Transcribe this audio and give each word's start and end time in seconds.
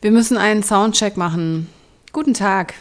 Wir 0.00 0.10
müssen 0.10 0.36
einen 0.36 0.62
Soundcheck 0.62 1.16
machen. 1.16 1.68
Guten 2.12 2.34
Tag. 2.34 2.74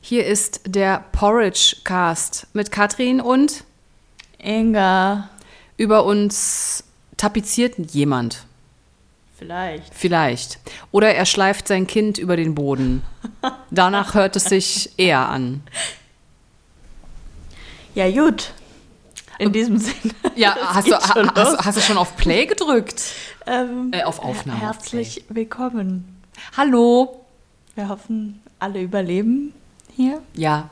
Hier 0.00 0.24
ist 0.26 0.60
der 0.64 1.04
Porridge 1.12 1.76
Cast 1.84 2.46
mit 2.52 2.70
Katrin 2.70 3.20
und 3.20 3.64
Inga. 4.38 5.28
über 5.76 6.04
uns 6.04 6.84
tapeziert 7.16 7.74
jemand. 7.92 8.44
Vielleicht. 9.36 9.92
Vielleicht. 9.94 10.58
Oder 10.92 11.14
er 11.14 11.26
schleift 11.26 11.68
sein 11.68 11.86
Kind 11.86 12.16
über 12.16 12.36
den 12.36 12.54
Boden. 12.54 13.02
Danach 13.70 14.14
hört 14.14 14.36
es 14.36 14.44
sich 14.44 14.90
eher 14.98 15.28
an. 15.28 15.62
Ja, 17.94 18.10
gut. 18.10 18.52
In 19.38 19.52
diesem 19.52 19.76
Sinne. 19.78 20.14
Ja, 20.36 20.56
hast 20.74 20.88
du, 20.88 20.94
hast, 20.94 21.66
hast 21.66 21.76
du 21.76 21.82
schon 21.82 21.98
auf 21.98 22.16
Play 22.16 22.46
gedrückt? 22.46 23.02
Ähm, 23.46 23.90
Äh, 23.92 24.04
auf 24.04 24.20
Aufnahme, 24.20 24.58
auf 24.58 24.62
Herzlich 24.64 25.24
willkommen. 25.28 26.15
Hallo. 26.54 27.24
Wir 27.74 27.88
hoffen, 27.88 28.40
alle 28.58 28.82
überleben 28.82 29.52
hier. 29.94 30.22
Ja. 30.34 30.70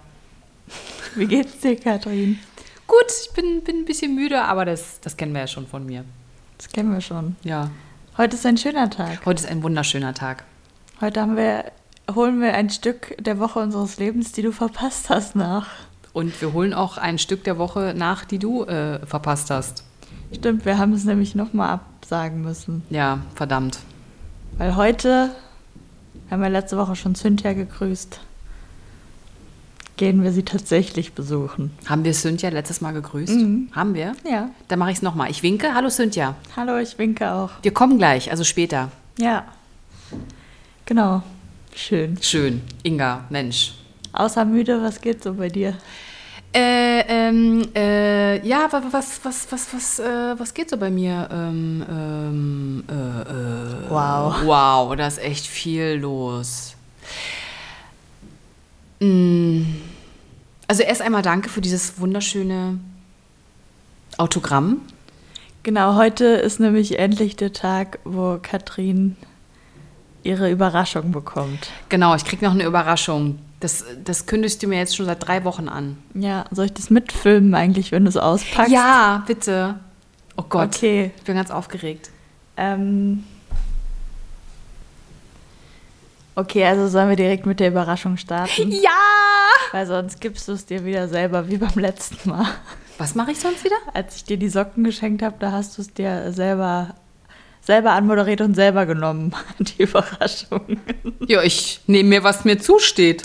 Wie 1.14 1.27
geht's 1.27 1.59
dir, 1.60 1.77
Katrin? 1.77 2.38
Gut, 2.87 3.06
ich 3.23 3.33
bin, 3.34 3.62
bin 3.62 3.80
ein 3.80 3.84
bisschen 3.84 4.14
müde, 4.14 4.42
aber 4.42 4.64
das, 4.64 5.00
das 5.00 5.16
kennen 5.16 5.33
wir 5.33 5.41
ja 5.42 5.47
schon 5.47 5.66
von 5.66 5.84
mir. 5.84 6.05
Das 6.56 6.69
kennen 6.69 6.92
wir 6.92 7.00
schon. 7.00 7.37
Ja. 7.42 7.70
Heute 8.16 8.37
ist 8.37 8.47
ein 8.47 8.56
schöner 8.56 8.88
Tag. 8.88 9.27
Heute 9.27 9.42
ist 9.42 9.50
ein 9.50 9.62
wunderschöner 9.62 10.14
Tag. 10.14 10.45
Heute 11.00 11.20
haben 11.20 11.37
wir, 11.37 11.73
holen 12.14 12.41
wir 12.41 12.55
ein 12.55 12.70
Stück 12.70 13.16
der 13.19 13.38
Woche 13.38 13.59
unseres 13.59 13.98
Lebens, 13.98 14.33
die 14.33 14.42
du 14.42 14.52
verpasst 14.52 15.11
hast, 15.11 15.36
nach. 15.36 15.69
Und 16.12 16.41
wir 16.41 16.52
holen 16.52 16.72
auch 16.72 16.97
ein 16.97 17.19
Stück 17.19 17.45
der 17.45 17.59
Woche 17.59 17.92
nach, 17.97 18.25
die 18.25 18.38
du 18.38 18.64
äh, 18.64 19.05
verpasst 19.05 19.50
hast. 19.50 19.84
Stimmt, 20.33 20.64
wir 20.64 20.78
haben 20.78 20.92
es 20.92 21.05
nämlich 21.05 21.34
nochmal 21.34 21.80
absagen 22.00 22.42
müssen. 22.42 22.83
Ja, 22.88 23.19
verdammt. 23.34 23.80
Weil 24.56 24.77
heute, 24.77 25.30
haben 26.34 26.43
ja 26.43 26.48
letzte 26.48 26.77
Woche 26.77 26.97
schon 26.97 27.15
Cynthia 27.15 27.52
gegrüßt, 27.52 28.20
gehen 29.97 30.22
wir 30.22 30.33
sie 30.33 30.42
tatsächlich 30.42 31.12
besuchen. 31.12 31.70
Haben 31.86 32.05
wir 32.05 32.12
Cynthia 32.12 32.50
letztes 32.50 32.81
Mal 32.81 32.92
gegrüßt? 32.92 33.34
Mhm. 33.34 33.69
Haben 33.72 33.95
wir? 33.95 34.14
Ja. 34.28 34.50
Dann 34.69 34.78
mache 34.78 34.91
ich 34.91 34.97
es 34.97 35.03
nochmal. 35.03 35.31
Ich 35.31 35.42
winke. 35.42 35.75
Hallo 35.75 35.89
Cynthia. 35.89 36.34
Hallo, 36.56 36.78
ich 36.78 36.98
winke 36.98 37.31
auch. 37.31 37.50
Wir 37.62 37.73
kommen 37.73 37.98
gleich, 37.98 38.31
also 38.31 38.45
später. 38.45 38.91
Ja. 39.17 39.45
Genau. 40.86 41.23
Schön. 41.75 42.19
Schön. 42.20 42.62
Inga, 42.83 43.25
Mensch. 43.30 43.75
Außer 44.12 44.45
müde, 44.45 44.83
was 44.83 45.01
geht 45.01 45.23
so 45.23 45.34
bei 45.34 45.48
dir? 45.48 45.75
Äh, 46.55 47.00
ähm, 47.08 47.66
äh, 47.74 48.47
ja, 48.47 48.69
wa- 48.70 48.80
wa- 48.80 48.88
was, 48.92 49.19
was, 49.24 49.47
was, 49.50 49.74
was, 49.74 49.98
äh, 49.98 50.38
was 50.38 50.55
geht 50.55 50.70
so 50.70 50.77
bei 50.77 50.88
mir? 50.91 51.28
Ähm, 51.33 51.84
ähm, 51.91 52.84
äh, 52.88 52.92
äh, 52.92 53.91
Wow. 53.91 54.34
Wow, 54.44 54.96
da 54.96 55.06
ist 55.08 55.19
echt 55.19 55.46
viel 55.48 55.94
los. 56.00 56.77
Mm, 59.00 59.62
Also 60.69 60.83
erst 60.84 61.02
einmal 61.02 61.22
danke 61.22 61.48
für 61.48 61.61
dieses 61.61 61.98
wunderschöne 61.98 62.78
Autogramm. 64.16 64.80
Genau, 65.64 65.96
heute 65.96 66.24
ist 66.24 66.61
nämlich 66.61 66.98
endlich 66.98 67.36
der 67.36 67.52
Tag, 67.52 67.98
wo 68.05 68.39
Katrin 68.41 69.16
ihre 70.22 70.50
Überraschung 70.50 71.11
bekommt. 71.11 71.68
Genau, 71.89 72.14
ich 72.14 72.24
krieg 72.24 72.41
noch 72.42 72.52
eine 72.52 72.64
Überraschung. 72.64 73.39
Das, 73.65 73.83
das 74.05 74.27
kündigst 74.27 74.62
du 74.62 74.67
mir 74.67 74.77
jetzt 74.77 74.95
schon 74.95 75.07
seit 75.07 75.27
drei 75.27 75.43
Wochen 75.45 75.70
an. 75.70 75.97
Ja, 76.12 76.45
soll 76.51 76.67
ich 76.67 76.75
das 76.75 76.91
mitfilmen 76.91 77.55
eigentlich, 77.55 77.93
wenn 77.93 78.05
du 78.05 78.11
es 78.11 78.19
auspackst? 78.19 78.70
Ja, 78.70 79.25
bitte. 79.27 79.77
Oh 80.37 80.43
Gott, 80.47 80.77
Okay. 80.77 81.12
ich 81.17 81.23
bin 81.23 81.34
ganz 81.37 81.51
aufgeregt. 81.51 82.11
Ähm. 82.59 83.25
Okay, 86.35 86.65
also 86.67 86.89
sollen 86.89 87.09
wir 87.09 87.17
direkt 87.17 87.47
mit 87.47 87.59
der 87.59 87.69
Überraschung 87.69 88.17
starten? 88.19 88.70
Ja! 88.83 88.91
Weil 89.73 89.87
sonst 89.87 90.20
gibst 90.20 90.47
du 90.48 90.53
es 90.53 90.67
dir 90.67 90.85
wieder 90.85 91.09
selber, 91.09 91.48
wie 91.48 91.57
beim 91.57 91.73
letzten 91.79 92.29
Mal. 92.29 92.47
Was 92.98 93.15
mache 93.15 93.30
ich 93.33 93.41
sonst 93.41 93.64
wieder? 93.64 93.77
Als 93.95 94.17
ich 94.17 94.24
dir 94.24 94.36
die 94.36 94.48
Socken 94.51 94.85
geschenkt 94.85 95.23
habe, 95.23 95.36
da 95.39 95.53
hast 95.53 95.79
du 95.79 95.83
es 95.83 95.92
dir 95.95 96.33
selber, 96.33 96.95
selber 97.64 97.92
anmoderiert 97.92 98.41
und 98.42 98.55
selber 98.55 98.86
genommen, 98.86 99.35
die 99.58 99.83
Überraschung. 99.83 100.79
Ja, 101.27 101.42
ich 101.42 101.80
nehme 101.86 102.08
mir, 102.11 102.25
was 102.25 102.45
mir 102.45 102.58
zusteht. 102.58 103.25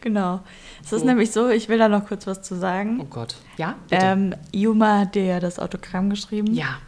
genau. 0.00 0.40
Es 0.82 0.92
ist 0.92 1.00
So. 1.00 1.06
nämlich 1.06 1.30
so, 1.32 1.48
ich 1.48 1.68
will 1.68 1.78
da 1.78 1.88
noch 1.88 2.06
kurz 2.06 2.26
was 2.26 2.42
zu 2.42 2.54
sagen. 2.56 2.98
Oh 3.00 3.04
Gott. 3.04 3.36
Ja? 3.58 3.74
Bitte. 3.90 4.02
Ähm, 4.04 4.34
Juma 4.52 5.00
hat 5.00 5.14
dir 5.14 5.24
ja 5.24 5.40
das 5.40 5.58
Autogramm 5.58 6.10
geschrieben. 6.10 6.54
ja. 6.54 6.78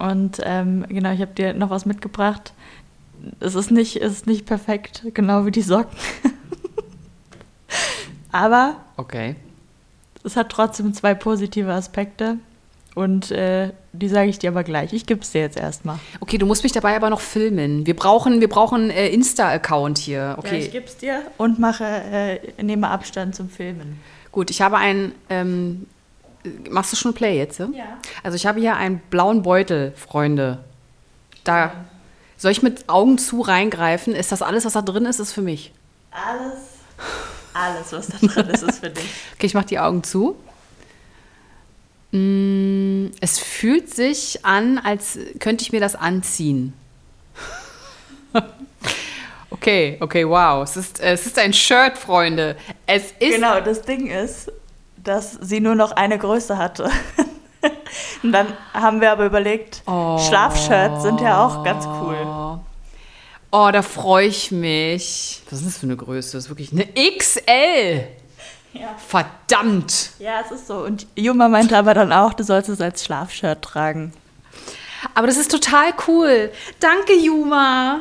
Und 0.00 0.40
ähm, 0.42 0.84
genau, 0.88 1.12
ich 1.12 1.20
habe 1.20 1.32
dir 1.34 1.54
noch 1.54 1.70
was 1.70 1.86
mitgebracht. 1.86 2.52
Es 3.38 3.54
ist 3.54 3.70
nicht, 3.70 3.96
es 3.96 4.12
ist 4.12 4.26
nicht 4.26 4.44
perfekt, 4.44 5.04
genau 5.14 5.46
wie 5.46 5.52
die 5.52 5.62
Socken. 5.62 5.96
Aber 8.32 8.76
Okay. 8.96 9.36
es 10.24 10.36
hat 10.36 10.50
trotzdem 10.50 10.92
zwei 10.94 11.14
positive 11.14 11.72
Aspekte. 11.72 12.38
Und 12.94 13.32
äh, 13.32 13.70
die 13.92 14.08
sage 14.08 14.30
ich 14.30 14.38
dir 14.38 14.50
aber 14.50 14.62
gleich. 14.62 14.92
Ich 14.92 15.06
gebe 15.06 15.20
es 15.20 15.32
dir 15.32 15.40
jetzt 15.40 15.56
erstmal. 15.56 15.98
Okay, 16.20 16.38
du 16.38 16.46
musst 16.46 16.62
mich 16.62 16.72
dabei 16.72 16.94
aber 16.94 17.10
noch 17.10 17.20
filmen. 17.20 17.86
Wir 17.86 17.96
brauchen, 17.96 18.40
wir 18.40 18.48
brauchen 18.48 18.90
äh, 18.90 19.08
Insta-Account 19.08 19.98
hier. 19.98 20.36
Okay. 20.38 20.48
Okay. 20.48 20.58
ich 20.58 20.72
gebe 20.72 20.86
es 20.86 20.96
dir 20.96 21.22
und 21.36 21.58
mache, 21.58 21.84
äh, 21.84 22.62
nehme 22.62 22.88
Abstand 22.88 23.34
zum 23.34 23.48
Filmen. 23.48 24.00
Gut, 24.30 24.50
ich 24.50 24.62
habe 24.62 24.76
einen. 24.76 25.12
Ähm, 25.28 25.86
machst 26.70 26.92
du 26.92 26.96
schon 26.96 27.14
Play 27.14 27.38
jetzt? 27.38 27.58
Ja? 27.58 27.68
Ja. 27.74 27.98
Also 28.22 28.36
ich 28.36 28.46
habe 28.46 28.60
hier 28.60 28.76
einen 28.76 28.98
blauen 29.10 29.42
Beutel, 29.42 29.92
Freunde. 29.96 30.58
Da 31.42 31.72
soll 32.36 32.52
ich 32.52 32.62
mit 32.62 32.88
Augen 32.88 33.18
zu 33.18 33.40
reingreifen? 33.40 34.14
Ist 34.14 34.30
das 34.30 34.42
alles, 34.42 34.64
was 34.64 34.74
da 34.74 34.82
drin 34.82 35.06
ist, 35.06 35.18
ist 35.18 35.32
für 35.32 35.42
mich? 35.42 35.72
Alles, 36.10 36.58
alles, 37.54 37.92
was 37.92 38.06
da 38.08 38.26
drin 38.26 38.50
ist, 38.50 38.62
ist 38.62 38.78
für 38.80 38.90
dich. 38.90 39.04
Okay, 39.34 39.46
ich 39.46 39.54
mache 39.54 39.66
die 39.66 39.78
Augen 39.78 40.02
zu. 40.04 40.36
Mm, 42.16 43.10
Es 43.20 43.38
fühlt 43.40 43.92
sich 43.92 44.44
an, 44.44 44.78
als 44.78 45.18
könnte 45.40 45.62
ich 45.62 45.72
mir 45.72 45.80
das 45.80 45.94
anziehen. 45.96 46.72
Okay, 49.50 49.96
okay, 50.00 50.28
wow. 50.28 50.62
Es 50.64 50.76
ist, 50.76 50.98
es 51.00 51.26
ist 51.26 51.38
ein 51.38 51.52
Shirt, 51.52 51.96
Freunde. 51.96 52.56
Es 52.86 53.12
ist. 53.20 53.36
Genau, 53.36 53.60
das 53.60 53.82
Ding 53.82 54.08
ist, 54.08 54.50
dass 54.96 55.38
sie 55.40 55.60
nur 55.60 55.74
noch 55.76 55.92
eine 55.92 56.18
Größe 56.18 56.58
hatte. 56.58 56.90
Und 58.22 58.32
dann 58.32 58.48
haben 58.74 59.00
wir 59.00 59.12
aber 59.12 59.24
überlegt, 59.26 59.82
Oh. 59.86 60.18
Schlafshirts 60.18 61.02
sind 61.04 61.20
ja 61.20 61.46
auch 61.46 61.62
ganz 61.64 61.86
cool. 61.86 62.58
Oh, 63.52 63.70
da 63.72 63.80
freue 63.82 64.26
ich 64.26 64.50
mich. 64.50 65.40
Was 65.48 65.60
ist 65.60 65.66
das 65.68 65.78
für 65.78 65.86
eine 65.86 65.96
Größe? 65.96 66.32
Das 66.36 66.44
ist 66.44 66.50
wirklich 66.50 66.72
eine 66.72 66.86
XL. 67.16 68.08
Ja. 68.74 68.94
Verdammt. 68.98 70.10
ja, 70.18 70.40
es 70.44 70.50
ist 70.50 70.66
so. 70.66 70.78
Und 70.78 71.06
Juma 71.16 71.48
meinte 71.48 71.78
aber 71.78 71.94
dann 71.94 72.12
auch, 72.12 72.34
du 72.34 72.42
sollst 72.42 72.68
es 72.68 72.80
als 72.80 73.04
Schlafshirt 73.04 73.62
tragen. 73.62 74.12
Aber 75.14 75.26
das 75.26 75.36
ist 75.36 75.50
total 75.50 75.92
cool. 76.08 76.50
Danke, 76.80 77.14
Juma. 77.14 78.00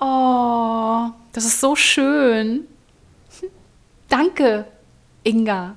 Oh, 0.00 1.10
das 1.32 1.44
ist 1.44 1.60
so 1.60 1.74
schön. 1.74 2.66
Danke, 4.08 4.64
Inga. 5.24 5.74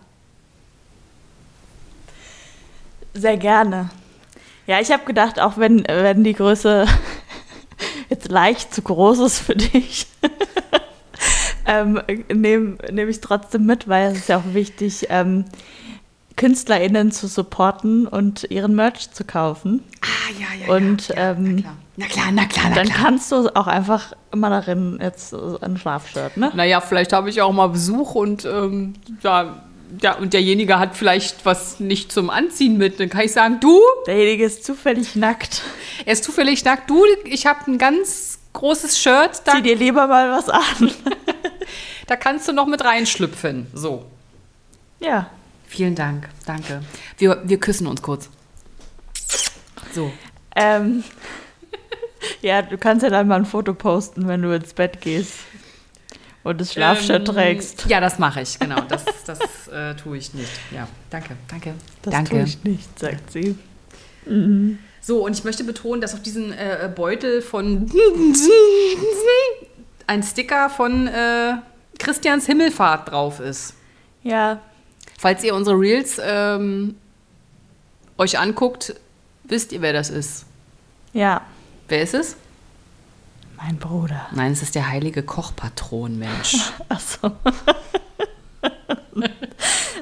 Sehr 3.13 3.37
gerne. 3.37 3.89
Ja, 4.67 4.79
ich 4.79 4.91
habe 4.91 5.03
gedacht, 5.05 5.39
auch 5.39 5.57
wenn, 5.57 5.83
wenn 5.87 6.23
die 6.23 6.33
Größe 6.33 6.85
jetzt 8.09 8.29
leicht 8.29 8.73
zu 8.73 8.81
groß 8.81 9.19
ist 9.19 9.39
für 9.39 9.55
dich, 9.55 10.07
ähm, 11.65 12.01
nehme 12.33 12.77
nehm 12.91 13.09
ich 13.09 13.21
trotzdem 13.21 13.65
mit, 13.65 13.87
weil 13.87 14.11
es 14.11 14.19
ist 14.19 14.29
ja 14.29 14.37
auch 14.37 14.53
wichtig, 14.53 15.07
ähm, 15.09 15.45
KünstlerInnen 16.35 17.11
zu 17.11 17.27
supporten 17.27 18.07
und 18.07 18.49
ihren 18.49 18.75
Merch 18.75 19.11
zu 19.11 19.23
kaufen. 19.23 19.83
Ah, 20.01 20.07
ja, 20.39 20.65
ja. 20.65 20.75
Und, 20.75 21.09
ja, 21.09 21.31
ähm, 21.31 21.63
na 21.97 22.05
klar, 22.05 22.31
na 22.31 22.45
klar, 22.45 22.45
na 22.45 22.45
klar. 22.45 22.65
Na 22.69 22.75
Dann 22.75 22.87
klar. 22.87 22.97
kannst 22.99 23.31
du 23.31 23.55
auch 23.55 23.67
einfach 23.67 24.13
immer 24.31 24.49
darin 24.49 24.97
jetzt 25.01 25.33
ein 25.33 25.77
Schlafshirt, 25.77 26.37
ne? 26.37 26.51
Naja, 26.55 26.81
vielleicht 26.81 27.13
habe 27.13 27.29
ich 27.29 27.41
auch 27.41 27.51
mal 27.51 27.67
Besuch 27.67 28.15
und 28.15 28.45
ähm, 28.45 28.93
ja, 29.21 29.61
ja, 30.01 30.15
und 30.15 30.33
derjenige 30.33 30.79
hat 30.79 30.95
vielleicht 30.95 31.45
was 31.45 31.79
nicht 31.79 32.11
zum 32.11 32.29
Anziehen 32.29 32.77
mit. 32.77 32.99
Dann 32.99 33.09
kann 33.09 33.21
ich 33.21 33.33
sagen, 33.33 33.59
du, 33.59 33.79
Derjenige 34.07 34.45
ist 34.45 34.63
zufällig 34.63 35.15
nackt. 35.15 35.61
er 36.05 36.13
ist 36.13 36.23
zufällig 36.23 36.63
nackt, 36.63 36.89
du, 36.89 37.03
ich 37.25 37.45
habe 37.45 37.59
ein 37.69 37.77
ganz 37.77 38.30
großes 38.53 38.99
Shirt, 38.99 39.41
da, 39.45 39.53
Zieh 39.53 39.61
dir 39.61 39.75
lieber 39.75 40.07
mal 40.07 40.31
was 40.31 40.49
an. 40.49 40.91
da 42.07 42.15
kannst 42.15 42.47
du 42.47 42.53
noch 42.53 42.67
mit 42.67 42.83
reinschlüpfen. 42.83 43.67
So. 43.73 44.05
Ja. 44.99 45.29
Vielen 45.67 45.95
Dank, 45.95 46.27
danke. 46.45 46.81
Wir, 47.17 47.41
wir 47.45 47.59
küssen 47.59 47.87
uns 47.87 48.01
kurz. 48.01 48.29
So. 49.93 50.11
Ähm, 50.55 51.03
ja, 52.41 52.61
du 52.61 52.77
kannst 52.77 53.03
ja 53.03 53.09
dann 53.09 53.27
mal 53.27 53.37
ein 53.37 53.45
Foto 53.45 53.73
posten, 53.73 54.27
wenn 54.27 54.41
du 54.41 54.53
ins 54.53 54.73
Bett 54.73 54.99
gehst 54.99 55.39
und 56.43 56.59
das 56.59 56.73
Schlafshirt 56.73 57.27
Ähm, 57.29 57.35
trägst. 57.35 57.85
Ja, 57.87 57.99
das 57.99 58.19
mache 58.19 58.41
ich, 58.41 58.59
genau. 58.59 58.81
Das, 58.81 59.05
das 59.25 59.67
äh, 59.67 59.95
tue 59.95 60.17
ich 60.17 60.33
nicht. 60.33 60.51
Ja, 60.71 60.87
danke, 61.09 61.37
danke. 61.47 61.73
Das 62.01 62.13
danke. 62.13 62.31
tue 62.31 62.43
ich 62.43 62.63
nicht, 62.63 62.99
sagt 62.99 63.31
sie. 63.31 63.57
So, 65.01 65.25
und 65.25 65.35
ich 65.35 65.43
möchte 65.43 65.63
betonen, 65.63 65.99
dass 65.99 66.13
auf 66.13 66.21
diesen 66.21 66.53
äh, 66.53 66.89
Beutel 66.95 67.41
von 67.41 67.89
ein 70.07 70.23
Sticker 70.23 70.69
von 70.69 71.07
äh, 71.07 71.53
Christians 71.97 72.45
Himmelfahrt 72.45 73.11
drauf 73.11 73.39
ist. 73.39 73.73
Ja, 74.23 74.59
Falls 75.17 75.43
ihr 75.43 75.53
unsere 75.53 75.79
Reels 75.79 76.19
ähm, 76.23 76.95
euch 78.17 78.39
anguckt, 78.39 78.95
wisst 79.43 79.71
ihr, 79.71 79.81
wer 79.81 79.93
das 79.93 80.09
ist. 80.09 80.45
ja, 81.13 81.41
Wer 81.87 82.01
ist 82.01 82.13
es? 82.15 82.35
mein 83.57 83.77
Bruder. 83.77 84.25
Nein, 84.31 84.53
es 84.53 84.63
ist 84.63 84.73
der 84.73 84.89
heilige 84.89 85.21
Kochpatron, 85.21 86.17
Mensch. 86.17 86.55
Achso. 86.89 87.31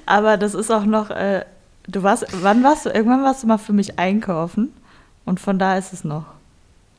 Aber 0.05 0.37
das 0.37 0.53
ist 0.53 0.71
auch 0.71 0.85
noch, 0.85 1.09
äh, 1.09 1.43
du 1.87 2.01
warst, 2.03 2.25
wann 2.41 2.63
warst 2.63 2.85
du, 2.85 2.89
irgendwann 2.89 3.23
warst 3.23 3.43
du 3.43 3.47
mal 3.47 3.57
für 3.57 3.73
mich 3.73 3.99
einkaufen 3.99 4.71
und 5.29 5.39
von 5.39 5.59
da 5.59 5.77
ist 5.77 5.93
es 5.93 6.03
noch. 6.03 6.25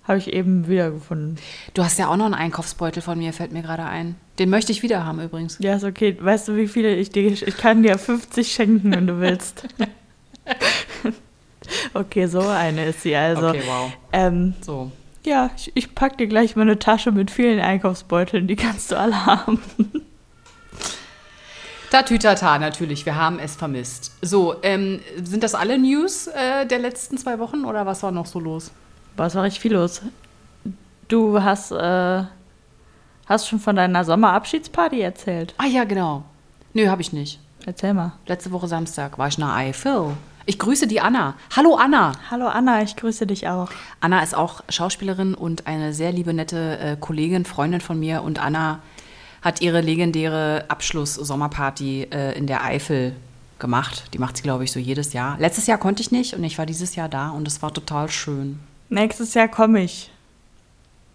Habe 0.05 0.19
ich 0.19 0.33
eben 0.33 0.69
wiedergefunden. 0.69 1.39
Du 1.75 1.85
hast 1.85 1.99
ja 1.99 2.09
auch 2.09 2.17
noch 2.17 2.27
einen 2.27 2.35
Einkaufsbeutel 2.35 3.03
von 3.03 3.19
mir, 3.19 3.33
fällt 3.33 3.53
mir 3.53 3.63
gerade 3.63 3.85
ein. 3.85 4.17
Den 4.39 4.51
möchte 4.51 4.73
ich 4.73 4.83
wieder 4.83 5.05
haben 5.05 5.21
übrigens. 5.21 5.59
Ja, 5.61 5.75
ist 5.75 5.85
okay. 5.85 6.17
Weißt 6.19 6.49
du, 6.49 6.57
wie 6.57 6.69
viele 6.69 6.95
ich 6.95 7.11
dir, 7.11 7.31
ich 7.31 7.57
kann 7.57 7.83
dir 7.83 7.99
50 7.99 8.53
schenken, 8.53 8.93
wenn 8.93 9.07
du 9.07 9.21
willst. 9.21 9.69
okay, 11.95 12.27
so 12.27 12.41
eine 12.41 12.87
ist 12.87 13.03
sie 13.03 13.15
also. 13.15 13.49
okay, 13.49 13.63
wow. 13.67 13.93
Ähm, 14.13 14.55
So. 14.61 14.91
ja, 15.25 15.51
ich, 15.57 15.73
ich 15.75 15.95
pack 15.95 16.19
dir 16.19 16.27
gleich 16.27 16.57
mal 16.57 16.63
eine 16.63 16.79
Tasche 16.79 17.13
mit 17.13 17.31
vielen 17.31 17.61
Einkaufsbeuteln, 17.61 18.47
die 18.47 18.57
kannst 18.57 18.93
du 18.93 18.99
alle 18.99 19.27
haben. 19.27 19.61
Tatütata, 21.91 22.57
natürlich, 22.61 23.05
wir 23.05 23.17
haben 23.17 23.41
es 23.41 23.57
vermisst. 23.57 24.13
So, 24.23 24.55
ähm, 24.63 25.01
sind 25.21 25.43
das 25.43 25.57
alle 25.57 25.77
News 25.77 26.29
äh, 26.29 26.65
der 26.65 26.79
letzten 26.79 27.19
zwei 27.19 27.41
Wochen 27.41 27.65
oder 27.65 27.85
was 27.85 28.05
war 28.05 28.13
noch 28.13 28.27
so 28.27 28.39
los? 28.39 28.71
Es 29.17 29.35
war 29.35 29.43
richtig 29.43 29.61
viel 29.61 29.73
los. 29.75 30.01
Du 31.09 31.43
hast, 31.43 31.73
äh, 31.73 32.23
hast 33.27 33.49
schon 33.49 33.59
von 33.59 33.75
deiner 33.75 34.05
Sommerabschiedsparty 34.05 35.01
erzählt. 35.01 35.53
Ah 35.59 35.67
ja, 35.67 35.83
genau. 35.83 36.23
Nö, 36.75 36.87
habe 36.87 37.03
ich 37.03 37.13
nicht. 37.13 37.41
Erzähl 37.67 37.93
mal. 37.93 38.13
Letzte 38.27 38.53
Woche 38.53 38.69
Samstag 38.69 39.19
war 39.19 39.27
ich 39.27 39.37
der 39.37 39.53
Eifel. 39.53 40.13
Ich 40.47 40.61
grüße 40.61 40.87
die 40.87 41.01
Anna. 41.01 41.35
Hallo 41.57 41.75
Anna. 41.75 42.13
Hallo 42.31 42.47
Anna, 42.47 42.83
ich 42.83 42.95
grüße 42.95 43.27
dich 43.27 43.49
auch. 43.49 43.69
Anna 43.99 44.23
ist 44.23 44.37
auch 44.37 44.63
Schauspielerin 44.69 45.35
und 45.35 45.67
eine 45.67 45.93
sehr 45.93 46.13
liebe, 46.13 46.33
nette 46.33 46.79
äh, 46.79 46.97
Kollegin, 46.99 47.45
Freundin 47.45 47.81
von 47.81 47.99
mir. 47.99 48.23
Und 48.23 48.39
Anna 48.39 48.79
hat 49.43 49.61
ihre 49.61 49.81
legendäre 49.81 50.65
Abschluss-Sommerparty 50.69 52.09
äh, 52.11 52.37
in 52.37 52.47
der 52.47 52.65
Eifel 52.65 53.15
gemacht. 53.59 54.05
Die 54.15 54.19
macht 54.19 54.37
sie, 54.37 54.43
glaube 54.43 54.65
ich, 54.65 54.73
so 54.73 54.79
jedes 54.81 55.13
Jahr. 55.13 55.39
Letztes 55.39 55.67
Jahr 55.67 55.79
konnte 55.79 56.03
ich 56.03 56.11
nicht 56.11 56.35
und 56.35 56.45
ich 56.45 56.59
war 56.59 56.67
dieses 56.67 56.95
Jahr 56.97 57.09
da 57.09 57.31
und 57.31 57.47
es 57.47 57.63
war 57.63 57.73
total 57.73 58.11
schön. 58.11 58.59
Nächstes 58.89 59.35
Jahr 59.35 59.49
komme 59.49 59.83
ich. 59.83 60.11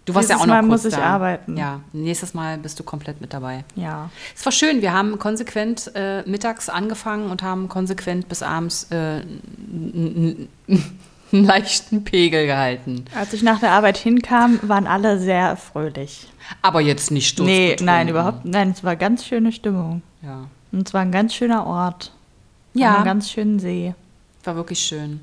Du 0.05 0.13
warst 0.13 0.29
ja 0.29 0.35
Dieses 0.35 0.43
auch 0.43 0.47
noch 0.47 0.53
Mal 0.61 0.67
kurz 0.69 0.83
muss 0.83 0.93
ich 0.93 0.97
da. 0.99 1.03
arbeiten. 1.03 1.57
Ja, 1.57 1.81
nächstes 1.91 2.35
Mal 2.35 2.59
bist 2.59 2.79
du 2.79 2.83
komplett 2.83 3.21
mit 3.21 3.33
dabei. 3.33 3.65
Ja. 3.75 4.11
Es 4.35 4.45
war 4.45 4.51
schön. 4.51 4.81
Wir 4.83 4.93
haben 4.93 5.17
konsequent 5.17 5.91
äh, 5.95 6.21
mittags 6.29 6.69
angefangen 6.69 7.31
und 7.31 7.41
haben 7.41 7.69
konsequent 7.69 8.29
bis 8.29 8.43
abends 8.43 8.83
äh, 8.91 9.21
einen 11.35 11.45
leichten 11.45 12.03
Pegel 12.03 12.45
gehalten. 12.47 13.05
Als 13.15 13.33
ich 13.33 13.43
nach 13.43 13.59
der 13.59 13.71
Arbeit 13.71 13.97
hinkam, 13.97 14.59
waren 14.63 14.87
alle 14.87 15.19
sehr 15.19 15.55
fröhlich. 15.57 16.27
Aber 16.61 16.81
jetzt 16.81 17.11
nicht 17.11 17.37
Nee, 17.39 17.67
sturzbetrunken. 17.75 17.85
nein, 17.85 18.07
überhaupt. 18.09 18.45
Nein, 18.45 18.71
es 18.71 18.83
war 18.83 18.95
ganz 18.95 19.25
schöne 19.25 19.51
Stimmung. 19.51 20.01
Ja. 20.21 20.47
Und 20.71 20.87
es 20.87 20.93
war 20.93 21.01
ein 21.01 21.11
ganz 21.11 21.33
schöner 21.33 21.65
Ort. 21.65 22.11
Ja, 22.73 22.95
einem 22.95 23.05
ganz 23.05 23.29
schönen 23.31 23.59
See. 23.59 23.93
war 24.43 24.55
wirklich 24.55 24.79
schön. 24.79 25.21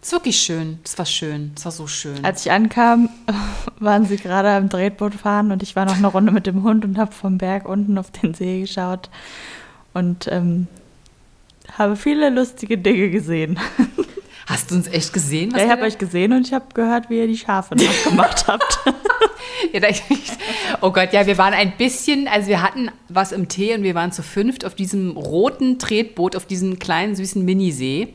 Es 0.00 0.08
ist 0.08 0.12
wirklich 0.12 0.36
schön. 0.36 0.78
Es 0.84 0.96
war 0.98 1.04
schön. 1.06 1.52
Es 1.56 1.64
war 1.64 1.72
so 1.72 1.86
schön. 1.86 2.24
Als 2.24 2.46
ich 2.46 2.52
ankam, 2.52 3.08
waren 3.80 4.04
sie 4.06 4.16
gerade 4.16 4.50
am 4.50 4.70
Tretboot 4.70 5.14
fahren 5.14 5.50
und 5.52 5.62
ich 5.62 5.74
war 5.76 5.84
noch 5.84 5.96
eine 5.96 6.06
Runde 6.06 6.32
mit 6.32 6.46
dem 6.46 6.62
Hund 6.62 6.84
und 6.84 6.96
habe 6.98 7.12
vom 7.12 7.38
Berg 7.38 7.68
unten 7.68 7.98
auf 7.98 8.10
den 8.10 8.32
See 8.34 8.60
geschaut 8.60 9.10
und 9.94 10.28
ähm, 10.30 10.68
habe 11.76 11.96
viele 11.96 12.30
lustige 12.30 12.78
Dinge 12.78 13.10
gesehen. 13.10 13.58
Hast 14.46 14.70
du 14.70 14.76
uns 14.76 14.86
echt 14.88 15.12
gesehen? 15.12 15.50
Ja, 15.56 15.64
ich 15.64 15.70
habe 15.70 15.82
euch 15.82 15.98
gesehen 15.98 16.32
und 16.32 16.46
ich 16.46 16.52
habe 16.52 16.66
gehört, 16.72 17.10
wie 17.10 17.18
ihr 17.18 17.26
die 17.26 17.36
Schafe 17.36 17.74
nachgemacht 17.76 18.46
habt. 18.48 18.78
Ja, 19.72 19.80
da- 19.80 19.88
oh 20.82 20.90
Gott, 20.92 21.12
ja, 21.12 21.26
wir 21.26 21.38
waren 21.38 21.54
ein 21.54 21.72
bisschen, 21.78 22.28
also 22.28 22.48
wir 22.48 22.62
hatten 22.62 22.90
was 23.08 23.32
im 23.32 23.48
Tee 23.48 23.74
und 23.74 23.82
wir 23.82 23.94
waren 23.94 24.12
zu 24.12 24.22
fünft 24.22 24.64
auf 24.64 24.74
diesem 24.74 25.16
roten 25.16 25.78
Tretboot, 25.78 26.36
auf 26.36 26.46
diesem 26.46 26.78
kleinen, 26.78 27.16
süßen 27.16 27.42
Minisee. 27.44 28.08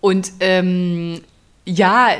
Und 0.00 0.30
ähm, 0.40 1.20
ja, 1.66 2.10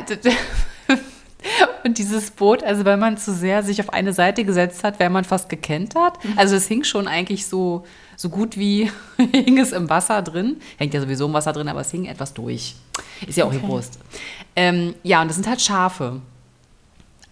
und 1.85 1.99
dieses 1.99 2.31
Boot, 2.33 2.63
also 2.65 2.85
wenn 2.85 2.99
man 2.99 3.17
zu 3.17 3.33
sehr 3.33 3.63
sich 3.63 3.81
auf 3.81 3.93
eine 3.93 4.13
Seite 4.13 4.45
gesetzt 4.45 4.83
hat, 4.85 4.99
wäre 4.99 5.11
man 5.11 5.25
fast 5.25 5.49
gekentert. 5.49 6.15
Also 6.37 6.57
es 6.57 6.67
hing 6.67 6.85
schon 6.85 7.07
eigentlich 7.09 7.47
so, 7.47 7.85
so 8.19 8.29
gut 8.31 8.59
wie 8.59 8.91
hing 9.33 9.59
es 9.59 9.71
im 9.71 9.89
Wasser 9.89 10.23
drin. 10.23 10.57
Hängt 10.77 10.93
ja 10.93 11.01
sowieso 11.01 11.27
im 11.27 11.33
Wasser 11.33 11.53
drin, 11.53 11.69
aber 11.69 11.81
es 11.83 11.91
hing 11.93 12.05
etwas 12.05 12.35
durch. 12.35 12.75
Ist 13.27 13.39
ja 13.39 13.45
auch 13.45 13.49
Okay. 13.49 13.59
okay. 13.63 13.69
Wurst. 13.69 13.99
Ähm, 14.57 14.95
ja, 15.05 15.23
und 15.23 15.29
das 15.29 15.37
sind 15.37 15.47
halt 15.47 15.61
Schafe 15.61 16.21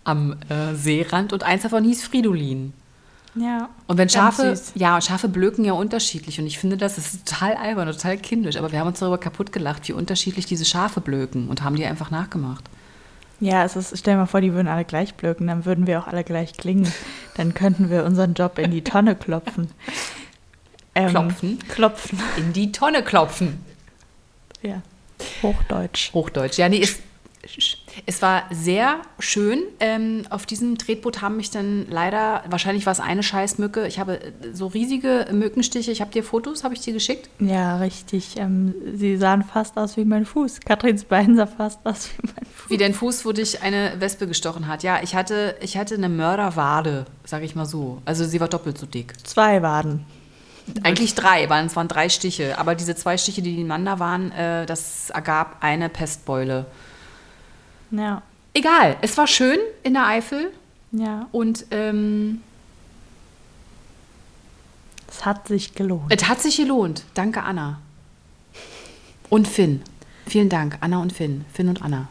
am 0.05 0.37
äh, 0.49 0.75
Seerand 0.77 1.33
und 1.33 1.43
eins 1.43 1.63
davon 1.65 1.83
hieß 1.83 2.05
Fridolin. 2.05 2.73
ja. 3.35 3.69
Und 3.89 3.99
wenn 3.99 4.09
Schafe, 4.09 4.57
ja, 4.77 5.01
Schafe 5.01 5.29
blöken 5.29 5.65
ja 5.65 5.73
unterschiedlich 5.73 6.39
und 6.39 6.47
ich 6.47 6.59
finde, 6.61 6.77
das 6.77 6.99
ist 6.99 7.27
total 7.27 7.55
albern, 7.57 7.91
total 7.91 8.17
kindisch, 8.17 8.57
aber 8.57 8.71
wir 8.71 8.79
haben 8.79 8.87
uns 8.87 9.01
darüber 9.01 9.19
kaputt 9.19 9.51
gelacht, 9.53 9.89
wie 9.89 9.93
unterschiedlich 9.93 10.47
diese 10.47 10.65
Schafe 10.65 11.01
blöken 11.01 11.49
und 11.49 11.65
haben 11.65 11.75
die 11.75 11.85
einfach 11.85 12.13
nachgemacht. 12.13 12.65
Ja, 13.41 13.65
es 13.65 13.75
ist, 13.77 13.99
stell 13.99 14.15
dir 14.15 14.21
mal 14.21 14.27
vor, 14.27 14.41
die 14.41 14.55
würden 14.55 14.69
alle 14.69 14.85
gleich 14.85 15.15
blöken, 15.15 15.49
dann 15.49 15.65
würden 15.67 15.87
wir 15.87 15.99
auch 16.01 16.07
alle 16.07 16.23
gleich 16.25 16.55
klingen. 16.55 16.91
Dann 17.37 17.53
könnten 17.53 17.91
wir 17.91 18.05
unseren 18.05 18.33
Job 18.35 18.59
in 18.59 18.71
die 18.71 18.83
Tonne 18.85 19.15
klopfen. 19.17 19.69
Ähm, 20.97 21.11
Klopfen? 21.11 21.59
Klopfen, 21.69 22.19
In 22.37 22.53
die 22.53 22.73
Tonne 22.73 23.03
klopfen. 23.03 23.65
ja. 24.63 24.83
Hochdeutsch. 25.43 26.13
Hochdeutsch. 26.13 26.59
Ja, 26.59 26.69
nee, 26.69 26.83
es, 26.83 26.99
es 28.05 28.21
war 28.21 28.43
sehr 28.51 28.97
schön. 29.19 29.63
Ähm, 29.81 30.25
auf 30.29 30.45
diesem 30.45 30.77
Tretboot 30.77 31.23
haben 31.23 31.37
mich 31.39 31.51
dann 31.51 31.87
leider, 31.89 32.45
wahrscheinlich 32.51 32.85
war 32.85 32.93
es 32.93 33.01
eine 33.01 33.23
Scheißmücke. 33.23 33.87
Ich 33.87 33.99
habe 33.99 34.21
äh, 34.21 34.33
so 34.53 34.67
riesige 34.67 35.27
Mückenstiche. 35.33 35.91
Ich 35.91 36.01
habe 36.03 36.11
dir 36.11 36.23
Fotos, 36.23 36.65
habe 36.65 36.75
ich 36.75 36.81
dir 36.81 36.93
geschickt. 36.93 37.31
Ja, 37.39 37.79
richtig. 37.79 38.35
Ähm, 38.37 38.75
sie 38.95 39.17
sahen 39.17 39.43
fast 39.43 39.79
aus 39.79 39.97
wie 39.97 40.05
mein 40.05 40.27
Fuß. 40.27 40.61
Katrins 40.61 41.05
Bein 41.05 41.37
sah 41.37 41.47
fast 41.47 41.79
aus 41.85 42.11
wie 42.19 42.27
mein 42.27 42.45
Fuß. 42.53 42.71
Wie 42.71 42.77
dein 42.77 42.93
Fuß, 42.95 43.25
wo 43.25 43.33
dich 43.33 43.63
eine 43.63 43.95
Wespe 44.01 44.27
gestochen 44.27 44.67
hat. 44.69 44.83
Ja, 44.83 45.01
ich 45.03 45.15
hatte, 45.15 45.57
ich 45.63 45.79
hatte 45.79 45.95
eine 45.95 46.09
Mörderwade, 46.11 47.07
sage 47.25 47.45
ich 47.47 47.55
mal 47.55 47.65
so. 47.67 48.03
Also 48.05 48.25
sie 48.27 48.41
war 48.41 48.49
doppelt 48.49 48.77
so 48.77 48.85
dick. 48.87 49.15
Zwei 49.27 49.63
Waden. 49.63 50.05
Eigentlich 50.83 51.15
drei, 51.15 51.49
waren, 51.49 51.67
es 51.67 51.77
waren 51.77 51.89
drei 51.89 52.09
Stiche. 52.09 52.59
Aber 52.59 52.75
diese 52.75 52.95
zwei 52.97 53.17
Stiche, 53.17 53.43
die 53.43 53.53
nebeneinander 53.57 53.99
waren, 53.99 54.33
äh, 54.33 54.67
das 54.67 55.11
ergab 55.11 55.59
eine 55.61 55.89
Pestbeule. 55.89 56.67
Ja, 57.91 58.23
Egal, 58.57 58.97
es 59.03 59.19
war 59.19 59.27
schön 59.27 59.59
in 59.83 59.93
der 59.93 60.07
Eifel 60.07 60.51
ja. 60.91 61.29
und 61.31 61.67
ähm, 61.71 62.41
Es 65.11 65.27
hat 65.27 65.47
sich 65.49 65.75
gelohnt. 65.75 66.11
es 66.11 66.27
hat 66.27 66.41
sich 66.41 66.57
gelohnt. 66.57 67.05
Danke, 67.13 67.43
Anna. 67.43 67.81
Und 69.29 69.47
Finn. 69.47 69.83
Vielen 70.27 70.49
Dank, 70.49 70.79
Anna 70.81 71.03
und 71.03 71.13
Finn. 71.13 71.45
Finn 71.53 71.69
und 71.69 71.83
Anna. 71.83 72.09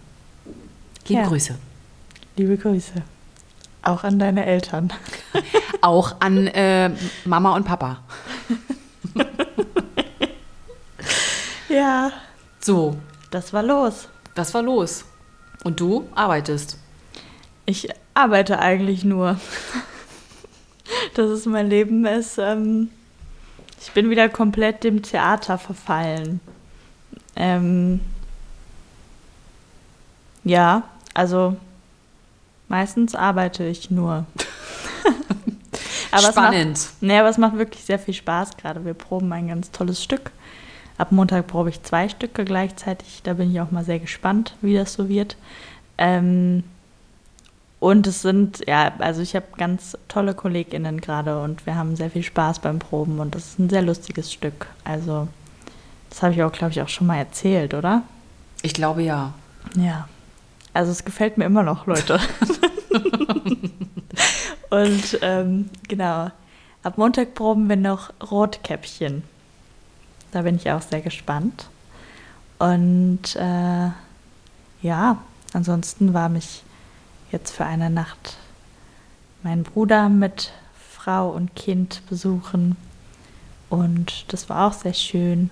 Liebe 1.08 1.22
Ja. 1.24 1.28
Grüße. 1.28 1.58
Liebe 2.38 2.58
Grüße. 2.58 2.94
Auch 3.86 4.04
an 4.04 4.20
deine 4.20 4.46
Eltern. 4.46 4.92
Auch 5.82 6.16
an 6.20 6.48
äh, 6.48 6.90
Mama 7.24 7.56
und 7.56 7.64
Papa. 7.66 8.00
Ja, 11.70 12.12
So, 12.62 12.96
das 13.32 13.52
war 13.52 13.62
los. 13.64 14.08
das 14.34 14.54
war 14.54 14.62
los. 14.62 15.04
Und 15.64 15.80
du 15.80 16.08
arbeitest. 16.16 16.78
Ich 17.66 17.90
arbeite 18.14 18.60
eigentlich 18.60 19.04
nur. 19.04 19.40
Das 21.16 21.30
ist 21.32 21.46
mein 21.48 21.68
Leben. 21.70 22.06
Ist, 22.06 22.38
ähm, 22.38 22.90
ich 23.82 23.92
bin 23.92 24.10
wieder 24.10 24.30
komplett 24.30 24.84
dem 24.84 25.02
Theater 25.02 25.58
verfallen. 25.58 26.40
Ähm, 27.36 28.00
ja, 30.44 30.84
also 31.14 31.58
meistens 32.68 33.16
arbeite 33.16 33.66
ich 33.66 33.92
nur. 33.92 34.26
aber 36.12 36.32
Spannend. 36.32 36.78
Es 36.78 36.86
macht, 36.86 37.02
nee, 37.02 37.18
aber 37.18 37.30
es 37.30 37.38
macht 37.38 37.58
wirklich 37.58 37.84
sehr 37.84 38.00
viel 38.00 38.14
Spaß 38.14 38.58
gerade. 38.58 38.86
Wir 38.86 38.94
proben 38.94 39.32
ein 39.34 39.48
ganz 39.48 39.72
tolles 39.72 40.04
Stück. 40.04 40.32
Ab 40.98 41.12
Montag 41.12 41.48
probe 41.48 41.70
ich 41.70 41.84
zwei 41.84 42.08
Stücke 42.08 42.46
gleichzeitig. 42.46 43.22
Da 43.24 43.34
bin 43.34 43.52
ich 43.52 43.60
auch 43.60 43.72
mal 43.72 43.84
sehr 43.84 44.00
gespannt, 44.00 44.56
wie 44.62 44.76
das 44.76 44.94
so 44.94 45.10
wird. 45.10 45.36
Ähm, 45.98 46.64
und 47.80 48.08
es 48.08 48.22
sind, 48.22 48.64
ja, 48.68 48.94
also 49.00 49.22
ich 49.22 49.36
habe 49.36 49.46
ganz 49.58 49.98
tolle 50.08 50.34
KollegInnen 50.34 51.02
gerade 51.02 51.42
und 51.42 51.66
wir 51.66 51.76
haben 51.76 51.96
sehr 51.96 52.10
viel 52.10 52.24
Spaß 52.24 52.60
beim 52.60 52.80
Proben 52.80 53.20
und 53.20 53.36
das 53.36 53.46
ist 53.46 53.60
ein 53.60 53.70
sehr 53.70 53.82
lustiges 53.82 54.32
Stück. 54.32 54.68
Also, 54.84 55.28
das 56.10 56.24
habe 56.24 56.34
ich 56.34 56.42
auch, 56.42 56.52
glaube 56.52 56.72
ich, 56.72 56.82
auch 56.82 56.90
schon 56.90 57.08
mal 57.08 57.18
erzählt, 57.18 57.74
oder? 57.74 58.04
Ich 58.62 58.74
glaube 58.74 59.04
ja. 59.04 59.34
Ja. 59.76 60.08
Also 60.76 60.92
es 60.92 61.06
gefällt 61.06 61.38
mir 61.38 61.46
immer 61.46 61.64
noch, 61.64 61.88
Leute. 61.88 62.20
Und 64.70 65.20
ähm, 65.22 65.70
genau, 65.88 66.30
ab 66.84 66.98
Montag 66.98 67.34
proben 67.34 67.70
wir 67.70 67.78
noch 67.78 68.12
Rotkäppchen. 68.30 69.24
Da 70.34 70.42
bin 70.42 70.58
ich 70.58 70.70
auch 70.70 70.82
sehr 70.82 71.00
gespannt. 71.00 71.70
Und 72.60 73.38
äh, 73.38 73.90
ja, 74.82 75.18
ansonsten 75.54 76.14
war 76.14 76.28
mich 76.28 76.64
jetzt 77.32 77.52
für 77.52 77.64
eine 77.64 77.90
Nacht 77.90 78.36
mein 79.44 79.64
Bruder 79.64 80.10
mit 80.10 80.52
Frau 80.92 81.30
und 81.30 81.56
Kind 81.56 82.02
besuchen. 82.10 82.76
Und 83.70 84.26
das 84.34 84.50
war 84.50 84.68
auch 84.68 84.74
sehr 84.74 84.94
schön. 84.94 85.50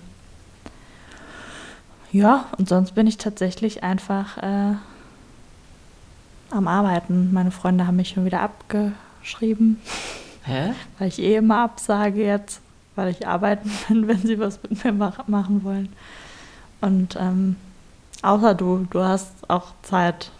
Ja, 2.12 2.44
und 2.58 2.68
sonst 2.68 2.94
bin 2.94 3.06
ich 3.06 3.16
tatsächlich 3.16 3.82
einfach 3.82 4.36
äh, 4.36 4.74
am 6.54 6.68
Arbeiten. 6.68 7.32
Meine 7.32 7.50
Freunde 7.50 7.86
haben 7.86 7.96
mich 7.96 8.10
schon 8.10 8.24
wieder 8.24 8.40
abgeschrieben, 8.40 9.80
Hä? 10.44 10.72
weil 10.98 11.08
ich 11.08 11.18
eh 11.20 11.36
immer 11.36 11.58
absage 11.58 12.24
jetzt, 12.24 12.60
weil 12.94 13.10
ich 13.10 13.26
arbeiten 13.26 13.70
bin, 13.88 14.08
wenn 14.08 14.18
sie 14.18 14.38
was 14.38 14.60
mit 14.62 14.84
mir 14.84 14.92
mach 14.92 15.26
machen 15.28 15.64
wollen. 15.64 15.92
Und 16.80 17.16
ähm, 17.18 17.56
außer 18.22 18.54
du, 18.54 18.86
du 18.90 19.00
hast 19.00 19.32
auch 19.48 19.72
Zeit. 19.82 20.30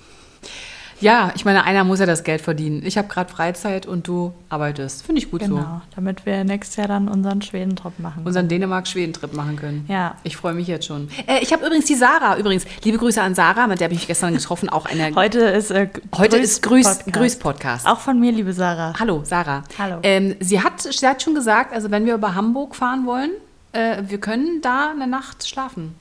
Ja, 1.00 1.32
ich 1.34 1.44
meine, 1.44 1.64
einer 1.64 1.84
muss 1.84 2.00
ja 2.00 2.06
das 2.06 2.24
Geld 2.24 2.40
verdienen. 2.40 2.82
Ich 2.84 2.96
habe 2.96 3.08
gerade 3.08 3.30
Freizeit 3.30 3.86
und 3.86 4.06
du 4.06 4.32
arbeitest. 4.48 5.04
Finde 5.04 5.20
ich 5.20 5.30
gut 5.30 5.42
so. 5.42 5.56
Genau, 5.56 5.82
damit 5.94 6.24
wir 6.26 6.44
nächstes 6.44 6.76
Jahr 6.76 6.88
dann 6.88 7.08
unseren 7.08 7.42
Schwedentrop 7.42 7.98
machen. 7.98 8.22
Unseren 8.24 8.48
Dänemark-Schweden-Trip 8.48 9.32
machen 9.34 9.56
können. 9.56 9.84
Ja. 9.88 10.16
Ich 10.22 10.36
freue 10.36 10.54
mich 10.54 10.68
jetzt 10.68 10.86
schon. 10.86 11.08
Äh, 11.26 11.40
ich 11.42 11.52
habe 11.52 11.64
übrigens 11.66 11.86
die 11.86 11.94
Sarah, 11.94 12.36
übrigens, 12.38 12.64
liebe 12.84 12.98
Grüße 12.98 13.20
an 13.20 13.34
Sarah, 13.34 13.66
mit 13.66 13.80
der 13.80 13.86
habe 13.86 13.94
ich 13.94 14.00
mich 14.00 14.06
gestern 14.06 14.34
getroffen, 14.34 14.68
auch 14.68 14.86
eine. 14.86 15.14
Heute 15.14 15.40
ist 15.40 15.70
äh, 15.70 15.88
Heute 16.16 16.36
ist 16.36 16.62
Grüß, 16.62 16.86
Podcast. 16.86 17.12
Grüß 17.12 17.38
Podcast. 17.38 17.86
Auch 17.86 18.00
von 18.00 18.18
mir, 18.20 18.32
liebe 18.32 18.52
Sarah. 18.52 18.94
Hallo, 18.98 19.22
Sarah. 19.24 19.64
Hallo. 19.78 19.98
Ähm, 20.02 20.36
sie, 20.40 20.62
hat, 20.62 20.80
sie 20.80 21.06
hat 21.06 21.22
schon 21.22 21.34
gesagt, 21.34 21.72
also 21.72 21.90
wenn 21.90 22.06
wir 22.06 22.14
über 22.14 22.34
Hamburg 22.34 22.74
fahren 22.76 23.06
wollen, 23.06 23.30
äh, 23.72 24.02
wir 24.06 24.18
können 24.18 24.60
da 24.62 24.90
eine 24.90 25.06
Nacht 25.06 25.46
schlafen. 25.46 25.94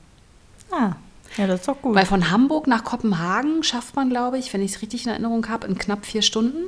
Ah, 0.70 0.92
ja, 1.36 1.46
das 1.46 1.60
ist 1.60 1.68
doch 1.68 1.80
gut. 1.82 1.94
Weil 1.94 2.06
von 2.06 2.30
Hamburg 2.30 2.66
nach 2.66 2.84
Kopenhagen 2.84 3.62
schafft 3.62 3.96
man, 3.96 4.10
glaube 4.10 4.38
ich, 4.38 4.52
wenn 4.54 4.62
ich 4.62 4.72
es 4.74 4.82
richtig 4.82 5.04
in 5.04 5.10
Erinnerung 5.10 5.48
habe, 5.48 5.66
in 5.66 5.76
knapp 5.78 6.06
vier 6.06 6.22
Stunden. 6.22 6.64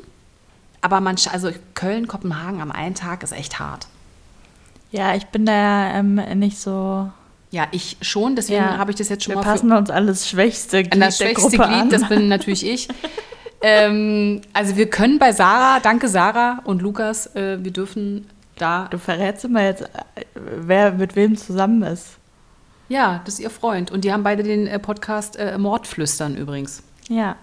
Aber 0.80 1.00
man, 1.00 1.16
also 1.32 1.50
Köln, 1.74 2.06
Kopenhagen 2.06 2.60
am 2.60 2.70
einen 2.72 2.94
Tag 2.94 3.22
ist 3.22 3.32
echt 3.32 3.58
hart. 3.58 3.86
ja, 4.92 5.14
ich 5.14 5.26
bin 5.26 5.46
da 5.46 5.94
ähm, 5.94 6.14
nicht 6.38 6.58
so. 6.58 7.10
Ja, 7.52 7.68
ich 7.70 7.96
schon, 8.02 8.34
deswegen 8.36 8.62
Ja, 8.62 8.76
habe 8.78 8.90
ich 8.90 8.96
das 8.96 9.08
jetzt 9.08 9.24
schon 9.24 9.32
wir 9.32 9.36
mal 9.36 9.44
passen 9.44 9.70
uns 9.72 9.88
alles 9.88 10.28
schwächste 10.28 10.82
Glied 10.82 10.94
an 10.94 11.00
das 11.00 11.18
der 11.18 11.26
schwächste 11.26 11.56
Glied, 11.56 11.68
an. 11.68 11.90
das 11.90 12.08
bin 12.08 12.28
natürlich 12.36 12.66
ich. 12.66 12.88
ähm, 13.62 14.42
also 14.52 14.76
wir 14.76 14.90
können 14.90 15.18
bei 15.18 15.32
Sarah, 15.32 15.80
danke 15.80 16.08
Sarah 16.08 16.60
und 16.64 16.82
Lukas, 16.82 17.34
äh, 17.36 17.58
wir 17.62 17.70
dürfen 17.72 18.26
da, 18.58 18.88
Du 18.90 18.98
verrätst 18.98 19.44
immer 19.44 19.62
jetzt, 19.62 19.82
äh, 19.82 20.24
wer 20.34 20.92
mit 20.92 21.14
wem 21.14 21.36
zusammen 21.36 21.82
ist. 21.82 22.18
Ja, 22.88 23.20
das 23.24 23.34
ist 23.34 23.40
ihr 23.40 23.50
Freund. 23.50 23.90
Und 23.90 24.04
die 24.04 24.12
haben 24.12 24.22
beide 24.22 24.42
den 24.42 24.66
äh, 24.66 24.78
Podcast 24.78 25.36
äh, 25.36 25.56
Mordflüstern 25.58 26.36
übrigens. 26.36 26.82
Ja. 27.08 27.36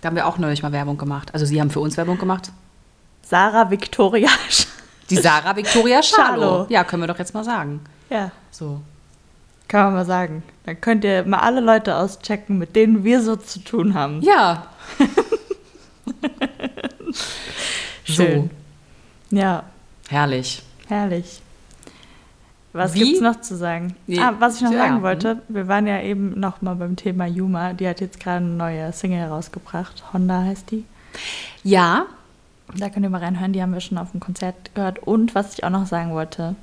Da 0.00 0.08
haben 0.08 0.16
wir 0.16 0.26
auch 0.26 0.38
neulich 0.38 0.62
mal 0.62 0.72
Werbung 0.72 0.98
gemacht. 0.98 1.32
Also 1.32 1.46
sie 1.46 1.60
haben 1.60 1.70
für 1.70 1.80
uns 1.80 1.96
Werbung 1.96 2.18
gemacht. 2.18 2.50
Sarah 3.22 3.70
Victoria. 3.70 4.28
Die 5.10 5.16
Sarah 5.16 5.56
Victoria 5.56 6.02
Schalo. 6.04 6.66
Ja, 6.68 6.84
können 6.84 7.02
wir 7.02 7.06
doch 7.06 7.18
jetzt 7.18 7.32
mal 7.34 7.44
sagen. 7.44 7.80
ja, 8.10 8.30
So. 8.50 8.80
kann 9.68 9.84
man 9.84 9.94
mal 9.94 10.04
sagen. 10.04 10.42
Dann 10.66 10.80
könnt 10.80 11.04
ihr 11.04 11.24
mal 11.24 11.38
alle 11.40 11.60
Leute 11.60 11.96
auschecken, 11.96 12.58
mit 12.58 12.76
denen 12.76 13.02
wir 13.04 13.22
so 13.22 13.36
zu 13.36 13.60
tun 13.60 13.94
haben. 13.94 14.20
Ja. 14.22 14.66
Schön. 18.04 18.50
So, 19.30 19.36
Ja, 19.36 19.64
herrlich. 20.08 20.62
herrlich. 20.88 21.40
Was 22.74 22.94
Wie? 22.94 23.04
gibt's 23.04 23.20
noch 23.20 23.40
zu 23.40 23.56
sagen? 23.56 23.94
Nee. 24.08 24.18
Ah, 24.18 24.34
was 24.40 24.56
ich 24.56 24.62
noch 24.62 24.72
Ja, 24.72 24.78
sagen 24.78 24.96
hm. 24.96 25.02
wollte, 25.02 25.42
wir 25.48 25.68
waren 25.68 25.86
ja 25.86 26.02
eben 26.02 26.38
noch 26.38 26.60
mal 26.60 26.74
beim 26.74 26.96
Thema 26.96 27.24
Yuma. 27.24 27.72
Die 27.72 27.86
hat 27.88 28.00
jetzt 28.00 28.18
gerade 28.18 28.44
eine 28.44 28.54
neue 28.54 28.92
Single 28.92 29.20
herausgebracht. 29.20 30.02
Honda 30.12 30.42
heißt 30.42 30.70
die. 30.72 30.84
Ja, 31.62 32.06
Da 32.76 32.88
könnt 32.90 33.04
ihr 33.06 33.10
mal 33.10 33.20
reinhören, 33.22 33.52
die 33.52 33.62
haben 33.62 33.72
wir 33.72 33.80
schon 33.80 33.98
auf 33.98 34.10
dem 34.10 34.20
Konzert 34.20 34.74
gehört. 34.74 34.98
Und 34.98 35.34
was 35.34 35.54
ich 35.54 35.62
auch 35.64 35.70
noch 35.70 35.86
sagen 35.86 36.12
wollte, 36.12 36.56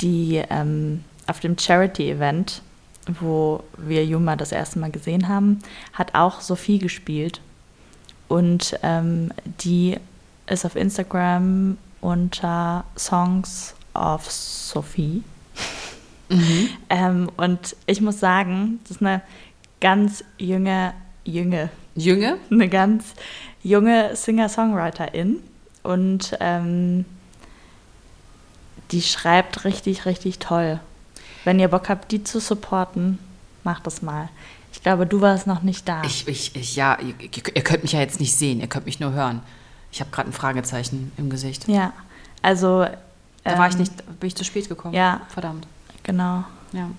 die 0.00 0.42
ähm, 0.50 1.02
auf 1.26 1.40
dem 1.40 1.58
Charity-Event, 1.58 2.62
wo 3.20 3.62
wir 3.78 4.04
Yuma 4.04 4.36
das 4.36 4.52
erste 4.52 4.78
Mal 4.78 4.90
gesehen 4.90 5.26
haben, 5.28 5.58
hat 5.92 6.14
auch 6.14 6.40
Sophie 6.40 6.78
gespielt. 6.78 7.40
Und 8.28 8.78
ähm, 8.82 9.32
die 9.62 9.96
ist 10.46 10.64
auf 10.66 10.76
Instagram 10.76 11.78
unter 12.00 12.84
Songs 12.96 13.75
of 13.96 14.30
Sophie. 14.30 15.22
Ähm, 16.90 17.30
und 17.36 17.76
ich 17.86 18.00
muss 18.00 18.18
sagen, 18.18 18.80
das 18.82 18.96
ist 18.96 19.00
eine 19.00 19.22
ganz 19.80 20.24
junge, 20.38 20.92
junge, 21.24 21.70
Jünge. 21.94 22.38
eine 22.50 22.68
ganz 22.68 23.14
junge 23.62 24.16
Singer-Songwriterin 24.16 25.36
und 25.82 26.36
ähm, 26.40 27.04
die 28.90 29.02
schreibt 29.02 29.64
richtig, 29.64 30.06
richtig 30.06 30.38
toll. 30.38 30.80
Wenn 31.44 31.60
ihr 31.60 31.68
Bock 31.68 31.88
habt, 31.88 32.10
die 32.10 32.24
zu 32.24 32.40
supporten, 32.40 33.18
macht 33.62 33.86
das 33.86 34.02
mal. 34.02 34.28
Ich 34.72 34.82
glaube, 34.82 35.06
du 35.06 35.20
warst 35.20 35.46
noch 35.46 35.62
nicht 35.62 35.88
da. 35.88 36.02
Ich, 36.04 36.26
ich, 36.28 36.54
ich, 36.54 36.76
ja, 36.76 36.98
ihr, 37.00 37.14
ihr 37.20 37.62
könnt 37.62 37.82
mich 37.82 37.92
ja 37.92 38.00
jetzt 38.00 38.20
nicht 38.20 38.34
sehen, 38.34 38.60
ihr 38.60 38.66
könnt 38.66 38.86
mich 38.86 39.00
nur 39.00 39.12
hören. 39.12 39.42
Ich 39.92 40.00
habe 40.00 40.10
gerade 40.10 40.28
ein 40.28 40.32
Fragezeichen 40.32 41.12
im 41.16 41.30
Gesicht. 41.30 41.68
ja, 41.68 41.92
also. 42.42 42.86
Da 43.46 43.58
war 43.58 43.68
ich 43.68 43.74
ähm, 43.74 43.80
nicht, 43.80 44.20
bin 44.20 44.26
ich 44.26 44.34
zu 44.34 44.44
spät 44.44 44.68
gekommen. 44.68 44.94
Ja. 44.94 45.20
Verdammt. 45.28 45.66
Genau. 46.02 46.44
Ja. 46.72 46.90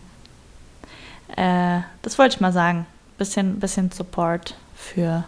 Äh, 1.36 1.82
das 2.02 2.18
wollte 2.18 2.36
ich 2.36 2.42
mal 2.42 2.54
sagen. 2.54 2.86
Bisschen, 3.18 3.60
bisschen 3.60 3.92
Support 3.92 4.56
für 4.76 5.24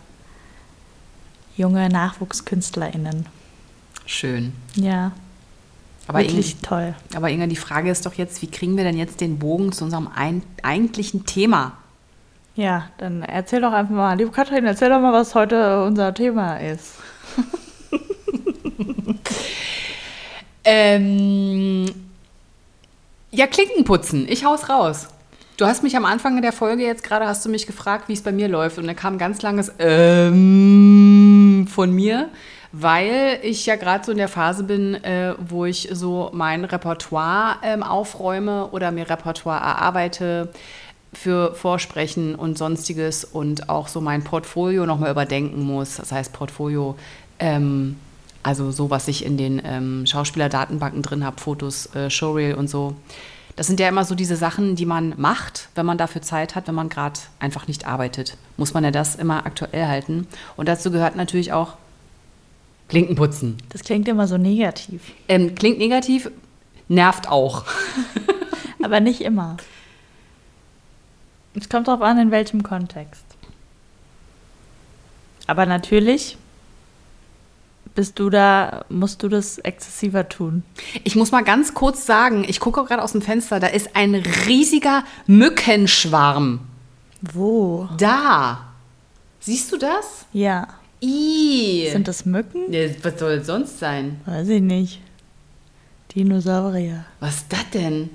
junge 1.57 1.89
NachwuchskünstlerInnen. 1.89 3.25
Schön. 4.05 4.53
Ja, 4.75 5.11
Aber 6.07 6.19
wirklich 6.19 6.53
Inge, 6.53 6.61
toll. 6.61 6.95
aber 7.15 7.29
Inge, 7.29 7.47
die 7.47 7.55
Frage 7.55 7.91
ist 7.91 8.05
doch 8.05 8.13
jetzt, 8.13 8.41
wie 8.41 8.49
kriegen 8.49 8.77
wir 8.77 8.83
denn 8.83 8.97
jetzt 8.97 9.21
den 9.21 9.39
Bogen 9.39 9.71
zu 9.71 9.83
unserem 9.83 10.07
ein, 10.15 10.41
eigentlichen 10.63 11.25
Thema? 11.25 11.73
Ja, 12.55 12.89
dann 12.97 13.23
erzähl 13.23 13.61
doch 13.61 13.73
einfach 13.73 13.93
mal, 13.93 14.17
liebe 14.17 14.31
Katrin, 14.31 14.65
erzähl 14.65 14.89
doch 14.89 14.99
mal, 14.99 15.13
was 15.13 15.35
heute 15.35 15.83
unser 15.83 16.13
Thema 16.13 16.57
ist. 16.57 16.93
Ähm, 20.71 21.85
ja, 23.31 23.47
Klinken 23.47 23.85
putzen. 23.85 24.27
Ich 24.29 24.45
hau's 24.45 24.69
raus. 24.69 25.07
Du 25.57 25.65
hast 25.65 25.81
mich 25.81 25.97
am 25.97 26.05
Anfang 26.05 26.39
der 26.43 26.53
Folge 26.53 26.83
jetzt 26.83 27.01
gerade, 27.03 27.25
hast 27.25 27.43
du 27.43 27.49
mich 27.49 27.65
gefragt, 27.65 28.07
wie 28.07 28.13
es 28.13 28.21
bei 28.21 28.31
mir 28.31 28.47
läuft. 28.47 28.77
Und 28.77 28.85
da 28.85 28.93
kam 28.93 29.15
ein 29.15 29.17
ganz 29.17 29.41
langes 29.41 29.71
ähm 29.79 31.65
von 31.67 31.91
mir, 31.91 32.29
weil 32.71 33.39
ich 33.41 33.65
ja 33.65 33.77
gerade 33.77 34.05
so 34.05 34.11
in 34.11 34.19
der 34.19 34.27
Phase 34.27 34.63
bin, 34.63 34.93
äh, 35.03 35.33
wo 35.39 35.65
ich 35.65 35.89
so 35.91 36.29
mein 36.33 36.65
Repertoire 36.65 37.57
ähm, 37.63 37.81
aufräume 37.81 38.67
oder 38.67 38.91
mir 38.91 39.09
Repertoire 39.09 39.59
erarbeite 39.59 40.49
für 41.13 41.55
Vorsprechen 41.55 42.35
und 42.35 42.59
sonstiges 42.59 43.25
und 43.25 43.69
auch 43.69 43.87
so 43.87 44.01
mein 44.01 44.23
Portfolio 44.23 44.85
nochmal 44.85 45.09
überdenken 45.09 45.63
muss. 45.63 45.95
Das 45.95 46.11
heißt 46.11 46.31
Portfolio, 46.31 46.95
ähm, 47.39 47.95
also 48.43 48.71
so, 48.71 48.89
was 48.89 49.07
ich 49.07 49.25
in 49.25 49.37
den 49.37 49.61
ähm, 49.63 50.05
Schauspielerdatenbanken 50.05 51.01
drin 51.01 51.25
habe, 51.25 51.39
Fotos, 51.39 51.93
äh, 51.95 52.09
Showreel 52.09 52.55
und 52.55 52.69
so. 52.69 52.95
Das 53.55 53.67
sind 53.67 53.79
ja 53.81 53.89
immer 53.89 54.05
so 54.05 54.15
diese 54.15 54.37
Sachen, 54.37 54.75
die 54.77 54.85
man 54.85 55.13
macht, 55.17 55.67
wenn 55.75 55.85
man 55.85 55.97
dafür 55.97 56.21
Zeit 56.21 56.55
hat, 56.55 56.67
wenn 56.67 56.75
man 56.75 56.87
gerade 56.87 57.19
einfach 57.39 57.67
nicht 57.67 57.85
arbeitet. 57.85 58.37
Muss 58.55 58.73
man 58.73 58.85
ja 58.85 58.91
das 58.91 59.15
immer 59.15 59.45
aktuell 59.45 59.85
halten. 59.85 60.27
Und 60.55 60.69
dazu 60.69 60.91
gehört 60.91 61.17
natürlich 61.17 61.51
auch 61.51 61.73
Klinkenputzen. 62.87 63.57
Das 63.69 63.83
klingt 63.83 64.07
immer 64.07 64.27
so 64.27 64.37
negativ, 64.37 65.11
Ähm, 65.27 65.55
klingt 65.55 65.77
negativ, 65.77 66.31
nervt 66.87 67.27
auch. 67.27 67.65
aber 68.83 69.01
nicht 69.01 69.21
immer. 69.21 69.57
Es 71.53 71.67
kommt 71.67 71.87
darauf 71.87 72.01
an, 72.01 72.17
in 72.17 72.31
welchem 72.31 72.63
Kontext. 72.63 73.25
Aber 75.47 75.65
natürlich 75.65 76.37
bist 77.95 78.19
du 78.19 78.29
da, 78.29 78.85
musst 78.89 79.23
du 79.23 79.29
das 79.29 79.57
exzessiver 79.59 80.29
tun. 80.29 80.63
Ich 81.03 81.15
muss 81.15 81.31
mal 81.31 81.43
ganz 81.43 81.73
kurz 81.73 82.05
sagen, 82.05 82.45
ich 82.47 82.59
gucke 82.59 82.83
gerade 82.85 83.03
aus 83.03 83.11
dem 83.11 83.21
Fenster, 83.21 83.59
da 83.59 83.67
ist 83.67 83.95
ein 83.95 84.15
riesiger 84.15 85.03
Mückenschwarm. 85.27 86.61
Wo? 87.21 87.89
Da. 87.97 88.69
Siehst 89.39 89.71
du 89.71 89.77
das? 89.77 90.25
Ja. 90.33 90.67
Ih. 91.01 91.89
Sind 91.91 92.07
das 92.07 92.25
Mücken? 92.25 92.71
Ja, 92.71 92.87
was 93.03 93.19
soll 93.19 93.31
es 93.33 93.47
sonst 93.47 93.79
sein? 93.79 94.19
Weiß 94.25 94.47
ich 94.49 94.61
nicht. 94.61 95.01
Dinosaurier. 96.15 97.05
Was 97.19 97.37
ist 97.37 97.45
das 97.53 97.69
denn? 97.73 98.09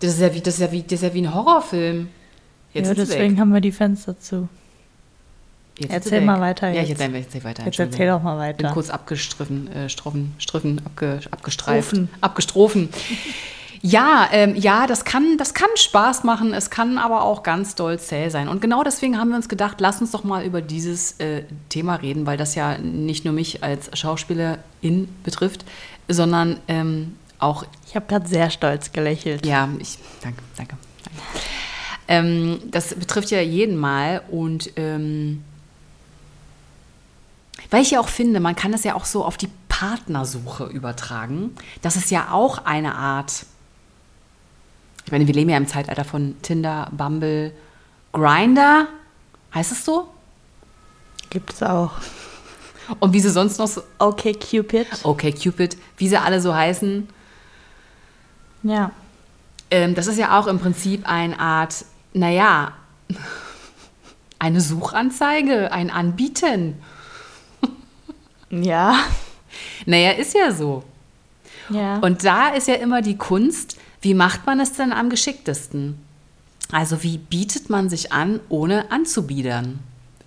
Das 0.00 0.14
ist 0.14 0.20
ja 0.20 0.34
wie, 0.34 0.40
das 0.40 0.54
ist 0.54 0.60
ja 0.60 0.72
wie, 0.72 0.82
das 0.82 0.92
ist 0.94 1.02
ja 1.02 1.14
wie 1.14 1.22
ein 1.22 1.34
Horrorfilm. 1.34 2.08
Jetzt 2.72 2.88
ja, 2.88 2.94
deswegen 2.94 3.34
weg. 3.34 3.40
haben 3.40 3.52
wir 3.52 3.60
die 3.60 3.72
Fenster 3.72 4.18
zu. 4.18 4.48
Jetzt 5.78 5.92
Erzähl 5.92 6.20
er 6.20 6.20
mal 6.22 6.40
weiter 6.40 6.70
Ja, 6.70 6.82
ich 6.82 6.90
jetzt. 6.90 7.00
erzähl, 7.00 7.14
erzähl 7.16 7.44
weiter. 7.44 7.64
Jetzt 7.64 7.78
erzähl 7.78 8.08
doch 8.08 8.22
mal 8.22 8.52
bin 8.52 8.64
weiter. 8.64 8.74
kurz 8.74 8.90
abgestriffen, 8.90 9.72
äh, 9.72 9.88
Stroffen, 9.88 10.34
Striffen, 10.38 10.80
abge, 10.84 11.20
abgestreift. 11.30 11.88
Strophen. 11.90 12.08
Abgestrofen. 12.20 12.88
Ja, 13.82 14.28
ähm, 14.32 14.56
ja, 14.56 14.86
das 14.86 15.06
kann, 15.06 15.38
das 15.38 15.54
kann 15.54 15.70
Spaß 15.74 16.24
machen, 16.24 16.52
es 16.52 16.68
kann 16.68 16.98
aber 16.98 17.22
auch 17.22 17.42
ganz 17.42 17.74
doll 17.74 17.98
zäh 17.98 18.28
sein. 18.28 18.48
Und 18.48 18.60
genau 18.60 18.82
deswegen 18.82 19.16
haben 19.18 19.30
wir 19.30 19.36
uns 19.36 19.48
gedacht, 19.48 19.80
lass 19.80 20.02
uns 20.02 20.10
doch 20.10 20.22
mal 20.22 20.44
über 20.44 20.60
dieses 20.60 21.18
äh, 21.18 21.44
Thema 21.70 21.94
reden, 21.94 22.26
weil 22.26 22.36
das 22.36 22.54
ja 22.54 22.76
nicht 22.76 23.24
nur 23.24 23.32
mich 23.32 23.64
als 23.64 23.90
Schauspielerin 23.98 25.08
betrifft, 25.24 25.64
sondern 26.08 26.60
ähm, 26.68 27.16
auch 27.38 27.64
Ich 27.88 27.96
habe 27.96 28.04
gerade 28.06 28.28
sehr 28.28 28.50
stolz 28.50 28.92
gelächelt. 28.92 29.46
ja, 29.46 29.66
ich, 29.78 29.98
danke, 30.20 30.42
danke. 30.58 30.76
danke. 31.02 31.22
Ähm, 32.06 32.58
das 32.70 32.94
betrifft 32.94 33.30
ja 33.30 33.40
jeden 33.40 33.76
mal 33.76 34.20
und 34.30 34.72
ähm, 34.76 35.42
weil 37.70 37.82
ich 37.82 37.92
ja 37.92 38.00
auch 38.00 38.08
finde, 38.08 38.40
man 38.40 38.56
kann 38.56 38.72
das 38.72 38.84
ja 38.84 38.94
auch 38.94 39.04
so 39.04 39.24
auf 39.24 39.36
die 39.36 39.48
Partnersuche 39.68 40.64
übertragen. 40.66 41.54
Das 41.82 41.96
ist 41.96 42.10
ja 42.10 42.32
auch 42.32 42.64
eine 42.64 42.94
Art. 42.94 43.46
Ich 45.06 45.12
meine, 45.12 45.26
wir 45.26 45.34
leben 45.34 45.50
ja 45.50 45.56
im 45.56 45.66
Zeitalter 45.66 46.04
von 46.04 46.40
Tinder, 46.42 46.88
Bumble, 46.92 47.52
Grinder. 48.12 48.88
Heißt 49.54 49.72
es 49.72 49.84
so? 49.84 50.08
Gibt 51.30 51.52
es 51.52 51.62
auch. 51.62 51.92
Und 52.98 53.12
wie 53.12 53.20
sie 53.20 53.30
sonst 53.30 53.58
noch 53.58 53.68
so. 53.68 53.82
Okay, 53.98 54.32
Cupid. 54.32 54.86
Okay, 55.04 55.32
Cupid, 55.32 55.76
wie 55.96 56.08
sie 56.08 56.16
alle 56.16 56.40
so 56.40 56.54
heißen. 56.54 57.08
Ja. 58.64 58.90
Ähm, 59.70 59.94
das 59.94 60.08
ist 60.08 60.18
ja 60.18 60.38
auch 60.38 60.48
im 60.48 60.58
Prinzip 60.58 61.08
eine 61.08 61.38
Art, 61.38 61.84
naja, 62.12 62.72
eine 64.40 64.60
Suchanzeige, 64.60 65.70
ein 65.72 65.90
Anbieten. 65.90 66.82
Ja. 68.50 69.04
Naja, 69.86 70.12
ist 70.12 70.34
ja 70.34 70.52
so. 70.52 70.84
Ja. 71.68 71.98
Und 71.98 72.24
da 72.24 72.48
ist 72.48 72.68
ja 72.68 72.74
immer 72.74 73.02
die 73.02 73.16
Kunst, 73.16 73.78
wie 74.00 74.14
macht 74.14 74.46
man 74.46 74.60
es 74.60 74.72
denn 74.72 74.92
am 74.92 75.08
geschicktesten? 75.10 75.98
Also 76.72 77.02
wie 77.02 77.18
bietet 77.18 77.70
man 77.70 77.88
sich 77.88 78.12
an, 78.12 78.40
ohne 78.48 78.90
anzubiedern? 78.90 79.80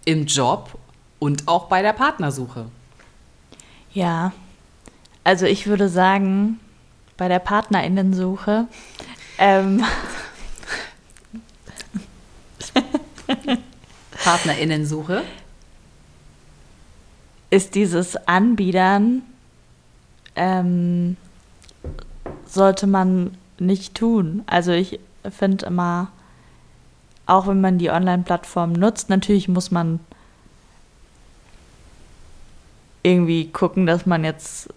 Im 0.06 0.26
Job 0.26 0.78
und 1.20 1.48
auch 1.48 1.66
bei 1.66 1.82
der 1.82 1.94
Partnersuche. 1.94 2.66
ja. 3.94 4.34
Also 5.26 5.46
ich 5.46 5.68
würde 5.68 5.88
sagen, 5.88 6.60
bei 7.16 7.30
der 7.30 7.40
Partnerinnensuche, 7.40 8.68
ähm, 9.38 9.86
Partnerinnensuche. 14.24 15.24
Ist 17.54 17.76
dieses 17.76 18.16
Anbiedern, 18.28 19.22
ähm, 20.36 21.18
sollte 22.48 22.88
man 22.88 23.38
nicht 23.60 23.94
tun. 23.94 24.42
Also 24.48 24.72
ich 24.72 25.00
finde 25.30 25.68
immer, 25.68 26.08
auch 27.28 27.46
wenn 27.46 27.62
man 27.62 27.78
die 27.78 27.92
Online-Plattform 27.92 28.74
nutzt, 28.74 29.12
natürlich 29.12 29.48
muss 29.50 29.70
man 29.70 30.00
irgendwie 33.04 33.52
gucken, 33.52 33.86
dass 33.86 34.08
man 34.08 34.24
jetzt 34.24 34.74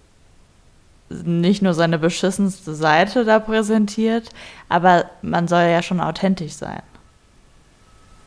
nicht 1.08 1.62
nur 1.62 1.72
seine 1.72 1.98
beschissenste 1.98 2.74
Seite 2.74 3.24
da 3.24 3.38
präsentiert, 3.38 4.28
aber 4.68 5.06
man 5.22 5.48
soll 5.48 5.62
ja 5.62 5.82
schon 5.82 6.00
authentisch 6.00 6.52
sein. 6.52 6.82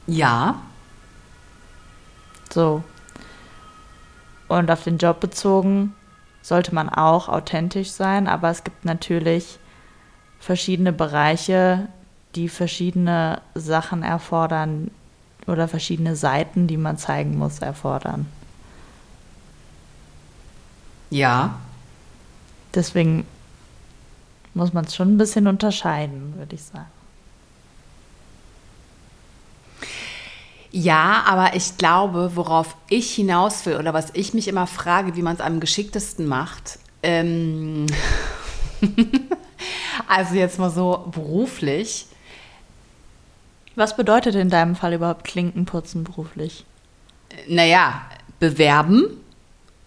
Ja, 0.08 0.60
So. 2.52 2.84
Und 4.50 4.70
auf 4.70 4.84
den 4.84 4.98
Job 4.98 5.22
bezogen 5.22 5.96
sollte 6.42 6.76
man 6.76 6.90
auch 6.90 7.30
authentisch 7.30 7.92
sein, 7.92 8.28
aber 8.28 8.50
es 8.50 8.64
gibt 8.64 8.84
natürlich 8.84 9.60
verschiedene 10.40 10.92
Bereiche, 10.92 11.88
die 12.36 12.50
verschiedene 12.50 13.42
Sachen 13.56 14.04
erfordern 14.04 14.92
oder 15.48 15.68
verschiedene 15.68 16.16
Seiten, 16.16 16.68
die 16.68 16.78
man 16.78 16.98
zeigen 16.98 17.38
muss, 17.38 17.60
erfordern. 17.60 18.26
ja. 21.10 21.60
Deswegen 22.74 23.26
muss 24.54 24.74
man 24.74 24.86
es 24.86 24.96
schon 24.96 25.14
ein 25.14 25.18
bisschen 25.18 25.48
unterscheiden, 25.48 26.36
würde 26.38 26.56
ich 26.56 26.64
sagen. 26.64 26.99
Ja, 30.72 31.24
aber 31.26 31.56
ich 31.56 31.78
glaube, 31.78 32.32
worauf 32.36 32.76
ich 32.90 33.14
hinaus 33.14 33.66
will 33.66 33.78
oder 33.78 33.94
was 33.94 34.10
ich 34.14 34.34
mich 34.34 34.48
immer 34.48 34.68
frage, 34.68 35.16
wie 35.16 35.22
man 35.22 35.36
es 35.36 35.42
am 35.42 35.60
geschicktesten 35.60 36.28
macht, 36.28 36.80
ähm, 37.02 37.88
also 40.08 40.36
jetzt 40.36 40.60
mal 40.60 40.70
so 40.70 41.10
beruflich, 41.12 42.06
Was 43.76 43.96
bedeutet 43.96 44.36
in 44.36 44.50
deinem 44.50 44.76
Fall 44.76 44.94
überhaupt 44.94 45.24
Klinkenputzen 45.24 46.04
beruflich? 46.04 46.66
naja, 47.48 48.02
bewerben 48.40 49.06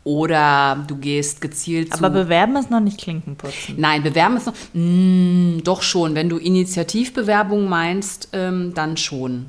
oder 0.05 0.85
du 0.87 0.97
gehst 0.97 1.41
gezielt 1.41 1.93
zu... 1.93 1.99
Aber 2.05 2.11
bewerben 2.11 2.57
ist 2.57 2.71
noch 2.71 2.81
nicht 2.81 2.99
Klinkenputzen. 2.99 3.77
Nein, 3.79 4.03
bewerben 4.03 4.37
ist 4.37 4.47
noch... 4.47 4.55
Mm, 4.73 5.59
doch 5.63 5.83
schon, 5.83 6.15
wenn 6.15 6.29
du 6.29 6.39
Initiativbewerbung 6.39 7.69
meinst, 7.69 8.29
ähm, 8.33 8.73
dann 8.75 8.97
schon. 8.97 9.47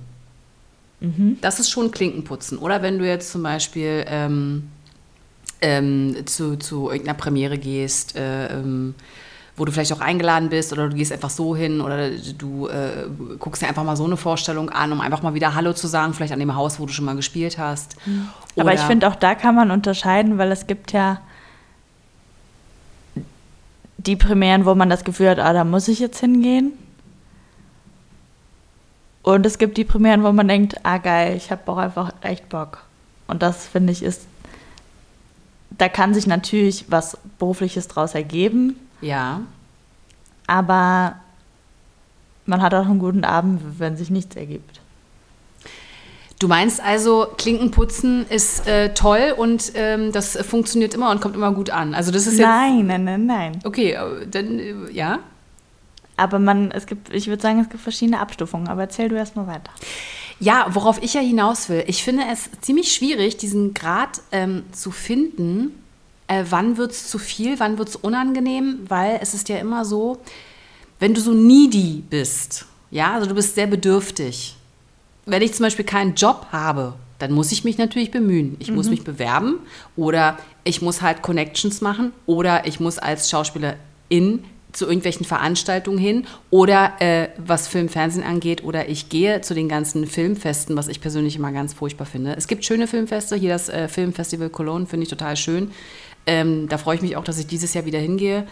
Das 1.42 1.60
ist 1.60 1.70
schon 1.70 1.92
Klinkenputzen. 1.92 2.58
Oder 2.58 2.82
wenn 2.82 2.98
du 2.98 3.06
jetzt 3.06 3.32
zum 3.32 3.44
Beispiel 3.44 4.06
ähm, 4.08 4.70
ähm, 5.62 6.16
zu, 6.26 6.58
zu 6.58 6.90
irgendeiner 6.90 7.18
Premiere 7.18 7.58
gehst, 7.58 8.16
äh, 8.16 8.48
ähm, 8.48 8.96
wo 9.56 9.66
du 9.66 9.72
vielleicht 9.72 9.94
auch 9.94 10.00
eingeladen 10.02 10.50
bist 10.50 10.74
oder 10.74 10.90
du 10.90 10.96
gehst 10.96 11.12
einfach 11.12 11.30
so 11.30 11.56
hin 11.56 11.80
oder 11.80 12.10
du 12.38 12.68
äh, 12.68 13.08
guckst 13.38 13.62
dir 13.62 13.68
einfach 13.68 13.84
mal 13.84 13.96
so 13.96 14.06
eine 14.06 14.18
Vorstellung 14.18 14.70
an, 14.70 14.92
um 14.92 15.00
einfach 15.00 15.22
mal 15.22 15.36
wieder 15.36 15.54
Hallo 15.54 15.74
zu 15.74 15.88
sagen, 15.88 16.14
vielleicht 16.14 16.34
an 16.34 16.40
dem 16.40 16.56
Haus, 16.56 16.80
wo 16.80 16.86
du 16.86 16.94
schon 16.94 17.06
mal 17.06 17.16
gespielt 17.16 17.58
hast. 17.58 17.96
Aber 18.58 18.74
ich 18.74 18.80
finde, 18.82 19.08
auch 19.08 19.16
da 19.16 19.36
kann 19.36 19.56
man 19.56 19.72
unterscheiden, 19.72 20.38
weil 20.38 20.52
es 20.52 20.68
gibt 20.68 20.92
ja 20.92 21.22
die 23.98 24.16
Premieren, 24.16 24.66
wo 24.66 24.76
man 24.76 24.90
das 24.90 25.04
Gefühl 25.04 25.30
hat, 25.30 25.40
ah, 25.40 25.54
da 25.54 25.64
muss 25.64 25.88
ich 25.88 26.00
jetzt 26.00 26.20
hingehen. 26.20 26.74
Und 29.24 29.46
es 29.46 29.58
gibt 29.58 29.78
die 29.78 29.86
Premieren, 29.86 30.24
wo 30.24 30.32
man 30.32 30.48
denkt, 30.48 30.76
ah 30.84 30.98
geil, 30.98 31.36
ich 31.38 31.50
habe 31.50 31.72
auch 31.72 31.78
einfach 31.78 32.14
echt 32.22 32.50
Bock. 32.50 32.84
Und 33.28 33.42
das 33.42 33.66
finde 33.66 33.92
ich 33.92 34.04
ist, 34.04 34.28
da 35.72 35.90
kann 35.90 36.14
sich 36.14 36.28
natürlich 36.28 36.86
was 36.90 37.18
Berufliches 37.40 37.88
draus 37.88 38.14
ergeben, 38.14 38.76
Ja, 39.02 39.42
aber 40.46 41.16
man 42.46 42.62
hat 42.62 42.74
auch 42.74 42.86
einen 42.86 43.00
guten 43.00 43.24
Abend, 43.24 43.80
wenn 43.80 43.96
sich 43.98 44.10
nichts 44.10 44.36
ergibt. 44.36 44.82
Du 46.40 46.50
meinst 46.50 46.82
also, 46.84 47.28
Klinkenputzen 47.38 48.28
ist 48.28 48.68
äh, 48.68 48.94
toll 48.94 49.34
und 49.38 49.72
ähm, 49.76 50.12
das 50.12 50.36
funktioniert 50.36 50.94
immer 50.94 51.10
und 51.10 51.22
kommt 51.22 51.36
immer 51.36 51.54
gut 51.54 51.70
an. 51.70 51.94
Also 51.94 52.12
das 52.12 52.28
ist 52.28 52.38
jetzt. 52.38 52.46
Nein, 52.46 52.86
nein, 52.86 53.06
nein, 53.06 53.26
nein. 53.26 53.60
Okay, 53.64 53.94
äh, 53.94 54.28
dann 54.28 54.60
äh, 54.60 54.92
ja. 54.92 55.20
Aber 56.18 56.40
man, 56.40 56.72
es 56.72 56.86
gibt, 56.86 57.14
ich 57.14 57.28
würde 57.28 57.42
sagen, 57.42 57.60
es 57.60 57.70
gibt 57.70 57.82
verschiedene 57.82 58.20
Abstufungen, 58.20 58.68
aber 58.68 58.82
erzähl 58.82 59.10
du 59.10 59.16
erst 59.16 59.36
mal 59.36 59.48
weiter. 59.48 59.72
Ja, 60.40 60.68
worauf 60.70 61.02
ich 61.02 61.14
ja 61.14 61.22
hinaus 61.22 61.70
will. 61.70 61.84
Ich 61.88 62.04
finde 62.04 62.24
es 62.32 62.50
ziemlich 62.62 62.92
schwierig, 62.92 63.38
diesen 63.38 63.74
Grad 63.74 64.22
ähm, 64.32 64.64
zu 64.72 64.92
finden. 64.92 65.72
Äh, 66.28 66.46
wann 66.50 66.78
wird 66.78 66.92
es 66.92 67.10
zu 67.10 67.18
viel, 67.18 67.60
wann 67.60 67.78
wird 67.78 67.90
es 67.90 67.96
unangenehm? 67.96 68.80
Weil 68.88 69.20
es 69.22 69.34
ist 69.34 69.50
ja 69.50 69.58
immer 69.58 69.86
so, 69.86 70.20
wenn 71.00 71.14
du 71.14 71.22
so 71.22 71.34
needy 71.34 72.04
bist, 72.10 72.66
ja, 72.92 73.14
also 73.14 73.28
du 73.28 73.36
bist 73.36 73.56
sehr 73.56 73.68
bedürftig. 73.68 74.56
Wenn 75.26 75.42
ich 75.42 75.54
zum 75.54 75.64
Beispiel 75.64 75.86
keinen 75.86 76.16
Job 76.16 76.48
habe, 76.52 76.94
dann 77.20 77.32
muss 77.32 77.52
ich 77.52 77.64
mich 77.64 77.78
natürlich 77.78 78.12
bemühen. 78.12 78.58
Ich 78.60 78.70
muss 78.72 78.90
mich 78.90 79.04
bewerben 79.04 79.60
oder 79.96 80.38
ich 80.66 80.82
muss 80.82 81.02
halt 81.02 81.22
Connections 81.22 81.80
machen 81.80 82.12
oder 82.26 82.68
ich 82.68 82.82
muss 82.82 83.00
als 83.00 83.30
Schauspielerin 83.30 84.44
zu 84.74 84.86
irgendwelchen 84.86 85.26
Veranstaltungen 85.26 85.98
hin 85.98 86.26
oder 86.50 86.94
äh, 87.00 87.30
was 87.38 87.68
Film, 87.68 87.90
Fernsehen 87.90 88.24
angeht 88.24 88.64
oder 88.64 88.90
ich 88.90 89.10
gehe 89.10 89.42
zu 89.42 89.54
den 89.54 89.70
ganzen 89.70 90.08
Filmfesten, 90.08 90.76
was 90.76 90.88
ich 90.88 91.00
persönlich 91.00 91.36
immer 91.36 91.52
ganz 91.52 91.74
furchtbar 91.74 92.06
finde. 92.06 92.36
Es 92.36 92.48
gibt 92.48 92.66
schöne 92.66 92.88
Filmfeste, 92.88 93.36
hier 93.36 93.50
das 93.50 93.70
äh, 93.70 93.88
Filmfestival 93.88 94.50
Cologne 94.50 94.88
finde 94.88 95.04
ich 95.04 95.10
total 95.10 95.38
schön. 95.38 95.72
Ähm, 96.26 96.68
da 96.70 96.78
freue 96.78 96.96
ich 96.96 97.02
mich 97.02 97.16
auch, 97.16 97.24
dass 97.24 97.38
ich 97.38 97.48
dieses 97.48 97.74
Jahr 97.74 97.86
wieder 97.86 98.00
hingehe. 98.00 98.48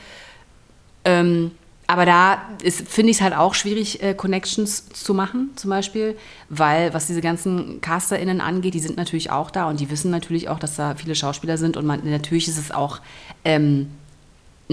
Ähm, 1.03 1.51
aber 1.87 2.05
da 2.05 2.41
finde 2.63 3.11
ich 3.11 3.17
es 3.17 3.21
halt 3.21 3.35
auch 3.35 3.53
schwierig, 3.53 4.01
äh, 4.01 4.13
Connections 4.13 4.87
zu 4.89 5.13
machen, 5.13 5.49
zum 5.57 5.71
Beispiel, 5.71 6.15
weil 6.47 6.93
was 6.93 7.07
diese 7.07 7.19
ganzen 7.19 7.81
CasterInnen 7.81 8.39
angeht, 8.39 8.75
die 8.75 8.79
sind 8.79 8.95
natürlich 8.95 9.29
auch 9.29 9.51
da 9.51 9.67
und 9.67 9.81
die 9.81 9.89
wissen 9.89 10.09
natürlich 10.09 10.47
auch, 10.47 10.57
dass 10.57 10.77
da 10.77 10.95
viele 10.95 11.15
Schauspieler 11.15 11.57
sind 11.57 11.75
und 11.75 11.85
man, 11.85 12.09
natürlich 12.09 12.47
ist 12.47 12.57
es 12.57 12.71
auch 12.71 13.01
ähm, 13.43 13.87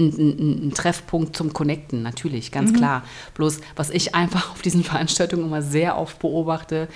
ein, 0.07 0.67
ein, 0.67 0.73
Treffpunkt 0.73 1.35
zum 1.35 1.53
Connecten, 1.53 2.01
natürlich, 2.01 2.51
ganz 2.51 2.73
klar. 2.73 3.03
Bloß, 3.35 3.61
was 3.75 3.89
ich 3.89 4.15
einfach 4.15 4.51
auf 4.51 4.61
diesen 4.61 4.83
Veranstaltungen 4.83 5.45
immer 5.45 5.61
sehr 5.61 5.97
oft 5.97 6.19
beobachte, 6.19 6.87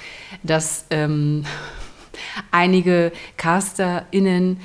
dass 0.43 0.85
ähm, 0.89 1.45
einige 2.51 3.11
CasterInnen 3.37 4.59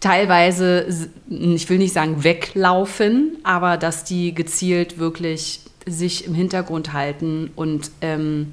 teilweise, 0.00 0.86
ich 1.28 1.68
will 1.68 1.78
nicht 1.78 1.92
sagen 1.92 2.22
weglaufen, 2.24 3.38
aber 3.44 3.76
dass 3.76 4.04
die 4.04 4.34
gezielt 4.34 4.98
wirklich 4.98 5.60
sich 5.86 6.26
im 6.26 6.34
Hintergrund 6.34 6.92
halten 6.92 7.50
und 7.56 7.90
ähm, 8.00 8.52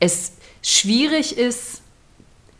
es 0.00 0.32
schwierig 0.62 1.36
ist, 1.36 1.82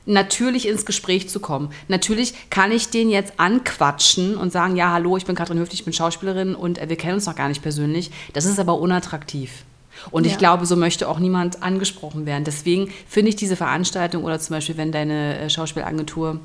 natürlich 0.07 0.69
ins 0.69 0.85
Gespräch 0.85 1.29
zu 1.29 1.41
kommen. 1.41 1.71
Natürlich 1.89 2.35
kann 2.51 2.73
ich 2.73 2.91
den 2.91 3.11
jetzt 3.11 3.35
anquatschen 3.39 4.37
und 4.37 4.53
sagen, 4.53 4.77
ja, 4.77 4.93
hallo, 4.93 5.17
ich 5.17 5.25
bin 5.25 5.35
Katrin 5.35 5.59
Höflich, 5.59 5.81
ich 5.81 5.85
bin 5.85 5.95
Schauspielerin 5.95 6.55
und 6.55 6.79
äh, 6.79 6.89
wir 6.89 6.97
kennen 6.97 7.15
uns 7.15 7.27
noch 7.27 7.37
gar 7.37 7.49
nicht 7.49 7.63
persönlich. 7.63 8.11
Das 8.33 8.45
ist 8.45 8.59
aber 8.59 8.79
unattraktiv. 8.79 9.65
Und 10.11 10.27
ja. 10.27 10.33
ich 10.33 10.39
glaube, 10.39 10.67
so 10.67 10.77
möchte 10.77 11.09
auch 11.09 11.19
niemand 11.19 11.63
angesprochen 11.63 12.27
werden. 12.27 12.45
Deswegen 12.45 12.91
finde 13.09 13.31
ich 13.31 13.37
diese 13.37 13.57
Veranstaltung 13.57 14.25
oder 14.25 14.39
zum 14.39 14.57
Beispiel, 14.57 14.77
wenn 14.77 14.93
deine 14.93 15.39
äh, 15.39 15.51
Schauspielagentur 15.51 16.41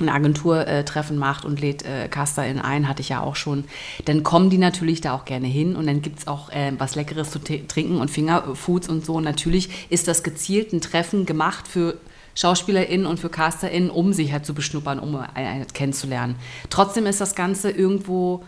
ein 0.00 0.08
Agenturtreffen 0.08 1.18
macht 1.18 1.44
und 1.44 1.60
lädt 1.60 1.84
äh, 1.84 2.08
CasterInnen 2.08 2.62
ein, 2.62 2.88
hatte 2.88 3.02
ich 3.02 3.10
ja 3.10 3.20
auch 3.20 3.36
schon, 3.36 3.64
dann 4.06 4.22
kommen 4.22 4.48
die 4.48 4.56
natürlich 4.56 5.02
da 5.02 5.14
auch 5.14 5.26
gerne 5.26 5.46
hin 5.46 5.76
und 5.76 5.86
dann 5.86 6.00
gibt 6.00 6.20
es 6.20 6.26
auch 6.26 6.50
äh, 6.50 6.72
was 6.78 6.94
Leckeres 6.94 7.30
zu 7.30 7.38
trinken 7.38 7.98
und 7.98 8.10
Fingerfoods 8.10 8.88
und 8.88 9.04
so. 9.04 9.14
Und 9.14 9.24
natürlich 9.24 9.68
ist 9.90 10.08
das 10.08 10.22
gezielt 10.22 10.72
ein 10.72 10.80
Treffen 10.80 11.26
gemacht 11.26 11.68
für 11.68 11.98
SchauspielerInnen 12.40 13.06
und 13.06 13.20
für 13.20 13.28
CasterInnen, 13.28 13.90
um 13.90 14.12
sich 14.12 14.32
halt 14.32 14.46
zu 14.46 14.54
beschnuppern, 14.54 14.98
um 14.98 15.14
einen 15.16 15.66
kennenzulernen. 15.68 16.36
Trotzdem 16.70 17.06
ist 17.06 17.20
das 17.20 17.34
Ganze 17.34 17.70
irgendwo 17.70 18.44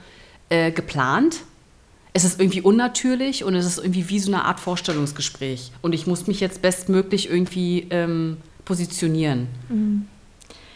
äh, 0.49 0.71
geplant. 0.71 1.41
Es 2.15 2.25
ist 2.25 2.41
irgendwie 2.41 2.63
unnatürlich 2.63 3.45
und 3.45 3.55
es 3.55 3.67
ist 3.67 3.79
irgendwie 3.79 4.09
wie 4.09 4.19
so 4.19 4.33
eine 4.33 4.45
Art 4.45 4.61
Vorstellungsgespräch. 4.61 5.73
Und 5.83 5.95
ich 5.95 6.07
muss 6.07 6.27
mich 6.27 6.41
jetzt 6.41 6.63
bestmöglich 6.63 7.29
irgendwie 7.29 7.87
ähm, 7.91 8.39
positionieren. 8.65 9.49
Mhm. 9.69 10.07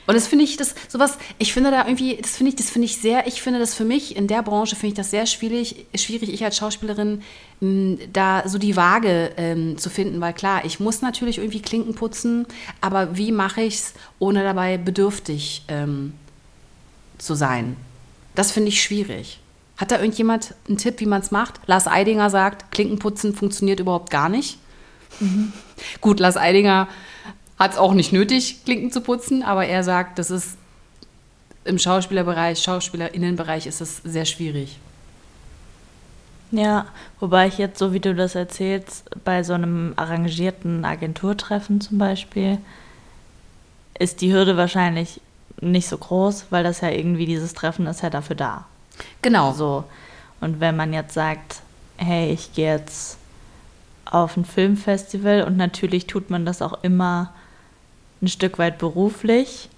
Und 0.07 0.15
das 0.15 0.27
finde 0.27 0.45
ich, 0.45 0.57
das 0.57 0.75
sowas, 0.89 1.19
ich 1.39 1.53
finde 1.53 1.71
da 1.71 1.85
irgendwie, 1.87 2.17
das 2.17 2.37
finde 2.37 2.51
ich, 2.51 2.57
das 2.57 2.71
finde 2.71 2.87
ich 2.87 2.99
sehr, 2.99 3.27
ich 3.27 3.43
finde 3.43 3.59
das 3.59 3.75
für 3.75 3.85
mich 3.85 4.17
in 4.17 4.29
der 4.29 4.43
Branche 4.43 4.77
finde 4.77 4.89
ich 4.89 4.95
das 4.95 5.11
sehr 5.11 5.27
schwierig, 5.27 5.87
schwierig, 5.97 6.33
ich 6.33 6.45
als 6.45 6.57
Schauspielerin, 6.57 7.23
mh, 7.61 7.99
da 8.13 8.49
so 8.49 8.59
die 8.59 8.77
Waage 8.77 9.33
ähm, 9.37 9.79
zu 9.79 9.91
finden, 9.91 10.21
weil 10.21 10.33
klar, 10.33 10.65
ich 10.65 10.79
muss 10.79 11.03
natürlich 11.03 11.39
irgendwie 11.39 11.61
Klinken 11.61 11.95
putzen, 11.95 12.47
aber 12.81 13.17
wie 13.17 13.33
mache 13.33 13.63
ich 13.63 13.75
es, 13.75 13.95
ohne 14.19 14.45
dabei 14.45 14.79
bedürftig 14.79 15.65
ähm, 15.69 16.13
zu 17.19 17.35
sein? 17.35 17.77
Das 18.35 18.53
finde 18.53 18.69
ich 18.69 18.83
schwierig. 18.83 19.41
Hat 19.77 19.91
da 19.91 19.97
irgendjemand 19.97 20.55
einen 20.69 20.79
Tipp, 20.79 21.01
wie 21.01 21.07
man 21.07 21.21
es 21.21 21.31
macht? 21.31 21.61
Lars 21.67 21.87
Eidinger 21.87 22.31
sagt, 22.31 22.71
Klinkenputzen 22.71 23.35
funktioniert 23.35 23.81
überhaupt 23.81 24.11
gar 24.11 24.29
nicht. 24.29 24.59
Mhm. 25.21 25.53
Gut, 26.01 26.21
Lars 26.21 26.37
Eidinger 26.37 26.89
hat 27.59 27.73
es 27.73 27.79
auch 27.79 27.95
nicht 27.95 28.13
nötig, 28.13 28.65
Klinken 28.65 28.93
zu 28.93 29.01
putzen, 29.01 29.43
aber 29.43 29.67
er 29.67 29.83
sagt, 29.83 30.19
das 30.19 30.31
ist 30.31 30.57
im 31.65 31.79
Schauspielerbereich, 31.79 32.63
Schauspielerinnenbereich 32.63 33.67
ist 33.67 33.81
das 33.81 33.99
sehr 34.05 34.25
schwierig. 34.25 34.79
Ja, 36.53 36.87
wobei 37.19 37.49
ich 37.49 37.59
jetzt, 37.59 37.79
so 37.79 37.93
wie 37.93 38.01
du 38.01 38.15
das 38.15 38.35
erzählst, 38.35 39.05
bei 39.25 39.43
so 39.43 39.55
einem 39.55 39.95
arrangierten 39.97 40.85
Agenturtreffen 40.85 41.81
zum 41.81 41.99
Beispiel, 41.99 42.59
ist 43.99 44.21
die 44.21 44.33
Hürde 44.33 44.57
wahrscheinlich 44.57 45.21
nicht 45.61 45.89
so 45.89 45.99
groß, 45.99 46.47
weil 46.51 46.63
das 46.63 46.83
ja 46.83 46.91
irgendwie 46.91 47.27
dieses 47.27 47.55
Treffen 47.55 47.87
ist 47.87 48.03
ja 48.03 48.11
dafür 48.11 48.37
da. 48.37 48.67
Genau. 49.23 49.53
So. 49.53 49.85
Und 50.41 50.61
wenn 50.61 50.77
man 50.77 50.93
jetzt 50.93 51.15
sagt, 51.15 51.63
hey, 51.97 52.31
ich 52.31 52.53
gehe 52.53 52.77
jetzt 52.77 53.19
auf 54.05 54.37
ein 54.37 54.45
Filmfestival 54.45 55.43
und 55.43 55.57
natürlich 55.57 56.07
tut 56.07 56.31
man 56.31 56.47
das 56.47 56.63
auch 56.63 56.85
immer 56.85 57.33
ein 58.23 58.29
Stück 58.29 58.59
weit 58.59 58.79
beruflich, 58.79 59.69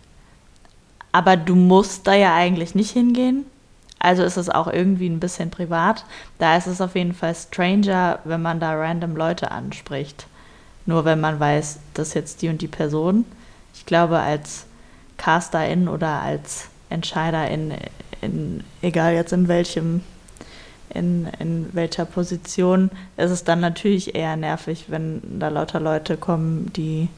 aber 1.13 1.37
du 1.37 1.55
musst 1.55 2.07
da 2.07 2.15
ja 2.15 2.35
eigentlich 2.35 2.75
nicht 2.75 2.91
hingehen. 2.91 3.45
Also 3.99 4.23
ist 4.23 4.37
es 4.37 4.49
auch 4.49 4.69
irgendwie 4.69 5.09
ein 5.09 5.21
bisschen 5.21 5.51
privat. 5.51 6.05
Da 6.39 6.57
ist 6.57 6.67
es 6.67 6.81
auf 6.81 6.95
jeden 6.95 7.15
Fall 7.15 7.35
stranger, 7.35 8.21
wenn 8.25 8.41
man 8.41 8.61
da 8.61 8.75
random 8.75 9.17
Leute 9.17 9.51
anspricht. 9.51 10.27
Nur 10.87 11.05
wenn 11.05 11.21
man 11.21 11.41
weiß, 11.41 11.81
das 11.95 12.09
ist 12.09 12.15
jetzt 12.15 12.43
die 12.43 12.49
und 12.49 12.63
die 12.63 12.69
Person. 12.69 13.25
Ich 13.75 13.87
glaube, 13.87 14.21
als 14.21 14.67
Casterin 15.17 15.89
oder 15.89 16.23
als 16.23 16.69
Entscheiderin, 16.91 17.75
in, 18.23 18.65
egal 18.81 19.15
jetzt 19.15 19.33
in 19.33 19.49
welchem, 19.49 20.03
in, 20.95 21.29
in 21.39 21.69
welcher 21.73 22.05
Position, 22.05 22.91
ist 23.17 23.31
es 23.31 23.45
dann 23.45 23.61
natürlich 23.61 24.15
eher 24.15 24.37
nervig, 24.37 24.87
wenn 24.89 25.21
da 25.39 25.49
lauter 25.49 25.81
Leute 25.81 26.17
kommen, 26.17 26.73
die 26.75 27.09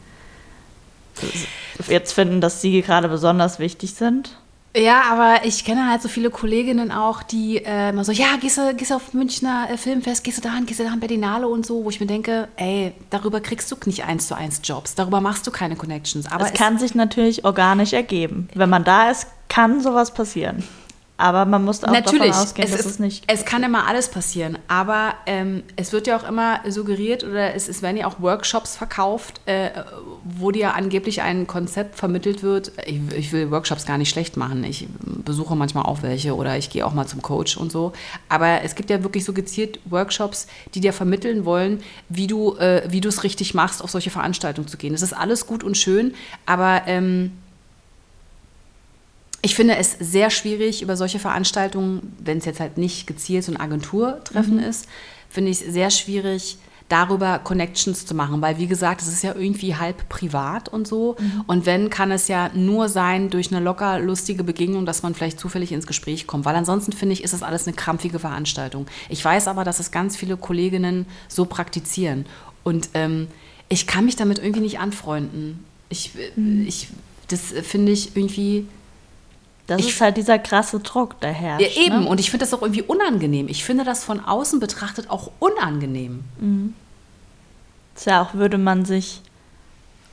jetzt 1.88 2.12
finden, 2.12 2.40
dass 2.40 2.60
sie 2.60 2.82
gerade 2.82 3.08
besonders 3.08 3.58
wichtig 3.58 3.94
sind. 3.94 4.36
Ja, 4.76 5.02
aber 5.10 5.44
ich 5.44 5.64
kenne 5.64 5.90
halt 5.90 6.00
so 6.00 6.08
viele 6.08 6.30
Kolleginnen 6.30 6.92
auch, 6.92 7.24
die 7.24 7.56
äh, 7.56 7.90
immer 7.90 8.04
so, 8.04 8.12
ja, 8.12 8.36
gehst 8.40 8.56
du, 8.56 8.72
gehst 8.74 8.92
du 8.92 8.94
auf 8.94 9.14
Münchner 9.14 9.68
äh, 9.68 9.76
Filmfest, 9.76 10.22
gehst 10.22 10.38
du 10.38 10.42
dahin, 10.42 10.64
gehst 10.64 10.78
du 10.78 10.84
dahin 10.84 11.00
Berlinale 11.00 11.48
und 11.48 11.66
so, 11.66 11.84
wo 11.84 11.90
ich 11.90 11.98
mir 11.98 12.06
denke, 12.06 12.46
ey, 12.56 12.92
darüber 13.10 13.40
kriegst 13.40 13.72
du 13.72 13.76
nicht 13.86 14.04
eins 14.04 14.28
zu 14.28 14.36
eins 14.36 14.60
Jobs, 14.62 14.94
darüber 14.94 15.20
machst 15.20 15.44
du 15.44 15.50
keine 15.50 15.74
Connections. 15.74 16.30
Aber 16.30 16.44
es, 16.44 16.52
es 16.52 16.58
kann 16.58 16.78
sich 16.78 16.94
natürlich 16.94 17.44
organisch 17.44 17.92
ergeben. 17.92 18.48
Wenn 18.54 18.70
man 18.70 18.84
da 18.84 19.10
ist, 19.10 19.26
kann 19.48 19.80
sowas 19.80 20.14
passieren. 20.14 20.62
Aber 21.20 21.44
man 21.44 21.62
muss 21.64 21.84
auch 21.84 21.92
Natürlich, 21.92 22.28
davon 22.28 22.42
ausgehen, 22.42 22.66
es 22.66 22.72
dass 22.72 22.80
ist, 22.80 22.92
es 22.92 22.98
nicht. 22.98 23.24
Es 23.26 23.44
kann 23.44 23.62
immer 23.62 23.86
alles 23.86 24.08
passieren, 24.08 24.56
aber 24.68 25.12
ähm, 25.26 25.62
es 25.76 25.92
wird 25.92 26.06
ja 26.06 26.16
auch 26.16 26.26
immer 26.26 26.60
suggeriert 26.66 27.24
oder 27.24 27.54
es, 27.54 27.68
es 27.68 27.82
werden 27.82 27.98
ja 27.98 28.06
auch 28.06 28.20
Workshops 28.20 28.74
verkauft, 28.74 29.42
äh, 29.44 29.68
wo 30.24 30.50
dir 30.50 30.74
angeblich 30.74 31.20
ein 31.20 31.46
Konzept 31.46 31.96
vermittelt 31.96 32.42
wird. 32.42 32.72
Ich, 32.86 33.00
ich, 33.14 33.32
will 33.32 33.50
Workshops 33.50 33.84
gar 33.84 33.98
nicht 33.98 34.08
schlecht 34.08 34.38
machen. 34.38 34.64
Ich 34.64 34.88
besuche 34.98 35.54
manchmal 35.54 35.84
auch 35.84 36.00
welche 36.00 36.34
oder 36.34 36.56
ich 36.56 36.70
gehe 36.70 36.86
auch 36.86 36.94
mal 36.94 37.06
zum 37.06 37.20
Coach 37.20 37.58
und 37.58 37.70
so. 37.70 37.92
Aber 38.30 38.62
es 38.62 38.74
gibt 38.74 38.88
ja 38.88 39.02
wirklich 39.02 39.26
so 39.26 39.34
gezielt 39.34 39.78
Workshops, 39.84 40.46
die 40.74 40.80
dir 40.80 40.94
vermitteln 40.94 41.44
wollen, 41.44 41.82
wie 42.08 42.28
du 42.28 42.56
äh, 42.56 42.82
wie 42.88 43.02
du 43.02 43.10
es 43.10 43.24
richtig 43.24 43.52
machst, 43.52 43.84
auf 43.84 43.90
solche 43.90 44.10
Veranstaltungen 44.10 44.68
zu 44.68 44.78
gehen. 44.78 44.92
Das 44.92 45.02
ist 45.02 45.12
alles 45.12 45.46
gut 45.46 45.64
und 45.64 45.76
schön, 45.76 46.14
aber 46.46 46.84
ähm, 46.86 47.32
ich 49.42 49.54
finde 49.54 49.76
es 49.76 49.96
sehr 49.98 50.30
schwierig, 50.30 50.82
über 50.82 50.96
solche 50.96 51.18
Veranstaltungen, 51.18 52.14
wenn 52.18 52.38
es 52.38 52.44
jetzt 52.44 52.60
halt 52.60 52.78
nicht 52.78 53.06
gezielt 53.06 53.44
so 53.44 53.52
ein 53.52 53.60
Agenturtreffen 53.60 54.56
mhm. 54.56 54.64
ist, 54.64 54.86
finde 55.28 55.50
ich 55.50 55.62
es 55.62 55.72
sehr 55.72 55.90
schwierig, 55.90 56.58
darüber 56.90 57.38
Connections 57.38 58.04
zu 58.04 58.14
machen, 58.14 58.42
weil 58.42 58.58
wie 58.58 58.66
gesagt, 58.66 59.00
es 59.00 59.08
ist 59.08 59.22
ja 59.22 59.34
irgendwie 59.34 59.76
halb 59.76 60.08
privat 60.08 60.68
und 60.68 60.88
so. 60.88 61.16
Mhm. 61.18 61.44
Und 61.46 61.64
wenn, 61.64 61.88
kann 61.88 62.10
es 62.10 62.26
ja 62.26 62.50
nur 62.52 62.88
sein 62.88 63.30
durch 63.30 63.52
eine 63.52 63.60
locker 63.60 64.00
lustige 64.00 64.42
Begegnung, 64.42 64.86
dass 64.86 65.02
man 65.02 65.14
vielleicht 65.14 65.38
zufällig 65.38 65.70
ins 65.70 65.86
Gespräch 65.86 66.26
kommt, 66.26 66.44
weil 66.44 66.56
ansonsten 66.56 66.92
finde 66.92 67.12
ich, 67.12 67.22
ist 67.22 67.32
das 67.32 67.44
alles 67.44 67.66
eine 67.66 67.76
krampfige 67.76 68.18
Veranstaltung. 68.18 68.86
Ich 69.08 69.24
weiß 69.24 69.46
aber, 69.46 69.62
dass 69.62 69.78
es 69.78 69.92
ganz 69.92 70.16
viele 70.16 70.36
Kolleginnen 70.36 71.06
so 71.28 71.44
praktizieren 71.44 72.26
und 72.64 72.90
ähm, 72.94 73.28
ich 73.68 73.86
kann 73.86 74.04
mich 74.04 74.16
damit 74.16 74.40
irgendwie 74.40 74.60
nicht 74.60 74.80
anfreunden. 74.80 75.64
Ich, 75.88 76.10
mhm. 76.34 76.66
ich, 76.66 76.88
das 77.28 77.52
finde 77.62 77.92
ich 77.92 78.16
irgendwie 78.16 78.66
das 79.70 79.80
ich, 79.80 79.88
ist 79.90 80.00
halt 80.00 80.16
dieser 80.16 80.40
krasse 80.40 80.80
Druck, 80.80 81.20
der 81.20 81.32
herrscht. 81.32 81.76
Ja, 81.76 81.82
eben, 81.82 82.00
ne? 82.00 82.08
und 82.08 82.18
ich 82.18 82.30
finde 82.30 82.44
das 82.44 82.52
auch 82.52 82.62
irgendwie 82.62 82.82
unangenehm. 82.82 83.46
Ich 83.48 83.64
finde 83.64 83.84
das 83.84 84.02
von 84.02 84.18
außen 84.18 84.58
betrachtet 84.58 85.08
auch 85.08 85.30
unangenehm. 85.38 86.24
Mhm. 86.40 86.74
ist 87.94 88.06
ja 88.06 88.20
auch, 88.20 88.34
würde 88.34 88.58
man 88.58 88.84
sich, 88.84 89.22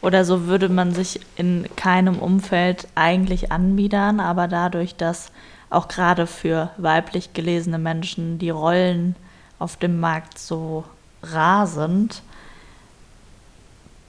oder 0.03 0.25
so 0.25 0.45
würde 0.45 0.69
man 0.69 0.93
sich 0.93 1.21
in 1.37 1.67
keinem 1.75 2.19
Umfeld 2.19 2.87
eigentlich 2.93 3.51
anbiedern, 3.51 4.19
aber 4.19 4.47
dadurch, 4.47 4.95
dass 4.95 5.31
auch 5.71 5.87
gerade 5.87 6.27
für 6.27 6.69
weiblich 6.77 7.33
gelesene 7.33 7.79
Menschen 7.79 8.37
die 8.37 8.51
Rollen 8.51 9.15
auf 9.57 9.77
dem 9.77 9.99
Markt 9.99 10.37
so 10.37 10.83
rar 11.23 11.65
sind, 11.65 12.21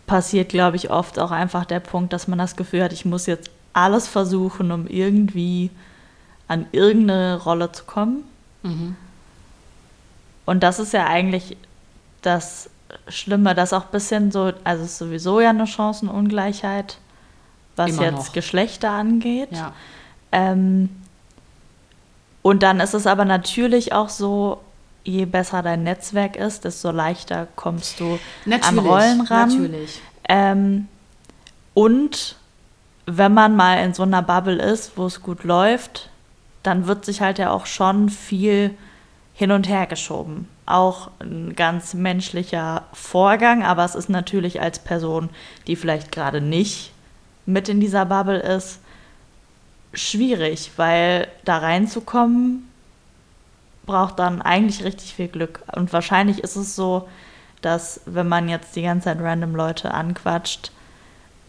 passiert, 0.06 0.50
glaube 0.50 0.76
ich, 0.76 0.90
oft 0.90 1.18
auch 1.18 1.30
einfach 1.30 1.64
der 1.64 1.80
Punkt, 1.80 2.12
dass 2.12 2.28
man 2.28 2.38
das 2.38 2.54
Gefühl 2.54 2.82
hat, 2.82 2.92
ich 2.92 3.06
muss 3.06 3.24
jetzt 3.24 3.50
alles 3.84 4.08
versuchen, 4.08 4.70
um 4.72 4.86
irgendwie 4.86 5.70
an 6.48 6.66
irgendeine 6.72 7.40
Rolle 7.42 7.72
zu 7.72 7.84
kommen. 7.84 8.24
Mhm. 8.62 8.96
Und 10.46 10.62
das 10.62 10.78
ist 10.78 10.92
ja 10.92 11.06
eigentlich 11.06 11.56
das 12.22 12.70
Schlimme, 13.08 13.54
dass 13.54 13.72
auch 13.72 13.84
ein 13.84 13.90
bisschen 13.92 14.32
so, 14.32 14.52
also 14.64 14.84
es 14.84 14.92
ist 14.92 14.98
sowieso 14.98 15.40
ja 15.40 15.50
eine 15.50 15.66
Chancenungleichheit, 15.66 16.98
was 17.76 17.90
Immer 17.90 18.02
jetzt 18.04 18.26
noch. 18.28 18.32
Geschlechter 18.32 18.90
angeht. 18.90 19.50
Ja. 19.52 19.72
Ähm, 20.32 20.88
und 22.42 22.62
dann 22.62 22.80
ist 22.80 22.94
es 22.94 23.06
aber 23.06 23.26
natürlich 23.26 23.92
auch 23.92 24.08
so, 24.08 24.60
je 25.04 25.26
besser 25.26 25.62
dein 25.62 25.82
Netzwerk 25.82 26.36
ist, 26.36 26.64
desto 26.64 26.90
leichter 26.90 27.46
kommst 27.56 28.00
du 28.00 28.18
natürlich, 28.46 28.66
an 28.66 28.78
Rollen 28.78 29.20
ran. 29.20 29.48
Natürlich. 29.50 30.00
Ähm, 30.28 30.88
und 31.74 32.37
wenn 33.10 33.32
man 33.32 33.56
mal 33.56 33.82
in 33.82 33.94
so 33.94 34.02
einer 34.02 34.22
Bubble 34.22 34.60
ist, 34.62 34.96
wo 34.96 35.06
es 35.06 35.22
gut 35.22 35.42
läuft, 35.44 36.10
dann 36.62 36.86
wird 36.86 37.06
sich 37.06 37.22
halt 37.22 37.38
ja 37.38 37.50
auch 37.50 37.64
schon 37.64 38.10
viel 38.10 38.74
hin 39.32 39.50
und 39.50 39.68
her 39.68 39.86
geschoben. 39.86 40.46
Auch 40.66 41.10
ein 41.20 41.56
ganz 41.56 41.94
menschlicher 41.94 42.84
Vorgang, 42.92 43.64
aber 43.64 43.84
es 43.84 43.94
ist 43.94 44.10
natürlich 44.10 44.60
als 44.60 44.78
Person, 44.78 45.30
die 45.66 45.76
vielleicht 45.76 46.12
gerade 46.12 46.42
nicht 46.42 46.92
mit 47.46 47.70
in 47.70 47.80
dieser 47.80 48.04
Bubble 48.04 48.40
ist, 48.40 48.80
schwierig, 49.94 50.72
weil 50.76 51.28
da 51.44 51.58
reinzukommen 51.58 52.68
braucht 53.86 54.18
dann 54.18 54.42
eigentlich 54.42 54.84
richtig 54.84 55.14
viel 55.14 55.28
Glück. 55.28 55.62
Und 55.74 55.94
wahrscheinlich 55.94 56.44
ist 56.44 56.56
es 56.56 56.76
so, 56.76 57.08
dass 57.62 58.02
wenn 58.04 58.28
man 58.28 58.50
jetzt 58.50 58.76
die 58.76 58.82
ganze 58.82 59.04
Zeit 59.04 59.18
random 59.22 59.56
Leute 59.56 59.94
anquatscht, 59.94 60.72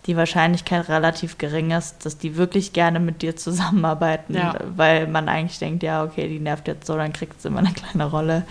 die 0.10 0.18
Wahrscheinlichkeit 0.18 0.90
relativ 0.90 1.38
gering 1.38 1.70
ist, 1.70 2.04
dass 2.04 2.18
die 2.18 2.36
wirklich 2.36 2.74
gerne 2.74 3.00
mit 3.00 3.22
dir 3.22 3.36
zusammenarbeiten, 3.36 4.34
Ja. 4.36 4.56
weil 4.76 5.06
man 5.06 5.30
eigentlich 5.30 5.60
denkt, 5.60 5.84
ja, 5.84 6.04
okay, 6.04 6.28
die 6.28 6.40
nervt 6.40 6.68
jetzt 6.68 6.88
so, 6.88 6.98
dann 6.98 7.14
kriegt 7.14 7.40
sie 7.40 7.48
immer 7.50 7.60
eine 7.60 7.72
kleine 7.74 8.06
Rolle. 8.06 8.44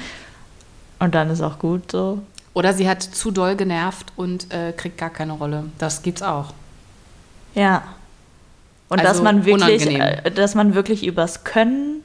Und 1.00 1.16
dann 1.16 1.28
ist 1.30 1.40
auch 1.42 1.58
gut 1.58 1.90
so. 1.90 2.22
Oder 2.54 2.72
sie 2.74 2.88
hat 2.88 3.02
zu 3.02 3.32
doll 3.32 3.56
genervt 3.56 4.12
und 4.14 4.52
äh, 4.52 4.72
kriegt 4.72 4.98
gar 4.98 5.10
keine 5.10 5.32
Rolle. 5.32 5.64
Das 5.78 6.02
gibt's 6.02 6.22
auch. 6.22 6.52
Ja. 7.54 7.82
Und 8.88 9.00
Also 9.00 9.12
dass 9.12 9.22
man 9.22 9.44
wirklich, 9.44 9.82
unangenehm. 9.86 10.00
äh, 10.24 10.30
dass 10.30 10.54
man 10.54 10.74
wirklich 10.76 11.04
übers 11.04 11.42
Können 11.42 12.04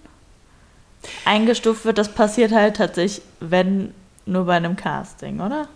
eingestuft 1.26 1.86
wird, 1.86 2.00
das 2.00 2.10
passiert 2.10 2.52
halt 2.52 2.78
tatsächlich, 2.78 3.24
wenn 3.40 3.94
nur 4.26 4.46
bei 4.46 4.56
einem 4.56 4.76
Casting, 4.76 5.42
oder? 5.42 5.68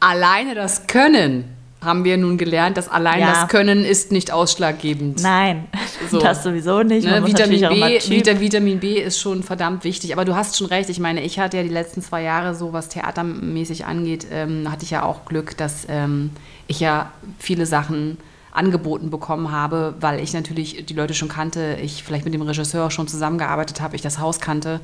Alleine 0.00 0.54
das 0.54 0.86
Können 0.86 1.54
haben 1.80 2.02
wir 2.04 2.16
nun 2.16 2.38
gelernt, 2.38 2.76
dass 2.76 2.88
allein 2.88 3.20
Ja. 3.20 3.32
das 3.32 3.48
Können 3.48 3.84
ist 3.84 4.10
nicht 4.10 4.32
ausschlaggebend. 4.32 5.22
Nein, 5.22 5.68
So. 6.10 6.18
das 6.20 6.42
sowieso 6.42 6.82
nicht. 6.82 7.06
Ne, 7.06 7.24
Vitamin, 7.24 7.60
B, 7.68 8.00
Vita, 8.08 8.40
Vitamin 8.40 8.80
B 8.80 8.94
ist 9.00 9.20
schon 9.20 9.42
verdammt 9.42 9.84
wichtig. 9.84 10.12
Aber 10.12 10.24
du 10.24 10.34
hast 10.34 10.56
schon 10.56 10.66
recht. 10.66 10.90
Ich 10.90 10.98
meine, 10.98 11.22
ich 11.22 11.38
hatte 11.38 11.56
ja 11.56 11.62
die 11.62 11.68
letzten 11.68 12.02
zwei 12.02 12.22
Jahre, 12.22 12.54
so 12.54 12.72
was 12.72 12.88
theatermäßig 12.88 13.86
angeht, 13.86 14.26
ähm, 14.32 14.70
hatte 14.70 14.84
ich 14.84 14.90
ja 14.90 15.04
auch 15.04 15.24
Glück, 15.24 15.56
dass 15.56 15.86
ähm, 15.88 16.30
ich 16.66 16.80
ja 16.80 17.12
viele 17.38 17.64
Sachen 17.64 18.18
angeboten 18.50 19.10
bekommen 19.10 19.52
habe, 19.52 19.94
weil 20.00 20.20
ich 20.20 20.32
natürlich 20.32 20.84
die 20.86 20.94
Leute 20.94 21.14
schon 21.14 21.28
kannte, 21.28 21.78
ich 21.80 22.02
vielleicht 22.02 22.24
mit 22.24 22.34
dem 22.34 22.42
Regisseur 22.42 22.90
schon 22.90 23.06
zusammengearbeitet 23.06 23.80
habe, 23.80 23.94
ich 23.94 24.02
das 24.02 24.18
Haus 24.18 24.40
kannte. 24.40 24.80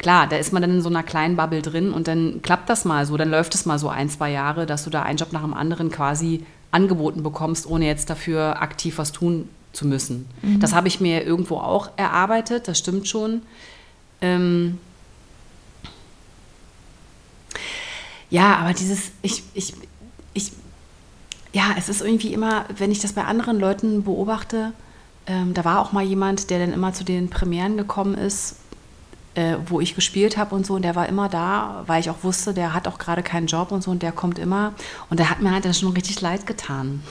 Klar, 0.00 0.26
da 0.26 0.36
ist 0.36 0.50
man 0.54 0.62
dann 0.62 0.70
in 0.70 0.80
so 0.80 0.88
einer 0.88 1.02
kleinen 1.02 1.36
Bubble 1.36 1.60
drin 1.60 1.92
und 1.92 2.08
dann 2.08 2.40
klappt 2.40 2.70
das 2.70 2.86
mal 2.86 3.04
so, 3.04 3.18
dann 3.18 3.30
läuft 3.30 3.54
es 3.54 3.66
mal 3.66 3.78
so 3.78 3.90
ein, 3.90 4.08
zwei 4.08 4.30
Jahre, 4.30 4.64
dass 4.64 4.84
du 4.84 4.88
da 4.88 5.02
einen 5.02 5.18
Job 5.18 5.30
nach 5.34 5.42
dem 5.42 5.52
anderen 5.52 5.90
quasi 5.90 6.46
angeboten 6.70 7.22
bekommst, 7.22 7.66
ohne 7.66 7.84
jetzt 7.84 8.08
dafür 8.08 8.62
aktiv 8.62 8.96
was 8.96 9.12
tun 9.12 9.50
zu 9.74 9.86
müssen. 9.86 10.26
Das 10.58 10.72
habe 10.72 10.88
ich 10.88 11.02
mir 11.02 11.22
irgendwo 11.22 11.58
auch 11.58 11.90
erarbeitet, 11.96 12.66
das 12.66 12.78
stimmt 12.78 13.08
schon. 13.08 13.42
Ähm 14.22 14.78
ja, 18.30 18.56
aber 18.56 18.72
dieses, 18.72 19.10
ich, 19.20 19.42
ich, 19.52 19.74
ich, 20.32 20.52
ja, 21.52 21.74
es 21.76 21.90
ist 21.90 22.00
irgendwie 22.00 22.32
immer, 22.32 22.64
wenn 22.74 22.90
ich 22.90 23.00
das 23.00 23.12
bei 23.12 23.24
anderen 23.24 23.60
Leuten 23.60 24.02
beobachte, 24.04 24.72
ähm, 25.26 25.52
da 25.52 25.62
war 25.66 25.80
auch 25.80 25.92
mal 25.92 26.04
jemand, 26.04 26.48
der 26.48 26.58
dann 26.58 26.72
immer 26.72 26.94
zu 26.94 27.04
den 27.04 27.28
Premieren 27.28 27.76
gekommen 27.76 28.14
ist, 28.14 28.56
äh, 29.34 29.56
wo 29.66 29.80
ich 29.80 29.94
gespielt 29.94 30.36
habe 30.36 30.54
und 30.54 30.66
so, 30.66 30.74
und 30.74 30.82
der 30.82 30.96
war 30.96 31.08
immer 31.08 31.28
da, 31.28 31.84
weil 31.86 32.00
ich 32.00 32.10
auch 32.10 32.22
wusste, 32.22 32.52
der 32.52 32.74
hat 32.74 32.88
auch 32.88 32.98
gerade 32.98 33.22
keinen 33.22 33.46
Job 33.46 33.72
und 33.72 33.82
so, 33.82 33.90
und 33.90 34.02
der 34.02 34.12
kommt 34.12 34.38
immer. 34.38 34.74
Und 35.08 35.20
der 35.20 35.30
hat 35.30 35.40
mir 35.40 35.52
halt 35.52 35.64
dann 35.64 35.74
schon 35.74 35.92
richtig 35.92 36.20
leid 36.20 36.46
getan. 36.46 37.02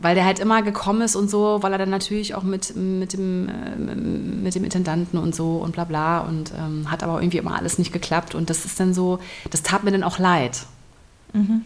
Weil 0.00 0.14
der 0.14 0.24
halt 0.24 0.38
immer 0.38 0.62
gekommen 0.62 1.02
ist 1.02 1.16
und 1.16 1.30
so, 1.30 1.62
weil 1.62 1.72
er 1.72 1.78
dann 1.78 1.90
natürlich 1.90 2.34
auch 2.34 2.42
mit, 2.42 2.74
mit, 2.76 3.12
dem, 3.12 3.48
äh, 3.48 3.94
mit 3.94 4.54
dem 4.54 4.64
Intendanten 4.64 5.18
und 5.18 5.34
so 5.34 5.56
und 5.56 5.72
bla 5.72 5.84
bla 5.84 6.20
und 6.20 6.52
ähm, 6.58 6.90
hat 6.90 7.02
aber 7.02 7.20
irgendwie 7.20 7.38
immer 7.38 7.56
alles 7.56 7.78
nicht 7.78 7.92
geklappt. 7.92 8.34
Und 8.34 8.50
das 8.50 8.64
ist 8.64 8.80
dann 8.80 8.92
so, 8.94 9.18
das 9.50 9.62
tat 9.62 9.84
mir 9.84 9.92
dann 9.92 10.02
auch 10.02 10.18
leid. 10.18 10.66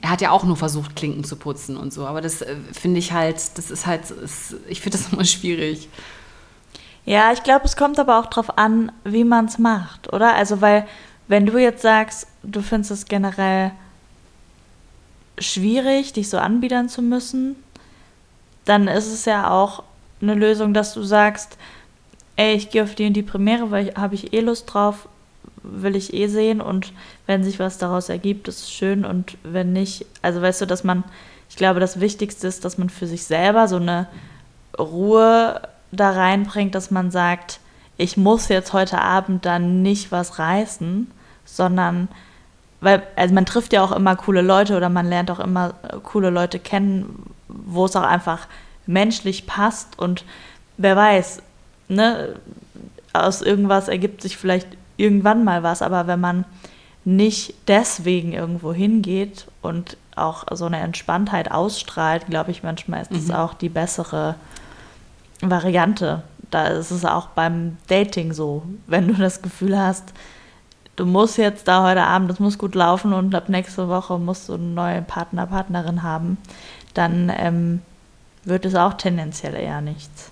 Er 0.00 0.10
hat 0.10 0.20
ja 0.22 0.30
auch 0.30 0.44
nur 0.44 0.56
versucht, 0.56 0.96
Klinken 0.96 1.24
zu 1.24 1.36
putzen 1.36 1.76
und 1.76 1.92
so, 1.92 2.06
aber 2.06 2.20
das 2.20 2.42
äh, 2.42 2.56
finde 2.72 2.98
ich 2.98 3.12
halt, 3.12 3.58
das 3.58 3.70
ist 3.70 3.86
halt, 3.86 4.10
ist, 4.10 4.56
ich 4.66 4.80
finde 4.80 4.98
das 4.98 5.08
immer 5.12 5.24
schwierig. 5.24 5.88
Ja, 7.08 7.32
ich 7.32 7.42
glaube, 7.42 7.64
es 7.64 7.74
kommt 7.74 7.98
aber 7.98 8.18
auch 8.18 8.26
drauf 8.26 8.58
an, 8.58 8.92
wie 9.02 9.24
man 9.24 9.46
es 9.46 9.58
macht, 9.58 10.12
oder? 10.12 10.34
Also, 10.34 10.60
weil, 10.60 10.86
wenn 11.26 11.46
du 11.46 11.56
jetzt 11.56 11.80
sagst, 11.80 12.26
du 12.42 12.60
findest 12.60 12.90
es 12.90 13.06
generell 13.06 13.70
schwierig, 15.38 16.12
dich 16.12 16.28
so 16.28 16.36
anbiedern 16.36 16.90
zu 16.90 17.00
müssen, 17.00 17.56
dann 18.66 18.88
ist 18.88 19.06
es 19.06 19.24
ja 19.24 19.50
auch 19.50 19.84
eine 20.20 20.34
Lösung, 20.34 20.74
dass 20.74 20.92
du 20.92 21.02
sagst, 21.02 21.56
ey, 22.36 22.52
ich 22.54 22.68
gehe 22.68 22.82
auf 22.82 22.94
die 22.94 23.06
und 23.06 23.14
die 23.14 23.22
Premiere, 23.22 23.70
weil 23.70 23.94
habe 23.94 24.14
ich 24.14 24.34
eh 24.34 24.40
Lust 24.40 24.74
drauf, 24.74 25.08
will 25.62 25.96
ich 25.96 26.12
eh 26.12 26.26
sehen 26.26 26.60
und 26.60 26.92
wenn 27.24 27.42
sich 27.42 27.58
was 27.58 27.78
daraus 27.78 28.10
ergibt, 28.10 28.48
ist 28.48 28.64
es 28.64 28.70
schön 28.70 29.06
und 29.06 29.38
wenn 29.44 29.72
nicht, 29.72 30.04
also 30.20 30.42
weißt 30.42 30.60
du, 30.60 30.66
dass 30.66 30.84
man, 30.84 31.04
ich 31.48 31.56
glaube, 31.56 31.80
das 31.80 32.00
Wichtigste 32.00 32.46
ist, 32.46 32.66
dass 32.66 32.76
man 32.76 32.90
für 32.90 33.06
sich 33.06 33.24
selber 33.24 33.66
so 33.66 33.76
eine 33.76 34.08
Ruhe 34.78 35.62
da 35.90 36.10
reinbringt, 36.10 36.74
dass 36.74 36.90
man 36.90 37.10
sagt, 37.10 37.60
ich 37.96 38.16
muss 38.16 38.48
jetzt 38.48 38.72
heute 38.72 39.00
Abend 39.00 39.44
dann 39.44 39.82
nicht 39.82 40.12
was 40.12 40.38
reißen, 40.38 41.10
sondern 41.44 42.08
weil, 42.80 43.02
also 43.16 43.34
man 43.34 43.46
trifft 43.46 43.72
ja 43.72 43.82
auch 43.82 43.92
immer 43.92 44.14
coole 44.14 44.42
Leute 44.42 44.76
oder 44.76 44.88
man 44.88 45.08
lernt 45.08 45.30
auch 45.30 45.40
immer 45.40 45.74
äh, 45.82 45.96
coole 46.02 46.30
Leute 46.30 46.58
kennen, 46.58 47.24
wo 47.48 47.86
es 47.86 47.96
auch 47.96 48.02
einfach 48.02 48.46
menschlich 48.86 49.46
passt 49.46 49.98
und 49.98 50.24
wer 50.76 50.94
weiß, 50.94 51.42
ne, 51.88 52.36
aus 53.12 53.42
irgendwas 53.42 53.88
ergibt 53.88 54.22
sich 54.22 54.36
vielleicht 54.36 54.68
irgendwann 54.96 55.44
mal 55.44 55.62
was, 55.62 55.82
aber 55.82 56.06
wenn 56.06 56.20
man 56.20 56.44
nicht 57.04 57.54
deswegen 57.66 58.32
irgendwo 58.32 58.72
hingeht 58.72 59.46
und 59.62 59.96
auch 60.14 60.44
so 60.52 60.66
eine 60.66 60.78
Entspanntheit 60.78 61.50
ausstrahlt, 61.50 62.26
glaube 62.26 62.50
ich, 62.50 62.62
manchmal 62.62 63.02
ist 63.02 63.12
das 63.12 63.30
auch 63.30 63.54
die 63.54 63.68
bessere 63.68 64.34
Variante. 65.40 66.22
Da 66.50 66.68
ist 66.68 66.90
es 66.90 67.04
auch 67.04 67.28
beim 67.28 67.76
Dating 67.88 68.32
so, 68.32 68.62
wenn 68.86 69.08
du 69.08 69.14
das 69.14 69.42
Gefühl 69.42 69.78
hast, 69.78 70.12
du 70.96 71.06
musst 71.06 71.38
jetzt 71.38 71.68
da 71.68 71.84
heute 71.84 72.02
Abend, 72.02 72.30
das 72.30 72.40
muss 72.40 72.58
gut 72.58 72.74
laufen 72.74 73.12
und 73.12 73.34
ab 73.34 73.48
nächste 73.48 73.88
Woche 73.88 74.18
musst 74.18 74.48
du 74.48 74.54
einen 74.54 74.74
neuen 74.74 75.04
Partner, 75.04 75.46
Partnerin 75.46 76.02
haben, 76.02 76.38
dann 76.94 77.32
ähm, 77.36 77.82
wird 78.44 78.64
es 78.64 78.74
auch 78.74 78.94
tendenziell 78.94 79.54
eher 79.54 79.80
nichts. 79.80 80.30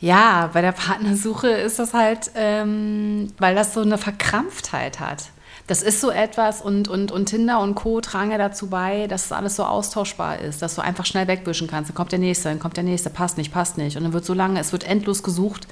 Ja, 0.00 0.50
bei 0.52 0.60
der 0.60 0.72
Partnersuche 0.72 1.48
ist 1.48 1.78
das 1.78 1.94
halt, 1.94 2.30
ähm, 2.34 3.32
weil 3.38 3.54
das 3.54 3.74
so 3.74 3.80
eine 3.80 3.96
Verkrampftheit 3.96 5.00
hat. 5.00 5.30
Das 5.66 5.82
ist 5.82 6.00
so 6.02 6.10
etwas 6.10 6.60
und, 6.60 6.88
und, 6.88 7.10
und 7.10 7.26
Tinder 7.26 7.60
und 7.60 7.74
Co. 7.74 8.02
tragen 8.02 8.30
ja 8.30 8.36
dazu 8.38 8.66
bei, 8.66 9.06
dass 9.06 9.26
es 9.26 9.32
alles 9.32 9.56
so 9.56 9.64
austauschbar 9.64 10.40
ist, 10.40 10.60
dass 10.60 10.74
du 10.74 10.82
einfach 10.82 11.06
schnell 11.06 11.26
wegwischen 11.26 11.68
kannst. 11.68 11.88
Dann 11.88 11.94
kommt 11.94 12.12
der 12.12 12.18
Nächste, 12.18 12.50
dann 12.50 12.58
kommt 12.58 12.76
der 12.76 12.84
Nächste, 12.84 13.08
passt 13.08 13.38
nicht, 13.38 13.50
passt 13.50 13.78
nicht. 13.78 13.96
Und 13.96 14.02
dann 14.02 14.12
wird 14.12 14.26
so 14.26 14.34
lange, 14.34 14.60
es 14.60 14.72
wird 14.72 14.84
endlos 14.84 15.22
gesucht, 15.22 15.66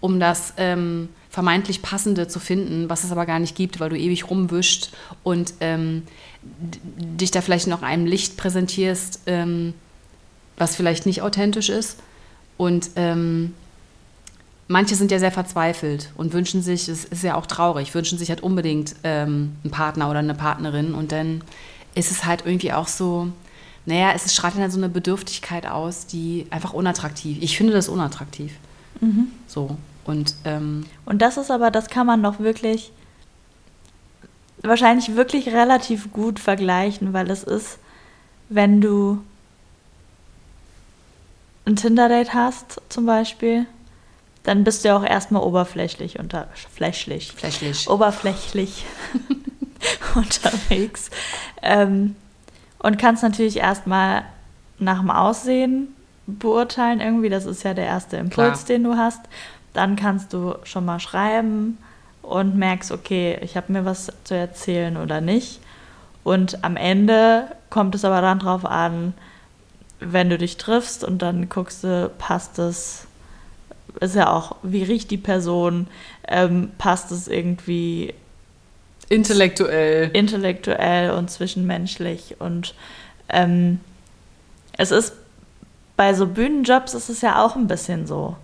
um 0.00 0.20
das 0.20 0.52
ähm, 0.58 1.08
vermeintlich 1.30 1.80
Passende 1.80 2.28
zu 2.28 2.40
finden, 2.40 2.90
was 2.90 3.04
es 3.04 3.12
aber 3.12 3.24
gar 3.24 3.38
nicht 3.38 3.56
gibt, 3.56 3.80
weil 3.80 3.88
du 3.88 3.98
ewig 3.98 4.28
rumwischt 4.28 4.90
und 5.22 5.54
ähm, 5.60 6.02
dich 6.42 7.30
da 7.30 7.40
vielleicht 7.40 7.68
noch 7.68 7.82
einem 7.82 8.04
Licht 8.04 8.36
präsentierst, 8.36 9.20
ähm, 9.26 9.72
was 10.58 10.76
vielleicht 10.76 11.06
nicht 11.06 11.22
authentisch 11.22 11.70
ist. 11.70 11.98
Und 12.58 12.90
ähm, 12.96 13.54
manche 14.68 14.94
sind 14.94 15.10
ja 15.10 15.18
sehr 15.18 15.32
verzweifelt 15.32 16.10
und 16.16 16.32
wünschen 16.32 16.62
sich, 16.62 16.88
es 16.88 17.04
ist 17.04 17.22
ja 17.22 17.34
auch 17.34 17.46
traurig, 17.46 17.94
wünschen 17.94 18.18
sich 18.18 18.28
halt 18.28 18.42
unbedingt 18.42 18.94
ähm, 19.02 19.56
einen 19.64 19.70
Partner 19.70 20.10
oder 20.10 20.20
eine 20.20 20.34
Partnerin 20.34 20.94
und 20.94 21.10
dann 21.10 21.42
ist 21.94 22.10
es 22.10 22.24
halt 22.24 22.44
irgendwie 22.46 22.72
auch 22.72 22.86
so, 22.86 23.28
naja, 23.86 24.12
es 24.14 24.32
strahlt 24.32 24.56
dann 24.56 24.70
so 24.70 24.78
eine 24.78 24.90
Bedürftigkeit 24.90 25.66
aus, 25.66 26.06
die 26.06 26.46
einfach 26.50 26.74
unattraktiv. 26.74 27.38
Ich 27.40 27.56
finde 27.56 27.72
das 27.72 27.88
unattraktiv. 27.88 28.52
So. 29.46 29.76
Und 30.04 30.34
ähm, 30.44 30.84
Und 31.06 31.22
das 31.22 31.36
ist 31.36 31.50
aber, 31.50 31.70
das 31.70 31.88
kann 31.88 32.06
man 32.06 32.22
doch 32.22 32.38
wirklich, 32.38 32.92
wahrscheinlich 34.62 35.16
wirklich 35.16 35.48
relativ 35.48 36.12
gut 36.12 36.38
vergleichen, 36.38 37.12
weil 37.12 37.30
es 37.30 37.44
ist, 37.44 37.78
wenn 38.48 38.80
du 38.80 39.22
ein 41.64 41.76
Tinder-Date 41.76 42.34
hast, 42.34 42.80
zum 42.88 43.06
Beispiel, 43.06 43.66
dann 44.48 44.64
bist 44.64 44.82
du 44.82 44.88
ja 44.88 44.96
auch 44.96 45.04
erstmal 45.04 45.42
oberflächlich 45.42 46.18
unter, 46.18 46.48
flächlich, 46.74 47.32
flächlich. 47.32 47.88
oberflächlich 47.88 48.86
unterwegs. 50.14 51.10
Ähm, 51.60 52.16
und 52.78 52.98
kannst 52.98 53.22
natürlich 53.22 53.58
erstmal 53.58 54.24
nach 54.78 55.00
dem 55.00 55.10
Aussehen 55.10 55.88
beurteilen 56.26 57.00
irgendwie. 57.00 57.28
Das 57.28 57.44
ist 57.44 57.62
ja 57.62 57.74
der 57.74 57.84
erste 57.84 58.16
Impuls, 58.16 58.64
Klar. 58.64 58.78
den 58.78 58.84
du 58.84 58.96
hast. 58.96 59.20
Dann 59.74 59.96
kannst 59.96 60.32
du 60.32 60.54
schon 60.64 60.86
mal 60.86 60.98
schreiben 60.98 61.76
und 62.22 62.56
merkst, 62.56 62.90
okay, 62.90 63.38
ich 63.42 63.54
habe 63.54 63.70
mir 63.70 63.84
was 63.84 64.10
zu 64.24 64.34
erzählen 64.34 64.96
oder 64.96 65.20
nicht. 65.20 65.60
Und 66.24 66.64
am 66.64 66.76
Ende 66.76 67.48
kommt 67.68 67.94
es 67.94 68.04
aber 68.04 68.22
dann 68.22 68.38
drauf 68.38 68.64
an, 68.64 69.12
wenn 70.00 70.30
du 70.30 70.38
dich 70.38 70.56
triffst 70.56 71.04
und 71.04 71.20
dann 71.20 71.50
guckst 71.50 71.84
du, 71.84 72.10
passt 72.16 72.58
es, 72.58 73.07
ist 74.00 74.14
ja 74.14 74.32
auch, 74.32 74.56
wie 74.62 74.82
riecht 74.82 75.10
die 75.10 75.18
Person, 75.18 75.86
ähm, 76.26 76.70
passt 76.78 77.10
es 77.10 77.28
irgendwie 77.28 78.14
Intellektuell. 79.08 80.10
intellektuell 80.12 81.10
und 81.12 81.30
zwischenmenschlich 81.30 82.36
und 82.40 82.74
ähm, 83.28 83.80
es 84.76 84.90
ist 84.90 85.14
bei 85.96 86.14
so 86.14 86.26
Bühnenjobs 86.26 86.94
ist 86.94 87.08
es 87.08 87.20
ja 87.22 87.44
auch 87.44 87.56
ein 87.56 87.66
bisschen 87.66 88.06
so, 88.06 88.36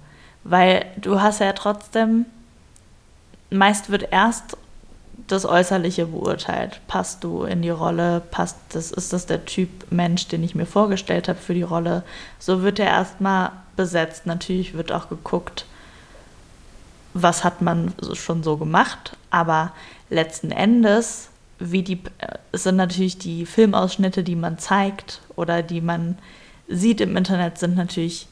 weil 0.43 0.87
du 0.97 1.21
hast 1.21 1.39
ja 1.39 1.53
trotzdem, 1.53 2.27
meist 3.51 3.91
wird 3.91 4.09
erst 4.11 4.57
das 5.29 5.47
Äußerliche 5.47 6.07
beurteilt. 6.07 6.81
Passt 6.89 7.23
du 7.23 7.45
in 7.45 7.63
die 7.63 7.71
Rolle? 7.71 8.21
Passt 8.33 8.57
das, 8.71 8.91
ist 8.91 9.13
das 9.13 9.27
der 9.27 9.45
Typ 9.45 9.71
Mensch, 9.91 10.27
den 10.27 10.43
ich 10.43 10.57
mir 10.57 10.67
vorgestellt 10.67 11.29
habe 11.29 11.39
für 11.39 11.55
die 11.55 11.63
Rolle? 11.63 12.03
So 12.41 12.63
wird 12.63 12.81
er 12.81 12.87
erstmal 12.87 13.53
besetzt. 13.77 14.27
Natürlich 14.27 14.75
wird 14.75 14.93
auch 14.93 15.09
geguckt, 15.09 15.67
was 17.15 17.45
hat 17.45 17.63
man 17.63 17.95
schon 18.15 18.43
so 18.43 18.57
gemacht, 18.57 19.17
aber 19.31 19.73
letzten 20.11 20.51
Endes, 20.51 21.29
wie 21.59 21.83
die, 21.83 22.01
es 22.51 22.65
sind 22.65 22.77
natürlich 22.77 23.19
die 23.19 23.47
Filmausschnitte, 23.47 24.25
die 24.25 24.37
man 24.37 24.59
zeigt 24.59 25.21
oder 25.37 25.63
die 25.63 25.81
man 25.81 26.19
sieht 26.67 27.01
im 27.01 27.17
Internet, 27.17 27.59
sind 27.59 27.77
natürlich 27.77 28.27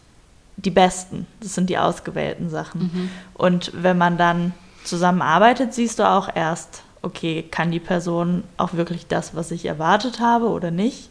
die 0.57 0.71
besten. 0.71 1.27
Das 1.41 1.55
sind 1.55 1.71
die 1.71 1.79
ausgewählten 1.79 2.51
Sachen. 2.51 2.81
Mhm. 2.81 3.11
Und 3.35 3.73
wenn 3.75 3.99
man 3.99 4.19
dann 4.19 4.53
zusammenarbeitet, 4.85 5.75
siehst 5.75 5.99
du 5.99 6.09
auch 6.09 6.29
erst, 6.35 6.83
okay, 7.03 7.45
kann 7.51 7.71
die 7.71 7.81
Person 7.81 8.45
auch 8.57 8.75
wirklich 8.75 9.07
das, 9.07 9.35
was 9.35 9.51
ich 9.51 9.67
erwartet 9.67 10.21
habe 10.21 10.49
oder 10.49 10.71
nicht? 10.71 11.11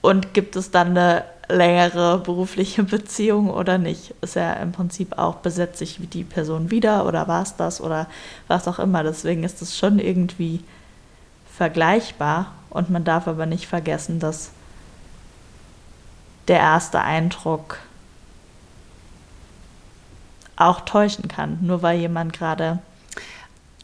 Und 0.00 0.34
gibt 0.34 0.56
es 0.56 0.70
dann 0.70 0.90
eine 0.90 1.24
längere 1.48 2.18
berufliche 2.18 2.82
Beziehung 2.84 3.50
oder 3.50 3.78
nicht? 3.78 4.14
Ist 4.20 4.36
ja 4.36 4.52
im 4.54 4.72
Prinzip 4.72 5.18
auch, 5.18 5.36
besetzt 5.36 5.78
sich 5.78 5.98
die 6.12 6.24
Person 6.24 6.70
wieder 6.70 7.06
oder 7.06 7.26
war 7.28 7.42
es 7.42 7.56
das 7.56 7.80
oder 7.80 8.06
was 8.46 8.68
auch 8.68 8.78
immer. 8.78 9.02
Deswegen 9.02 9.44
ist 9.44 9.62
es 9.62 9.76
schon 9.76 9.98
irgendwie 9.98 10.62
vergleichbar 11.56 12.52
und 12.70 12.90
man 12.90 13.04
darf 13.04 13.26
aber 13.26 13.46
nicht 13.46 13.66
vergessen, 13.66 14.20
dass 14.20 14.50
der 16.46 16.58
erste 16.58 17.00
Eindruck 17.00 17.78
auch 20.56 20.80
täuschen 20.80 21.28
kann, 21.28 21.58
nur 21.62 21.82
weil 21.82 21.98
jemand 21.98 22.32
gerade 22.32 22.78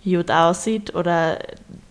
gut 0.02 0.30
aussieht 0.30 0.94
oder 0.94 1.38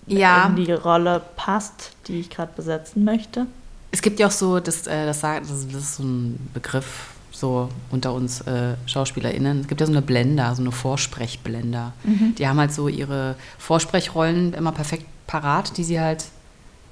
ja. 0.07 0.45
in 0.45 0.55
die 0.57 0.71
Rolle 0.71 1.21
passt, 1.35 1.91
die 2.07 2.19
ich 2.19 2.29
gerade 2.29 2.51
besetzen 2.55 3.03
möchte. 3.03 3.47
Es 3.93 4.01
gibt 4.01 4.19
ja 4.19 4.25
auch 4.25 4.31
so, 4.31 4.59
das, 4.59 4.87
äh, 4.87 5.05
das, 5.05 5.21
das 5.21 5.51
ist 5.51 5.95
so 5.97 6.03
ein 6.03 6.49
Begriff 6.51 7.13
so 7.31 7.69
unter 7.91 8.11
uns 8.13 8.41
äh, 8.41 8.73
SchauspielerInnen. 8.87 9.61
Es 9.61 9.67
gibt 9.67 9.81
ja 9.81 9.85
so 9.85 9.93
eine 9.93 10.01
Blender, 10.01 10.55
so 10.55 10.63
eine 10.63 10.71
Vorsprechblender. 10.71 11.93
Mhm. 12.03 12.33
Die 12.35 12.47
haben 12.47 12.57
halt 12.57 12.73
so 12.73 12.87
ihre 12.87 13.35
Vorsprechrollen 13.59 14.55
immer 14.55 14.71
perfekt 14.71 15.05
parat, 15.27 15.77
die 15.77 15.83
sie 15.83 15.99
halt 15.99 16.25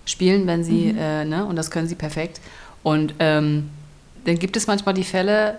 spielen, 0.05 0.45
wenn 0.45 0.63
sie, 0.63 0.93
mhm. 0.93 0.97
äh, 0.99 1.25
ne, 1.25 1.45
und 1.45 1.55
das 1.55 1.71
können 1.71 1.87
sie 1.87 1.95
perfekt. 1.95 2.39
Und 2.83 3.15
ähm, 3.17 3.71
dann 4.25 4.37
gibt 4.37 4.55
es 4.55 4.67
manchmal 4.67 4.93
die 4.93 5.03
Fälle, 5.03 5.57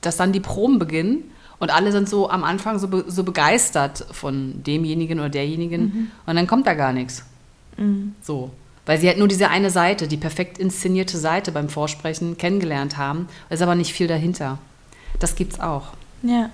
dass 0.00 0.16
dann 0.16 0.32
die 0.32 0.40
Proben 0.40 0.80
beginnen 0.80 1.22
und 1.60 1.70
alle 1.70 1.92
sind 1.92 2.08
so 2.08 2.28
am 2.28 2.42
Anfang 2.42 2.80
so, 2.80 2.88
be 2.88 3.04
so 3.06 3.22
begeistert 3.22 4.04
von 4.10 4.64
demjenigen 4.64 5.20
oder 5.20 5.28
derjenigen 5.28 5.82
mhm. 5.82 6.10
und 6.26 6.34
dann 6.34 6.48
kommt 6.48 6.66
da 6.66 6.74
gar 6.74 6.92
nichts. 6.92 7.24
Mhm. 7.76 8.14
So. 8.20 8.50
Weil 8.86 8.98
sie 8.98 9.08
halt 9.08 9.18
nur 9.18 9.28
diese 9.28 9.48
eine 9.48 9.70
Seite, 9.70 10.08
die 10.08 10.16
perfekt 10.16 10.58
inszenierte 10.58 11.18
Seite 11.18 11.52
beim 11.52 11.68
Vorsprechen 11.68 12.38
kennengelernt 12.38 12.96
haben, 12.96 13.28
ist 13.50 13.62
aber 13.62 13.74
nicht 13.74 13.92
viel 13.92 14.06
dahinter. 14.06 14.58
Das 15.18 15.36
gibt's 15.36 15.60
auch. 15.60 15.88
Ja. 16.22 16.50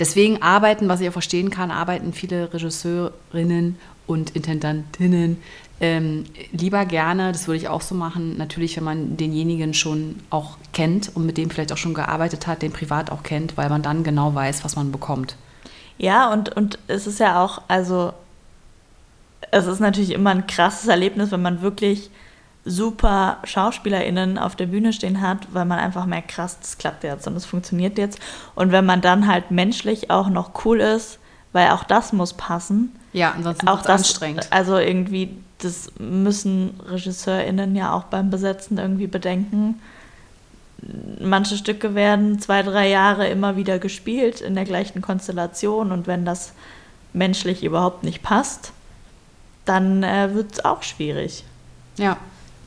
Deswegen 0.00 0.40
arbeiten, 0.40 0.88
was 0.88 1.00
ich 1.00 1.08
auch 1.08 1.12
verstehen 1.12 1.50
kann, 1.50 1.70
arbeiten 1.70 2.12
viele 2.12 2.52
Regisseurinnen 2.52 3.78
und 4.06 4.30
Intendantinnen 4.30 5.36
ähm, 5.82 6.26
lieber 6.52 6.84
gerne, 6.86 7.32
das 7.32 7.48
würde 7.48 7.56
ich 7.56 7.68
auch 7.68 7.80
so 7.80 7.96
machen, 7.96 8.36
natürlich, 8.38 8.76
wenn 8.76 8.84
man 8.84 9.16
denjenigen 9.16 9.74
schon 9.74 10.20
auch 10.30 10.56
kennt 10.72 11.10
und 11.16 11.26
mit 11.26 11.36
dem 11.36 11.50
vielleicht 11.50 11.72
auch 11.72 11.76
schon 11.76 11.92
gearbeitet 11.92 12.46
hat, 12.46 12.62
den 12.62 12.70
privat 12.70 13.10
auch 13.10 13.24
kennt, 13.24 13.56
weil 13.56 13.68
man 13.68 13.82
dann 13.82 14.04
genau 14.04 14.32
weiß, 14.32 14.62
was 14.62 14.76
man 14.76 14.92
bekommt. 14.92 15.34
Ja, 15.98 16.32
und, 16.32 16.56
und 16.56 16.78
es 16.86 17.08
ist 17.08 17.18
ja 17.18 17.42
auch, 17.42 17.62
also 17.66 18.12
es 19.52 19.66
ist 19.66 19.80
natürlich 19.80 20.10
immer 20.10 20.30
ein 20.30 20.46
krasses 20.46 20.88
Erlebnis, 20.88 21.30
wenn 21.30 21.42
man 21.42 21.62
wirklich 21.62 22.10
super 22.64 23.38
SchauspielerInnen 23.44 24.38
auf 24.38 24.56
der 24.56 24.66
Bühne 24.66 24.92
stehen 24.92 25.20
hat, 25.20 25.48
weil 25.52 25.64
man 25.64 25.78
einfach 25.78 26.06
merkt, 26.06 26.28
krass, 26.28 26.58
das 26.60 26.78
klappt 26.78 27.04
jetzt 27.04 27.26
und 27.26 27.34
das 27.34 27.44
funktioniert 27.44 27.98
jetzt. 27.98 28.18
Und 28.54 28.72
wenn 28.72 28.86
man 28.86 29.00
dann 29.00 29.26
halt 29.26 29.50
menschlich 29.50 30.10
auch 30.10 30.28
noch 30.28 30.64
cool 30.64 30.80
ist, 30.80 31.18
weil 31.52 31.70
auch 31.70 31.84
das 31.84 32.12
muss 32.12 32.32
passen. 32.32 32.96
Ja, 33.12 33.32
ansonsten 33.32 33.68
auch 33.68 33.82
das 33.82 34.00
anstrengend. 34.00 34.46
Also 34.50 34.78
irgendwie 34.78 35.36
das 35.58 35.92
müssen 35.98 36.80
RegisseurInnen 36.88 37.76
ja 37.76 37.92
auch 37.92 38.04
beim 38.04 38.30
Besetzen 38.30 38.78
irgendwie 38.78 39.06
bedenken. 39.06 39.80
Manche 41.20 41.56
Stücke 41.56 41.94
werden 41.94 42.40
zwei, 42.40 42.62
drei 42.62 42.88
Jahre 42.88 43.28
immer 43.28 43.56
wieder 43.56 43.78
gespielt 43.78 44.40
in 44.40 44.54
der 44.54 44.64
gleichen 44.64 45.02
Konstellation 45.02 45.92
und 45.92 46.06
wenn 46.06 46.24
das 46.24 46.52
menschlich 47.12 47.62
überhaupt 47.62 48.02
nicht 48.02 48.22
passt, 48.22 48.72
dann 49.64 50.02
äh, 50.02 50.34
wird 50.34 50.52
es 50.52 50.64
auch 50.64 50.82
schwierig. 50.82 51.44
Ja. 51.96 52.16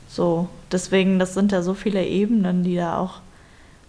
So, 0.08 0.48
deswegen, 0.72 1.18
das 1.18 1.34
sind 1.34 1.52
ja 1.52 1.62
so 1.62 1.74
viele 1.74 2.04
Ebenen, 2.04 2.64
die 2.64 2.76
da 2.76 2.98
auch 2.98 3.20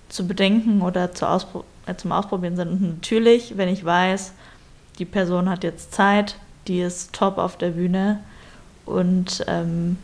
zu 0.10 0.28
bedenken 0.28 0.82
oder 0.82 1.14
zu 1.14 1.28
Auspro 1.28 1.64
äh, 1.86 1.96
zum 1.96 2.12
Ausprobieren 2.12 2.56
sind. 2.56 2.70
Und 2.70 2.82
natürlich, 2.82 3.58
wenn 3.58 3.70
ich 3.70 3.86
weiß, 3.86 4.34
die 5.00 5.06
Person 5.06 5.50
hat 5.50 5.64
jetzt 5.64 5.94
Zeit, 5.94 6.36
die 6.68 6.82
ist 6.82 7.14
top 7.14 7.38
auf 7.38 7.58
der 7.58 7.72
Bühne, 7.72 8.20
und 8.88 9.44
ähm, 9.48 9.98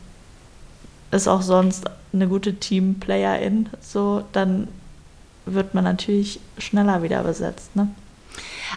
ist 1.12 1.28
auch 1.28 1.42
sonst 1.42 1.86
eine 2.12 2.28
gute 2.28 2.56
Teamplayerin, 2.56 3.70
so, 3.82 4.24
dann 4.34 4.68
wird 5.46 5.74
man 5.74 5.84
natürlich 5.84 6.40
schneller 6.58 7.02
wieder 7.02 7.24
besetzt. 7.24 7.76
Ne? 7.76 7.88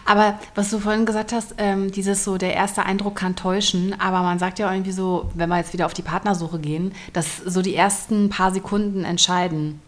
Aber 0.04 0.38
was 0.54 0.70
du 0.70 0.78
vorhin 0.78 1.06
gesagt 1.06 1.32
hast, 1.32 1.54
ähm, 1.58 1.90
dieses 1.90 2.24
so, 2.24 2.38
der 2.38 2.54
erste 2.54 2.84
Eindruck 2.84 3.16
kann 3.16 3.36
täuschen, 3.36 3.98
aber 4.00 4.22
man 4.22 4.38
sagt 4.38 4.58
ja 4.58 4.70
irgendwie 4.70 4.92
so, 4.92 5.30
wenn 5.34 5.48
wir 5.48 5.58
jetzt 5.58 5.72
wieder 5.72 5.86
auf 5.86 5.94
die 5.94 6.02
Partnersuche 6.02 6.58
gehen, 6.58 6.92
dass 7.12 7.38
so 7.38 7.62
die 7.62 7.74
ersten 7.74 8.28
paar 8.28 8.52
Sekunden 8.52 9.04
entscheiden. 9.04 9.80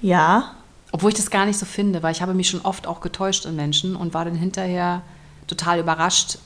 Ja. 0.00 0.54
Obwohl 0.92 1.10
ich 1.10 1.16
das 1.16 1.30
gar 1.30 1.46
nicht 1.46 1.58
so 1.58 1.66
finde, 1.66 2.02
weil 2.02 2.12
ich 2.12 2.22
habe 2.22 2.34
mich 2.34 2.48
schon 2.48 2.62
oft 2.62 2.86
auch 2.86 3.00
getäuscht 3.00 3.44
in 3.44 3.54
Menschen 3.54 3.94
und 3.94 4.12
war 4.12 4.24
dann 4.24 4.34
hinterher 4.34 5.02
total 5.46 5.78
überrascht, 5.78 6.38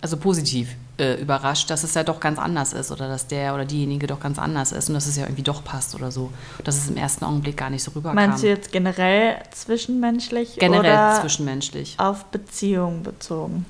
also 0.00 0.16
positiv 0.16 0.76
äh, 0.96 1.20
überrascht, 1.20 1.70
dass 1.70 1.82
es 1.82 1.94
ja 1.94 2.04
doch 2.04 2.20
ganz 2.20 2.38
anders 2.38 2.72
ist 2.72 2.92
oder 2.92 3.08
dass 3.08 3.26
der 3.26 3.54
oder 3.54 3.64
diejenige 3.64 4.06
doch 4.06 4.20
ganz 4.20 4.38
anders 4.38 4.72
ist 4.72 4.88
und 4.88 4.94
dass 4.94 5.06
es 5.06 5.16
ja 5.16 5.24
irgendwie 5.24 5.42
doch 5.42 5.64
passt 5.64 5.94
oder 5.94 6.10
so. 6.10 6.32
Dass 6.62 6.76
es 6.76 6.88
im 6.88 6.96
ersten 6.96 7.24
Augenblick 7.24 7.56
gar 7.56 7.70
nicht 7.70 7.82
so 7.82 7.90
rüberkam. 7.90 8.14
Meinst 8.14 8.42
du 8.42 8.48
jetzt 8.48 8.70
generell 8.70 9.36
zwischenmenschlich? 9.50 10.56
Generell 10.58 10.80
oder 10.80 11.20
zwischenmenschlich. 11.20 11.94
Auf 11.98 12.26
Beziehungen 12.26 13.02
bezogen. 13.02 13.66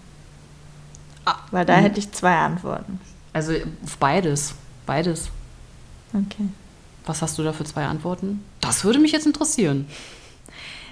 Ah, 1.25 1.37
Weil 1.51 1.65
da 1.65 1.77
hätte 1.77 1.99
ich 1.99 2.13
zwei 2.13 2.37
Antworten. 2.37 3.01
Also 3.33 3.53
auf 3.85 3.97
beides. 3.99 4.55
Beides. 4.85 5.31
Okay. 6.13 6.49
Was 7.07 7.23
hast 7.23 7.39
du 7.39 7.43
da 7.43 7.53
für 7.53 7.65
zwei 7.65 7.87
Antworten? 7.87 8.45
Das 8.61 8.85
würde 8.85 8.99
mich 8.99 9.13
jetzt 9.13 9.27
interessieren. 9.27 9.89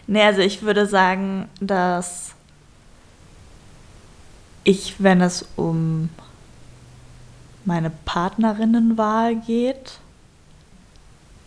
Nee, 0.06 0.22
also 0.22 0.40
ich 0.40 0.62
würde 0.62 0.86
sagen, 0.86 1.48
dass 1.60 2.32
ich, 4.64 5.02
wenn 5.02 5.20
es 5.20 5.44
um 5.56 6.08
meine 7.64 7.90
Partnerinnenwahl 7.90 9.36
geht, 9.36 9.98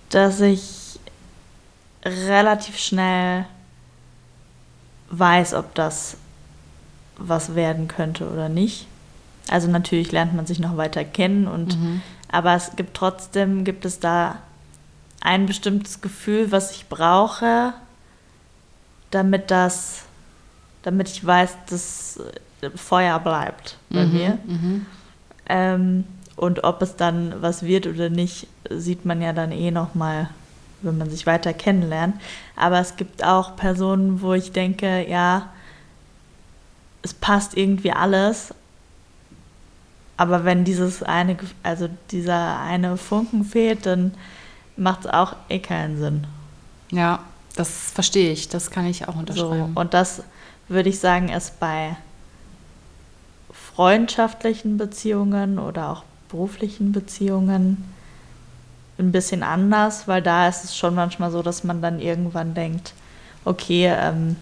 dass 0.10 0.40
ich 0.42 1.00
relativ 2.04 2.78
schnell 2.78 3.46
weiß, 5.10 5.54
ob 5.54 5.74
das 5.76 6.18
was 7.18 7.56
werden 7.56 7.88
könnte 7.88 8.30
oder 8.30 8.50
nicht. 8.50 8.88
Also 9.50 9.70
natürlich 9.70 10.12
lernt 10.12 10.34
man 10.34 10.46
sich 10.46 10.60
noch 10.60 10.78
weiter 10.78 11.04
kennen 11.04 11.48
und 11.48 11.80
mhm. 11.80 12.02
aber 12.32 12.56
es 12.56 12.76
gibt 12.76 12.96
trotzdem 12.98 13.64
gibt 13.64 13.86
es 13.86 14.00
da 14.00 14.40
ein 15.22 15.46
bestimmtes 15.46 16.02
Gefühl, 16.02 16.52
was 16.52 16.72
ich 16.72 16.88
brauche, 16.88 17.74
damit 19.12 19.52
das 19.52 20.04
damit 20.82 21.10
ich 21.10 21.26
weiß, 21.26 21.58
dass 21.70 22.20
Feuer 22.72 23.20
bleibt 23.20 23.78
bei 23.90 24.06
mhm, 24.06 24.14
mir. 24.14 24.38
Mhm. 24.46 24.86
Ähm, 25.48 26.04
und 26.36 26.64
ob 26.64 26.82
es 26.82 26.96
dann 26.96 27.42
was 27.42 27.64
wird 27.64 27.88
oder 27.88 28.10
nicht, 28.10 28.48
sieht 28.70 29.06
man 29.06 29.22
ja 29.22 29.34
dann 29.34 29.52
eh 29.52 29.72
noch 29.72 29.96
mal, 29.96 30.30
wenn 30.82 30.98
man 30.98 31.10
sich 31.10 31.26
weiter 31.26 31.54
kennenlernt. 31.54 32.16
Aber 32.56 32.80
es 32.80 32.98
gibt 32.98 33.24
auch 33.24 33.56
Personen, 33.56 34.22
wo 34.22 34.34
ich 34.34 34.52
denke, 34.52 35.08
ja, 35.10 35.50
es 37.04 37.14
passt 37.14 37.56
irgendwie 37.56 37.92
alles. 37.92 38.54
Aber 40.18 40.44
wenn 40.46 40.64
dieses 40.64 41.04
eine, 41.04 41.38
also 41.64 41.90
dieser 42.12 42.60
eine 42.60 42.98
Funken 42.98 43.44
fehlt, 43.44 43.86
dann 43.86 44.14
macht 44.78 45.02
es 45.02 45.08
auch 45.08 45.36
eh 45.50 45.60
keinen 45.60 45.98
Sinn. 45.98 46.28
Ja, 46.92 47.20
das 47.56 47.92
verstehe 47.92 48.32
ich. 48.32 48.50
Das 48.50 48.72
kann 48.72 48.86
ich 48.86 49.08
auch 49.08 49.16
unterschreiben. 49.16 49.74
So, 49.74 49.80
und 49.80 49.94
das 49.94 50.24
würde 50.68 50.90
ich 50.90 51.00
sagen, 51.00 51.30
ist 51.30 51.60
bei 51.60 51.96
freundschaftlichen 53.76 54.78
Beziehungen 54.78 55.60
oder 55.60 55.90
auch 55.90 56.04
beruflichen 56.30 56.92
Beziehungen 56.92 57.84
ein 58.98 59.12
bisschen 59.12 59.44
anders, 59.44 60.08
weil 60.08 60.22
da 60.22 60.48
ist 60.48 60.64
es 60.64 60.78
schon 60.78 60.96
manchmal 60.96 61.32
so, 61.32 61.42
dass 61.42 61.64
man 61.64 61.82
dann 61.82 62.00
irgendwann 62.00 62.54
denkt, 62.54 62.94
okay, 63.44 63.94
ähm, 63.94 64.38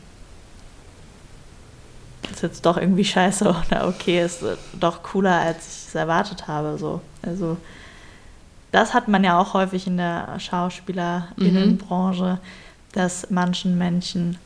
ist 2.32 2.44
jetzt 2.44 2.66
doch 2.66 2.78
irgendwie 2.78 3.06
scheiße 3.06 3.46
oder 3.68 3.88
okay, 3.88 4.24
ist 4.24 4.44
doch 4.80 5.02
cooler, 5.02 5.40
als 5.40 5.58
ich 5.58 5.88
es 5.88 5.96
erwartet 5.96 6.48
habe. 6.48 6.78
So. 6.78 7.02
Also 7.24 7.58
das 8.72 8.94
hat 8.94 9.08
man 9.08 9.24
ja 9.24 9.40
auch 9.40 9.54
häufig 9.56 9.88
in 9.88 9.98
der 9.98 10.40
Schauspielerinnenbranche, 10.40 12.34
mhm. 12.34 12.40
dass 12.94 13.30
manchen 13.32 13.78
Menschen 13.78 14.38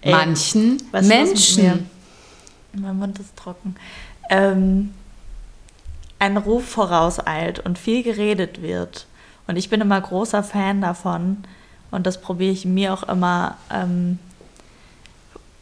ey, 0.00 0.12
manchen 0.12 0.80
Menschen 0.92 1.90
mein 2.72 2.96
Mund 2.96 3.18
ist 3.18 3.36
trocken 3.36 3.76
ähm, 4.28 4.94
ein 6.18 6.36
Ruf 6.36 6.68
vorauseilt 6.68 7.60
und 7.60 7.78
viel 7.78 8.02
geredet 8.02 8.62
wird. 8.62 9.06
Und 9.46 9.56
ich 9.56 9.70
bin 9.70 9.80
immer 9.80 10.00
großer 10.00 10.42
Fan 10.42 10.80
davon 10.80 11.44
und 11.90 12.06
das 12.06 12.20
probiere 12.20 12.52
ich 12.52 12.64
mir 12.64 12.92
auch 12.92 13.04
immer 13.04 13.56
ähm, 13.72 14.18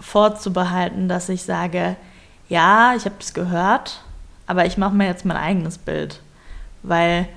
vorzubehalten, 0.00 1.08
dass 1.08 1.28
ich 1.28 1.42
sage, 1.42 1.96
ja, 2.48 2.94
ich 2.96 3.04
habe 3.04 3.16
es 3.18 3.34
gehört, 3.34 4.00
aber 4.46 4.64
ich 4.66 4.78
mache 4.78 4.94
mir 4.94 5.06
jetzt 5.06 5.24
mein 5.24 5.36
eigenes 5.36 5.78
Bild, 5.78 6.20
weil 6.82 7.28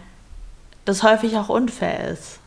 das 0.86 1.04
häufig 1.04 1.36
auch 1.38 1.50
unfair 1.50 2.08
ist, 2.10 2.40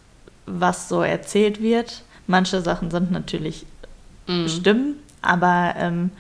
was 0.47 0.89
so 0.89 1.03
erzählt 1.03 1.61
wird. 1.61 2.05
Manche 2.27 2.63
Sachen 2.63 2.91
sind 2.91 3.11
natürlich 3.11 3.67
mhm. 4.27 4.49
stimmen, 4.49 4.95
aber 5.21 5.75
ähm, 5.77 6.11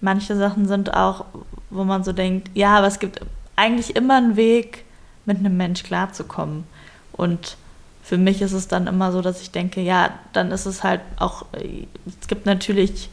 manche 0.00 0.36
Sachen 0.36 0.66
sind 0.68 0.94
auch, 0.94 1.24
wo 1.70 1.84
man 1.84 2.04
so 2.04 2.12
denkt, 2.12 2.50
ja, 2.54 2.78
aber 2.78 2.86
es 2.86 2.98
gibt 2.98 3.20
eigentlich 3.56 3.96
immer 3.96 4.16
einen 4.16 4.36
Weg, 4.36 4.84
mit 5.26 5.38
einem 5.38 5.56
Mensch 5.56 5.82
klarzukommen. 5.82 6.64
Und 7.12 7.56
für 8.02 8.16
mich 8.16 8.40
ist 8.40 8.52
es 8.52 8.68
dann 8.68 8.86
immer 8.86 9.12
so, 9.12 9.20
dass 9.20 9.42
ich 9.42 9.50
denke, 9.50 9.80
ja, 9.80 10.10
dann 10.32 10.52
ist 10.52 10.66
es 10.66 10.84
halt 10.84 11.00
auch, 11.18 11.44
es 11.52 12.28
gibt 12.28 12.46
natürlich 12.46 13.10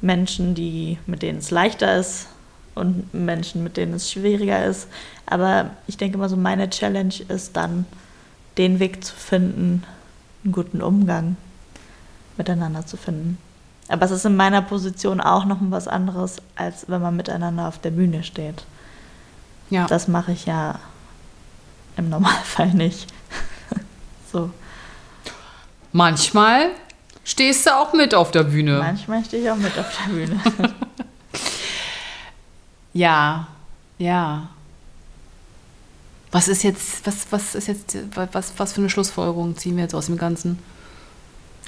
Menschen, 0.00 0.54
die, 0.54 0.98
mit 1.06 1.22
denen 1.22 1.38
es 1.38 1.50
leichter 1.50 1.96
ist 1.96 2.26
und 2.74 3.14
Menschen, 3.14 3.62
mit 3.62 3.76
denen 3.76 3.94
es 3.94 4.10
schwieriger 4.10 4.64
ist. 4.64 4.88
Aber 5.26 5.70
ich 5.86 5.96
denke 5.96 6.16
immer 6.16 6.28
so, 6.28 6.36
meine 6.36 6.68
Challenge 6.68 7.14
ist 7.28 7.56
dann, 7.56 7.86
den 8.58 8.80
Weg 8.80 9.02
zu 9.02 9.14
finden, 9.14 9.84
einen 10.44 10.52
guten 10.52 10.82
Umgang 10.82 11.36
miteinander 12.36 12.84
zu 12.84 12.96
finden. 12.96 13.38
Aber 13.92 14.06
es 14.06 14.10
ist 14.10 14.24
in 14.24 14.36
meiner 14.36 14.62
Position 14.62 15.20
auch 15.20 15.44
noch 15.44 15.58
was 15.60 15.86
anderes, 15.86 16.38
als 16.56 16.86
wenn 16.88 17.02
man 17.02 17.14
miteinander 17.14 17.68
auf 17.68 17.78
der 17.78 17.90
Bühne 17.90 18.24
steht. 18.24 18.64
Ja. 19.68 19.86
Das 19.86 20.08
mache 20.08 20.32
ich 20.32 20.46
ja 20.46 20.80
im 21.98 22.08
Normalfall 22.08 22.72
nicht. 22.72 23.06
so. 24.32 24.48
Manchmal 25.92 26.70
stehst 27.22 27.66
du 27.66 27.76
auch 27.76 27.92
mit 27.92 28.14
auf 28.14 28.30
der 28.30 28.44
Bühne. 28.44 28.78
Manchmal 28.78 29.26
stehe 29.26 29.42
ich 29.42 29.50
auch 29.50 29.56
mit 29.56 29.78
auf 29.78 29.94
der 29.98 30.10
Bühne. 30.10 30.40
ja, 32.94 33.46
ja. 33.98 34.48
Was 36.30 36.48
ist 36.48 36.62
jetzt, 36.62 37.06
was, 37.06 37.26
was 37.28 37.54
ist 37.54 37.68
jetzt, 37.68 37.98
was, 38.14 38.54
was 38.56 38.72
für 38.72 38.80
eine 38.80 38.88
Schlussfolgerung 38.88 39.54
ziehen 39.54 39.76
wir 39.76 39.82
jetzt 39.82 39.94
aus 39.94 40.06
dem 40.06 40.16
Ganzen? 40.16 40.58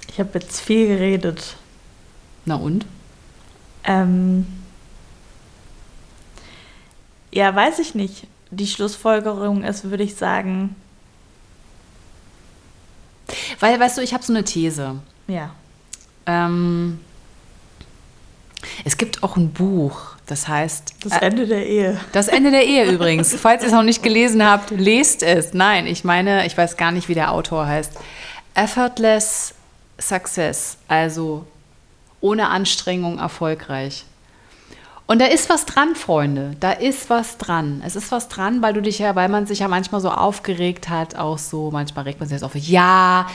Ich 0.09 0.19
habe 0.19 0.39
jetzt 0.39 0.63
viel 0.63 0.87
geredet. 0.87 1.57
Na 2.45 2.57
und? 2.57 2.87
Ähm, 3.85 4.47
ja, 7.33 7.55
weiß 7.55 7.79
ich 7.79 7.95
nicht. 7.95 8.27
Die 8.51 8.67
Schlussfolgerung 8.67 9.65
ist, 9.65 9.85
würde 9.85 10.05
ich 10.05 10.15
sagen. 10.15 10.77
Weil, 13.61 13.79
weißt 13.81 13.99
du, 13.99 14.03
ich 14.03 14.15
habe 14.15 14.23
so 14.23 14.33
eine 14.33 14.45
These. 14.45 14.97
Ja. 15.27 15.51
Ähm, 16.27 17.01
es 18.85 18.97
gibt 18.97 19.23
auch 19.23 19.37
ein 19.37 19.53
Buch, 19.53 20.17
das 20.27 20.49
heißt. 20.49 20.95
Das 21.03 21.13
Ende 21.19 21.47
der 21.47 21.67
Ehe. 21.67 22.01
Das 22.13 22.29
Ende 22.29 22.51
der 22.51 22.65
Ehe 22.65 22.91
übrigens. 22.91 23.35
Falls 23.41 23.63
ihr 23.63 23.69
es 23.69 23.75
noch 23.75 23.83
nicht 23.83 24.03
gelesen 24.03 24.45
habt, 24.45 24.71
lest 24.71 25.23
es. 25.23 25.55
Nein, 25.55 25.87
ich 25.87 26.05
meine, 26.05 26.47
ich 26.47 26.57
weiß 26.57 26.77
gar 26.77 26.93
nicht, 26.93 27.09
wie 27.09 27.15
der 27.15 27.33
Autor 27.33 27.67
heißt. 27.67 27.93
Effortless 28.55 29.55
Success, 29.99 30.77
also 30.89 31.47
ohne 32.25 32.49
Anstrengung 32.49 33.19
erfolgreich. 33.19 34.05
Und 35.07 35.21
da 35.21 35.27
ist 35.27 35.51
was 35.51 35.67
dran, 35.67 35.95
Freunde. 35.95 36.57
Da 36.61 36.73
ist 36.73 37.11
was 37.11 37.37
dran. 37.37 37.83
Es 37.85 37.95
ist 37.95 38.11
was 38.11 38.29
dran, 38.29 38.63
weil 38.63 38.73
du 38.73 38.81
dich 38.81 38.99
ja, 38.99 39.15
weil 39.15 39.29
man 39.29 39.47
sich 39.47 39.59
ja 39.59 39.69
manchmal 39.69 40.01
so 40.01 40.09
aufgeregt 40.11 40.89
hat, 40.89 41.17
auch 41.17 41.37
so, 41.37 41.71
manchmal 41.71 42.05
regt 42.07 42.21
man 42.21 42.29
sich 42.29 42.37
jetzt 42.37 42.43
auf, 42.43 42.57
ja, 42.57 43.27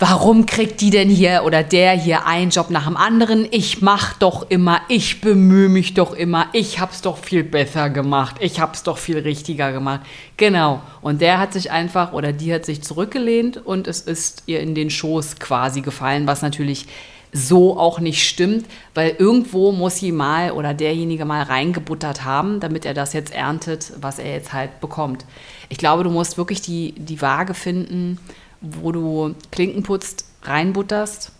warum 0.00 0.46
kriegt 0.46 0.80
die 0.80 0.90
denn 0.90 1.08
hier 1.08 1.42
oder 1.44 1.62
der 1.62 1.92
hier 1.92 2.26
einen 2.26 2.50
Job 2.50 2.70
nach 2.70 2.86
dem 2.86 2.96
anderen? 2.96 3.46
Ich 3.52 3.82
mach 3.82 4.14
doch 4.14 4.50
immer, 4.50 4.80
ich 4.88 5.20
bemühe 5.20 5.68
mich 5.68 5.94
doch 5.94 6.12
immer, 6.12 6.46
ich 6.52 6.80
hab's 6.80 7.02
doch 7.02 7.18
viel 7.18 7.44
besser 7.44 7.88
gemacht, 7.88 8.34
ich 8.40 8.58
hab's 8.58 8.82
doch 8.82 8.98
viel 8.98 9.18
richtiger 9.18 9.70
gemacht. 9.70 10.00
Genau. 10.36 10.82
Und 11.02 11.20
der 11.20 11.38
hat 11.38 11.52
sich 11.52 11.70
einfach 11.70 12.12
oder 12.12 12.32
die 12.32 12.52
hat 12.52 12.64
sich 12.64 12.82
zurückgelehnt 12.82 13.64
und 13.64 13.86
es 13.86 14.00
ist 14.00 14.42
ihr 14.46 14.58
in 14.58 14.74
den 14.74 14.90
Schoß 14.90 15.36
quasi 15.38 15.80
gefallen, 15.80 16.26
was 16.26 16.42
natürlich 16.42 16.86
so 17.32 17.78
auch 17.78 18.00
nicht 18.00 18.26
stimmt, 18.26 18.66
weil 18.94 19.14
irgendwo 19.18 19.72
muss 19.72 19.96
sie 19.96 20.12
mal 20.12 20.52
oder 20.52 20.74
derjenige 20.74 21.24
mal 21.24 21.42
reingebuttert 21.42 22.24
haben, 22.24 22.60
damit 22.60 22.84
er 22.84 22.94
das 22.94 23.12
jetzt 23.12 23.34
erntet, 23.34 23.92
was 24.00 24.18
er 24.18 24.32
jetzt 24.32 24.52
halt 24.52 24.80
bekommt. 24.80 25.24
Ich 25.68 25.78
glaube, 25.78 26.04
du 26.04 26.10
musst 26.10 26.38
wirklich 26.38 26.62
die, 26.62 26.92
die 26.96 27.20
Waage 27.20 27.54
finden, 27.54 28.18
wo 28.60 28.92
du 28.92 29.34
Klinken 29.50 29.82
putzt, 29.82 30.24
reinbutterst. 30.42 31.32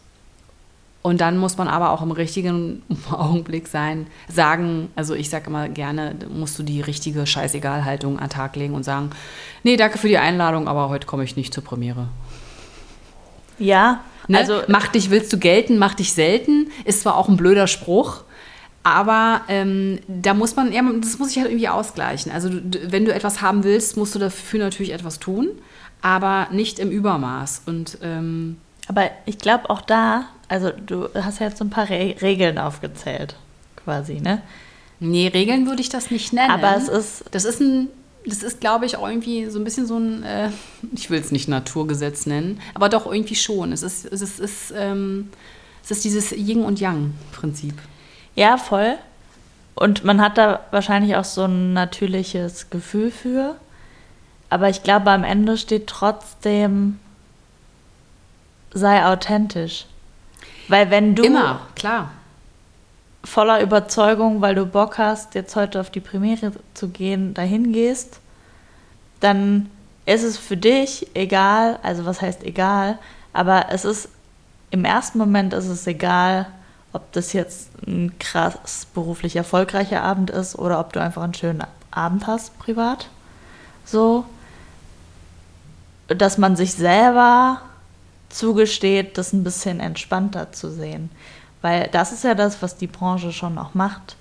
Und 1.00 1.20
dann 1.20 1.38
muss 1.38 1.56
man 1.56 1.68
aber 1.68 1.90
auch 1.90 2.02
im 2.02 2.10
richtigen 2.10 2.82
Augenblick 3.10 3.68
sein, 3.68 4.08
sagen, 4.28 4.90
also 4.94 5.14
ich 5.14 5.30
sage 5.30 5.46
immer 5.46 5.68
gerne, 5.68 6.14
musst 6.28 6.58
du 6.58 6.62
die 6.62 6.80
richtige 6.80 7.26
Scheißegal-Haltung 7.26 8.18
an 8.18 8.26
den 8.26 8.30
Tag 8.30 8.56
legen 8.56 8.74
und 8.74 8.84
sagen, 8.84 9.10
nee, 9.62 9.76
danke 9.76 9.96
für 9.96 10.08
die 10.08 10.18
Einladung, 10.18 10.68
aber 10.68 10.88
heute 10.88 11.06
komme 11.06 11.24
ich 11.24 11.36
nicht 11.36 11.54
zur 11.54 11.64
Premiere. 11.64 12.08
Ja, 13.58 14.00
Ne? 14.28 14.38
Also, 14.38 14.62
mach 14.68 14.88
dich, 14.88 15.10
willst 15.10 15.32
du 15.32 15.38
gelten, 15.38 15.78
mach 15.78 15.94
dich 15.94 16.12
selten, 16.12 16.70
ist 16.84 17.00
zwar 17.00 17.16
auch 17.16 17.28
ein 17.28 17.38
blöder 17.38 17.66
Spruch, 17.66 18.22
aber 18.82 19.40
ähm, 19.48 19.98
da 20.06 20.34
muss 20.34 20.54
man, 20.54 20.70
ja, 20.70 20.82
das 21.00 21.18
muss 21.18 21.28
sich 21.28 21.38
halt 21.38 21.48
irgendwie 21.48 21.68
ausgleichen. 21.68 22.30
Also 22.30 22.48
du, 22.48 22.92
wenn 22.92 23.06
du 23.06 23.12
etwas 23.12 23.40
haben 23.40 23.64
willst, 23.64 23.96
musst 23.96 24.14
du 24.14 24.18
dafür 24.18 24.60
natürlich 24.60 24.92
etwas 24.92 25.18
tun, 25.18 25.48
aber 26.02 26.48
nicht 26.52 26.78
im 26.78 26.90
Übermaß. 26.90 27.62
Und 27.66 27.98
ähm, 28.02 28.58
aber 28.86 29.10
ich 29.26 29.38
glaube 29.38 29.68
auch 29.70 29.80
da, 29.80 30.26
also 30.48 30.70
du 30.70 31.08
hast 31.14 31.40
ja 31.40 31.46
jetzt 31.46 31.58
so 31.58 31.64
ein 31.64 31.70
paar 31.70 31.88
Re 31.88 32.14
Regeln 32.20 32.58
aufgezählt, 32.58 33.34
quasi, 33.76 34.20
ne? 34.20 34.42
Nee, 35.00 35.28
Regeln 35.28 35.66
würde 35.66 35.80
ich 35.80 35.88
das 35.88 36.10
nicht 36.10 36.32
nennen. 36.32 36.50
Aber 36.50 36.76
es 36.76 36.88
ist. 36.88 37.24
Das 37.30 37.44
ist 37.44 37.60
ein 37.60 37.88
das 38.28 38.42
ist, 38.42 38.60
glaube 38.60 38.86
ich, 38.86 38.94
irgendwie 38.94 39.46
so 39.46 39.58
ein 39.58 39.64
bisschen 39.64 39.86
so 39.86 39.98
ein, 39.98 40.22
äh, 40.22 40.50
ich 40.92 41.10
will 41.10 41.20
es 41.20 41.32
nicht 41.32 41.48
Naturgesetz 41.48 42.26
nennen, 42.26 42.60
aber 42.74 42.88
doch 42.88 43.06
irgendwie 43.06 43.34
schon. 43.34 43.72
Es 43.72 43.82
ist, 43.82 44.04
es 44.04 44.20
ist, 44.20 44.40
es 44.40 44.70
ist, 44.70 44.74
ähm, 44.76 45.30
es 45.82 45.90
ist 45.90 46.04
dieses 46.04 46.32
Yin- 46.32 46.64
und 46.64 46.80
Yang-Prinzip. 46.80 47.74
Ja, 48.34 48.56
voll. 48.56 48.94
Und 49.74 50.04
man 50.04 50.20
hat 50.20 50.38
da 50.38 50.60
wahrscheinlich 50.70 51.16
auch 51.16 51.24
so 51.24 51.44
ein 51.44 51.72
natürliches 51.72 52.70
Gefühl 52.70 53.10
für. 53.10 53.56
Aber 54.50 54.68
ich 54.68 54.82
glaube, 54.82 55.10
am 55.10 55.24
Ende 55.24 55.56
steht 55.56 55.86
trotzdem, 55.86 56.98
sei 58.72 59.04
authentisch. 59.06 59.86
Weil 60.68 60.90
wenn 60.90 61.14
du. 61.14 61.22
Immer, 61.22 61.60
klar 61.74 62.10
voller 63.28 63.60
Überzeugung, 63.60 64.40
weil 64.40 64.54
du 64.54 64.66
Bock 64.66 64.98
hast, 64.98 65.34
jetzt 65.34 65.54
heute 65.54 65.80
auf 65.80 65.90
die 65.90 66.00
Premiere 66.00 66.52
zu 66.74 66.88
gehen, 66.88 67.34
dahin 67.34 67.72
gehst, 67.72 68.20
dann 69.20 69.70
ist 70.06 70.22
es 70.22 70.38
für 70.38 70.56
dich 70.56 71.08
egal, 71.14 71.78
also 71.82 72.06
was 72.06 72.22
heißt 72.22 72.42
egal, 72.42 72.98
aber 73.32 73.66
es 73.70 73.84
ist 73.84 74.08
im 74.70 74.84
ersten 74.84 75.18
Moment 75.18 75.52
ist 75.54 75.66
es 75.66 75.86
egal, 75.86 76.46
ob 76.92 77.12
das 77.12 77.32
jetzt 77.32 77.70
ein 77.86 78.18
krass 78.18 78.86
beruflich 78.94 79.36
erfolgreicher 79.36 80.02
Abend 80.02 80.30
ist 80.30 80.58
oder 80.58 80.80
ob 80.80 80.92
du 80.92 81.00
einfach 81.00 81.22
einen 81.22 81.34
schönen 81.34 81.64
Abend 81.90 82.26
hast 82.26 82.58
privat. 82.58 83.08
So, 83.84 84.24
dass 86.08 86.38
man 86.38 86.56
sich 86.56 86.74
selber 86.74 87.60
zugesteht, 88.28 89.18
das 89.18 89.32
ein 89.32 89.44
bisschen 89.44 89.80
entspannter 89.80 90.52
zu 90.52 90.70
sehen. 90.70 91.10
Weil 91.60 91.88
das 91.92 92.12
ist 92.12 92.24
ja 92.24 92.34
das, 92.34 92.62
was 92.62 92.76
die 92.76 92.86
Branche 92.86 93.32
schon 93.32 93.58
auch 93.58 93.74
macht. 93.74 94.16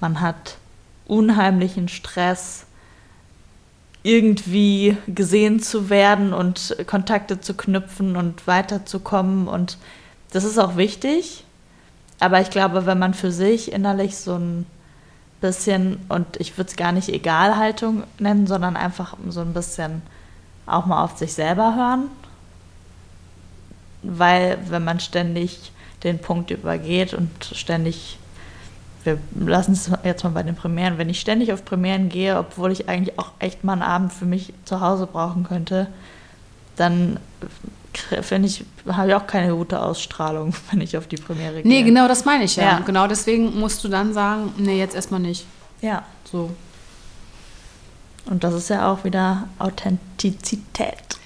Man 0.00 0.20
hat 0.20 0.58
unheimlichen 1.06 1.88
Stress, 1.88 2.66
irgendwie 4.02 4.96
gesehen 5.08 5.58
zu 5.58 5.90
werden 5.90 6.32
und 6.32 6.76
Kontakte 6.86 7.40
zu 7.40 7.54
knüpfen 7.54 8.14
und 8.14 8.46
weiterzukommen. 8.46 9.48
Und 9.48 9.78
das 10.30 10.44
ist 10.44 10.58
auch 10.58 10.76
wichtig. 10.76 11.44
Aber 12.20 12.40
ich 12.40 12.50
glaube, 12.50 12.86
wenn 12.86 13.00
man 13.00 13.14
für 13.14 13.32
sich 13.32 13.72
innerlich 13.72 14.16
so 14.16 14.36
ein 14.36 14.64
bisschen, 15.40 15.98
und 16.08 16.36
ich 16.38 16.56
würde 16.56 16.70
es 16.70 16.76
gar 16.76 16.92
nicht 16.92 17.08
Egalhaltung 17.08 18.04
nennen, 18.20 18.46
sondern 18.46 18.76
einfach 18.76 19.16
so 19.28 19.40
ein 19.40 19.52
bisschen 19.52 20.02
auch 20.66 20.86
mal 20.86 21.02
auf 21.02 21.18
sich 21.18 21.34
selber 21.34 21.74
hören. 21.74 22.04
Weil 24.02 24.58
wenn 24.68 24.84
man 24.84 25.00
ständig 25.00 25.72
den 26.06 26.18
Punkt 26.18 26.50
übergeht 26.50 27.12
und 27.12 27.30
ständig, 27.52 28.18
wir 29.04 29.18
lassen 29.34 29.72
es 29.72 29.90
jetzt 30.04 30.24
mal 30.24 30.30
bei 30.30 30.42
den 30.42 30.54
Premieren, 30.54 30.98
wenn 30.98 31.08
ich 31.08 31.20
ständig 31.20 31.52
auf 31.52 31.64
Premieren 31.64 32.08
gehe, 32.08 32.38
obwohl 32.38 32.72
ich 32.72 32.88
eigentlich 32.88 33.18
auch 33.18 33.32
echt 33.38 33.64
mal 33.64 33.74
einen 33.74 33.82
Abend 33.82 34.12
für 34.12 34.24
mich 34.24 34.52
zu 34.64 34.80
Hause 34.80 35.06
brauchen 35.06 35.44
könnte, 35.44 35.88
dann 36.76 37.18
finde 38.22 38.48
ich, 38.48 38.64
habe 38.86 39.08
ich 39.08 39.14
auch 39.14 39.26
keine 39.26 39.54
gute 39.54 39.80
Ausstrahlung, 39.80 40.54
wenn 40.70 40.80
ich 40.80 40.96
auf 40.96 41.06
die 41.06 41.16
Premiere 41.16 41.62
gehe. 41.62 41.66
Nee, 41.66 41.82
genau 41.82 42.08
das 42.08 42.24
meine 42.24 42.44
ich 42.44 42.56
ja. 42.56 42.64
Ja. 42.64 42.78
Genau 42.80 43.06
deswegen 43.06 43.58
musst 43.58 43.82
du 43.84 43.88
dann 43.88 44.12
sagen, 44.12 44.54
nee, 44.56 44.78
jetzt 44.78 44.94
erstmal 44.94 45.20
nicht. 45.20 45.46
Ja. 45.80 46.04
So. 46.30 46.50
Und 48.26 48.42
das 48.44 48.54
ist 48.54 48.70
ja 48.70 48.90
auch 48.90 49.04
wieder 49.04 49.48
Authentizität. 49.58 51.18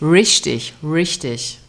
Richtig, 0.00 0.74
richtig. 0.82 1.60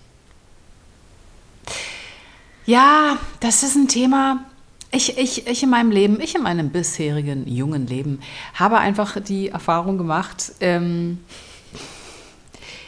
Ja, 2.66 3.20
das 3.42 3.62
ist 3.62 3.76
ein 3.76 3.88
Thema. 3.88 4.44
Ich, 4.90 5.18
ich, 5.20 5.46
ich 5.46 5.62
in 5.62 5.70
meinem 5.70 5.92
Leben, 5.92 6.20
ich 6.20 6.34
in 6.34 6.42
meinem 6.42 6.70
bisherigen 6.70 7.48
jungen 7.48 7.86
Leben, 7.86 8.22
habe 8.56 8.80
einfach 8.80 9.20
die 9.22 9.50
Erfahrung 9.50 10.00
gemacht, 10.00 10.54
ähm, 10.62 11.20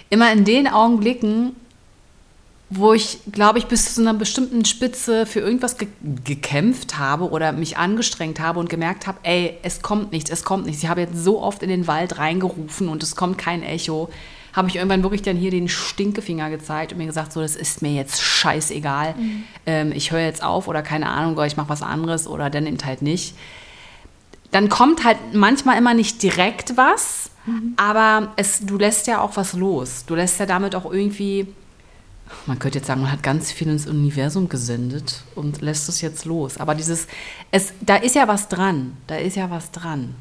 immer 0.10 0.32
in 0.32 0.46
den 0.46 0.68
Augenblicken, 0.68 1.56
wo 2.70 2.94
ich, 2.94 3.20
glaube 3.32 3.60
ich, 3.60 3.68
bis 3.68 3.94
zu 3.94 4.02
einer 4.02 4.16
bestimmten 4.16 4.66
Spitze 4.66 5.26
für 5.26 5.42
irgendwas 5.42 5.78
ge 5.78 5.88
gekämpft 6.24 6.98
habe 6.98 7.30
oder 7.30 7.52
mich 7.52 7.78
angestrengt 7.78 8.40
habe 8.40 8.60
und 8.60 8.70
gemerkt 8.70 9.06
habe, 9.06 9.20
ey, 9.24 9.58
es 9.62 9.82
kommt 9.82 10.12
nichts, 10.12 10.32
es 10.32 10.44
kommt 10.44 10.66
nichts. 10.66 10.82
Ich 10.82 10.90
habe 10.90 11.02
jetzt 11.02 11.24
so 11.24 11.42
oft 11.42 11.62
in 11.62 11.70
den 11.70 11.88
Wald 11.88 12.18
reingerufen 12.18 12.90
und 12.90 13.04
es 13.04 13.16
kommt 13.16 13.38
kein 13.38 13.62
Echo. 13.62 14.10
Habe 14.58 14.70
ich 14.70 14.76
irgendwann 14.76 15.04
wirklich 15.04 15.22
dann 15.22 15.38
hier 15.38 15.52
den 15.52 15.70
Stinkefinger 15.70 16.50
gezeigt 16.50 16.92
und 16.92 16.98
mir 16.98 17.06
gesagt, 17.06 17.32
so, 17.32 17.42
das 17.42 17.56
ist 17.56 17.84
mir 17.84 17.94
jetzt 17.94 18.22
scheißegal. 18.22 19.14
Ähm, 19.68 19.92
ich 19.92 20.12
höre 20.12 20.22
jetzt 20.22 20.44
auf 20.44 20.68
oder 20.68 20.82
keine 20.82 21.08
Ahnung, 21.10 21.36
oder 21.36 21.46
ich 21.46 21.58
mache 21.58 21.70
was 21.70 21.84
anderes 21.84 22.28
oder 22.28 22.50
dann 22.50 22.66
eben 22.66 22.80
halt 22.84 23.04
nicht. 23.04 23.36
Dann 24.52 24.68
kommt 24.68 25.04
halt 25.04 25.18
manchmal 25.34 25.78
immer 25.78 25.94
nicht 25.94 26.24
direkt 26.24 26.76
was, 26.76 27.30
aber 27.76 28.34
es, 28.36 28.66
du 28.66 28.78
lässt 28.78 29.06
ja 29.06 29.22
auch 29.22 29.38
was 29.38 29.54
los. 29.54 30.06
Du 30.08 30.16
lässt 30.16 30.40
ja 30.40 30.46
damit 30.46 30.74
auch 30.74 30.92
irgendwie 30.92 31.48
man 32.46 32.60
könnte 32.60 32.80
jetzt 32.80 32.88
sagen, 32.88 33.02
man 33.02 33.12
hat 33.12 33.24
ganz 33.24 33.52
viel 33.52 33.70
ins 33.70 33.88
Universum 33.88 34.50
gesendet 34.50 35.22
und 35.36 35.62
lässt 35.62 35.88
es 35.88 36.02
jetzt 36.02 36.26
los. 36.26 36.58
Aber 36.58 36.76
dieses, 36.76 37.08
es, 37.52 37.72
da 37.80 37.96
ist 37.96 38.16
ja 38.16 38.28
was 38.28 38.50
dran. 38.50 38.98
Da 39.08 39.16
ist 39.16 39.38
ja 39.38 39.50
was 39.50 39.72
dran. 39.72 40.16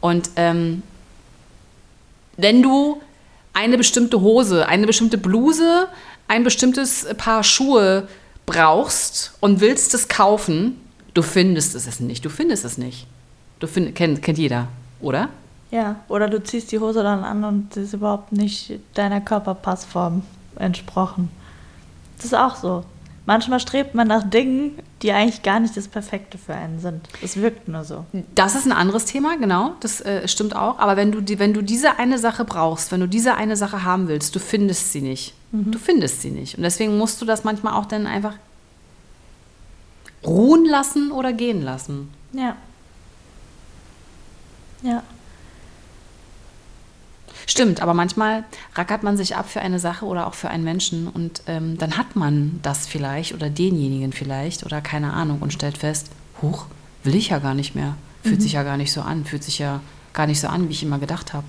Und 0.00 0.30
ähm, 0.36 0.82
wenn 2.36 2.62
du 2.62 3.00
eine 3.58 3.76
bestimmte 3.76 4.20
Hose, 4.20 4.68
eine 4.68 4.86
bestimmte 4.86 5.18
Bluse, 5.18 5.88
ein 6.28 6.44
bestimmtes 6.44 7.06
Paar 7.16 7.42
Schuhe 7.42 8.06
brauchst 8.46 9.32
und 9.40 9.60
willst 9.60 9.94
es 9.94 10.06
kaufen, 10.06 10.80
du 11.12 11.22
findest 11.22 11.74
es 11.74 11.98
nicht. 11.98 12.24
Du 12.24 12.30
findest 12.30 12.64
es 12.64 12.78
nicht. 12.78 13.08
Du 13.58 13.66
find, 13.66 13.96
kennt, 13.96 14.22
kennt 14.22 14.38
jeder, 14.38 14.68
oder? 15.00 15.28
Ja, 15.72 15.96
oder 16.08 16.28
du 16.28 16.40
ziehst 16.40 16.70
die 16.70 16.78
Hose 16.78 17.02
dann 17.02 17.24
an 17.24 17.42
und 17.42 17.74
sie 17.74 17.82
ist 17.82 17.94
überhaupt 17.94 18.30
nicht 18.30 18.78
deiner 18.94 19.20
Körperpassform 19.20 20.22
entsprochen. 20.56 21.28
Das 22.16 22.26
ist 22.26 22.34
auch 22.34 22.54
so. 22.54 22.84
Manchmal 23.28 23.60
strebt 23.60 23.94
man 23.94 24.08
nach 24.08 24.22
Dingen, 24.22 24.78
die 25.02 25.12
eigentlich 25.12 25.42
gar 25.42 25.60
nicht 25.60 25.76
das 25.76 25.86
Perfekte 25.86 26.38
für 26.38 26.54
einen 26.54 26.80
sind. 26.80 27.10
Es 27.22 27.36
wirkt 27.36 27.68
nur 27.68 27.84
so. 27.84 28.06
Das 28.34 28.54
ist 28.54 28.64
ein 28.64 28.72
anderes 28.72 29.04
Thema, 29.04 29.36
genau, 29.36 29.74
das 29.80 30.00
äh, 30.00 30.26
stimmt 30.26 30.56
auch. 30.56 30.78
Aber 30.78 30.96
wenn 30.96 31.12
du, 31.12 31.20
die, 31.20 31.38
wenn 31.38 31.52
du 31.52 31.60
diese 31.60 31.98
eine 31.98 32.18
Sache 32.18 32.46
brauchst, 32.46 32.90
wenn 32.90 33.00
du 33.00 33.06
diese 33.06 33.34
eine 33.34 33.54
Sache 33.54 33.84
haben 33.84 34.08
willst, 34.08 34.34
du 34.34 34.38
findest 34.38 34.92
sie 34.92 35.02
nicht. 35.02 35.34
Du 35.52 35.78
findest 35.78 36.22
sie 36.22 36.30
nicht. 36.30 36.56
Und 36.56 36.62
deswegen 36.62 36.96
musst 36.96 37.20
du 37.20 37.26
das 37.26 37.44
manchmal 37.44 37.74
auch 37.74 37.84
dann 37.84 38.06
einfach 38.06 38.32
ruhen 40.24 40.64
lassen 40.64 41.12
oder 41.12 41.34
gehen 41.34 41.60
lassen. 41.60 42.08
Ja. 42.32 42.56
Ja. 44.80 45.02
Stimmt, 47.50 47.80
aber 47.80 47.94
manchmal 47.94 48.44
rackert 48.74 49.02
man 49.02 49.16
sich 49.16 49.34
ab 49.34 49.48
für 49.48 49.60
eine 49.62 49.78
Sache 49.78 50.04
oder 50.04 50.26
auch 50.26 50.34
für 50.34 50.50
einen 50.50 50.64
Menschen 50.64 51.08
und 51.08 51.42
ähm, 51.46 51.78
dann 51.78 51.96
hat 51.96 52.14
man 52.14 52.60
das 52.62 52.86
vielleicht 52.86 53.32
oder 53.32 53.48
denjenigen 53.48 54.12
vielleicht 54.12 54.66
oder 54.66 54.82
keine 54.82 55.14
Ahnung 55.14 55.38
und 55.40 55.50
stellt 55.52 55.78
fest, 55.78 56.10
huch, 56.42 56.66
will 57.04 57.14
ich 57.14 57.30
ja 57.30 57.38
gar 57.38 57.54
nicht 57.54 57.74
mehr. 57.74 57.96
Fühlt 58.22 58.42
sich 58.42 58.52
ja 58.52 58.62
gar 58.64 58.76
nicht 58.76 58.92
so 58.92 59.00
an, 59.00 59.24
fühlt 59.24 59.42
sich 59.42 59.58
ja 59.58 59.80
gar 60.12 60.26
nicht 60.26 60.40
so 60.40 60.48
an, 60.48 60.68
wie 60.68 60.72
ich 60.72 60.82
immer 60.82 60.98
gedacht 60.98 61.32
habe. 61.32 61.46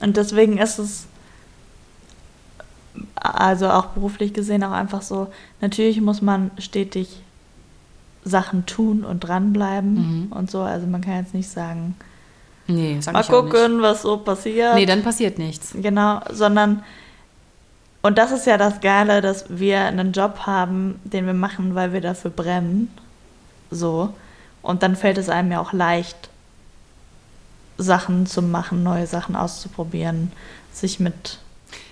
Und 0.00 0.16
deswegen 0.16 0.58
ist 0.58 0.78
es 0.78 1.06
also 3.14 3.70
auch 3.70 3.86
beruflich 3.86 4.34
gesehen 4.34 4.62
auch 4.64 4.72
einfach 4.72 5.00
so, 5.00 5.32
natürlich 5.62 6.00
muss 6.02 6.20
man 6.20 6.50
stetig 6.58 7.22
Sachen 8.24 8.66
tun 8.66 9.04
und 9.04 9.20
dranbleiben 9.20 10.26
Mhm. 10.26 10.32
und 10.32 10.50
so. 10.50 10.60
Also 10.60 10.86
man 10.86 11.00
kann 11.00 11.14
jetzt 11.16 11.32
nicht 11.32 11.48
sagen, 11.48 11.94
Nee, 12.66 12.98
sag 13.00 13.14
mal 13.14 13.20
ich 13.20 13.30
auch 13.30 13.42
nicht. 13.42 13.52
gucken, 13.52 13.82
was 13.82 14.02
so 14.02 14.16
passiert. 14.18 14.74
Nee, 14.74 14.86
dann 14.86 15.02
passiert 15.02 15.38
nichts. 15.38 15.72
Genau, 15.74 16.20
sondern 16.30 16.82
und 18.02 18.18
das 18.18 18.32
ist 18.32 18.46
ja 18.46 18.56
das 18.58 18.80
Geile, 18.80 19.20
dass 19.20 19.44
wir 19.48 19.80
einen 19.80 20.12
Job 20.12 20.40
haben, 20.46 21.00
den 21.04 21.24
wir 21.26 21.34
machen, 21.34 21.74
weil 21.76 21.92
wir 21.92 22.00
dafür 22.00 22.32
brennen. 22.32 22.90
So. 23.70 24.12
Und 24.60 24.82
dann 24.82 24.96
fällt 24.96 25.18
es 25.18 25.28
einem 25.28 25.52
ja 25.52 25.60
auch 25.60 25.72
leicht, 25.72 26.28
Sachen 27.78 28.26
zu 28.26 28.42
machen, 28.42 28.82
neue 28.82 29.06
Sachen 29.06 29.34
auszuprobieren, 29.36 30.32
sich 30.72 31.00
mit. 31.00 31.38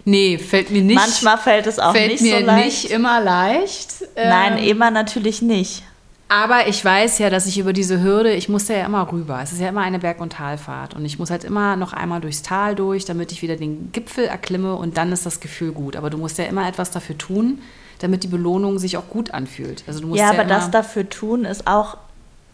Nee, 0.04 0.38
fällt 0.38 0.70
mir 0.70 0.82
nicht. 0.82 0.96
Manchmal 0.96 1.38
fällt 1.38 1.66
es 1.66 1.78
auch 1.78 1.92
fällt 1.92 2.12
nicht 2.12 2.22
mir 2.22 2.40
so 2.40 2.44
leicht. 2.46 2.64
nicht 2.64 2.90
immer 2.90 3.20
leicht. 3.20 3.92
Nein, 4.16 4.58
Ähm, 4.58 4.64
immer 4.64 4.90
natürlich 4.90 5.42
nicht. 5.42 5.82
Aber 6.30 6.68
ich 6.68 6.84
weiß 6.84 7.18
ja, 7.18 7.28
dass 7.28 7.46
ich 7.46 7.58
über 7.58 7.72
diese 7.72 8.00
Hürde, 8.02 8.32
ich 8.32 8.48
muss 8.48 8.68
ja 8.68 8.86
immer 8.86 9.10
rüber. 9.10 9.40
Es 9.42 9.50
ist 9.50 9.58
ja 9.60 9.68
immer 9.68 9.80
eine 9.80 9.98
Berg- 9.98 10.20
und 10.20 10.34
Talfahrt. 10.34 10.94
Und 10.94 11.04
ich 11.04 11.18
muss 11.18 11.28
halt 11.28 11.42
immer 11.42 11.74
noch 11.74 11.92
einmal 11.92 12.20
durchs 12.20 12.42
Tal 12.42 12.76
durch, 12.76 13.04
damit 13.04 13.32
ich 13.32 13.42
wieder 13.42 13.56
den 13.56 13.90
Gipfel 13.90 14.26
erklimme 14.26 14.76
und 14.76 14.96
dann 14.96 15.10
ist 15.10 15.26
das 15.26 15.40
Gefühl 15.40 15.72
gut. 15.72 15.96
Aber 15.96 16.08
du 16.08 16.18
musst 16.18 16.38
ja 16.38 16.44
immer 16.44 16.68
etwas 16.68 16.92
dafür 16.92 17.18
tun, 17.18 17.58
damit 17.98 18.22
die 18.22 18.28
Belohnung 18.28 18.78
sich 18.78 18.96
auch 18.96 19.08
gut 19.08 19.32
anfühlt. 19.32 19.82
Also 19.88 19.98
du 19.98 20.06
musst 20.06 20.20
Ja, 20.20 20.32
ja, 20.32 20.38
aber 20.38 20.48
das 20.48 20.70
dafür 20.70 21.08
tun 21.08 21.44
ist 21.44 21.66
auch 21.66 21.96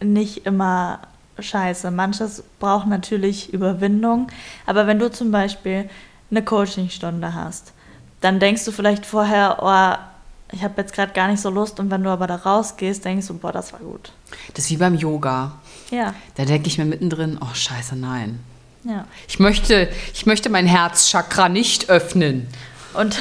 nicht 0.01 0.47
immer 0.47 1.01
scheiße. 1.37 1.91
Manches 1.91 2.43
braucht 2.59 2.87
natürlich 2.87 3.53
Überwindung. 3.53 4.29
Aber 4.65 4.87
wenn 4.87 4.97
du 4.97 5.11
zum 5.11 5.29
Beispiel 5.29 5.87
eine 6.31 6.41
Coachingstunde 6.41 7.35
hast, 7.35 7.73
dann 8.21 8.39
denkst 8.39 8.65
du 8.65 8.71
vielleicht 8.71 9.05
vorher, 9.05 9.59
oh, 9.61 10.16
ich 10.51 10.63
habe 10.63 10.81
jetzt 10.81 10.93
gerade 10.93 11.13
gar 11.13 11.27
nicht 11.27 11.41
so 11.41 11.49
Lust. 11.49 11.79
Und 11.79 11.91
wenn 11.91 12.03
du 12.03 12.09
aber 12.09 12.27
da 12.27 12.35
rausgehst, 12.35 13.03
denkst 13.03 13.27
du, 13.27 13.33
boah, 13.37 13.51
das 13.51 13.73
war 13.73 13.79
gut. 13.79 14.11
Das 14.53 14.65
ist 14.65 14.71
wie 14.71 14.77
beim 14.77 14.95
Yoga. 14.95 15.53
Ja, 15.91 16.13
Da 16.35 16.45
denke 16.45 16.67
ich 16.67 16.77
mir 16.77 16.85
mittendrin, 16.85 17.37
oh 17.41 17.53
scheiße, 17.53 17.95
nein. 17.95 18.39
ja. 18.83 19.05
Ich 19.27 19.39
möchte, 19.39 19.89
ich 20.13 20.25
möchte 20.25 20.49
mein 20.49 20.65
Herzchakra 20.65 21.47
nicht 21.49 21.89
öffnen. 21.89 22.47
Und, 22.93 23.17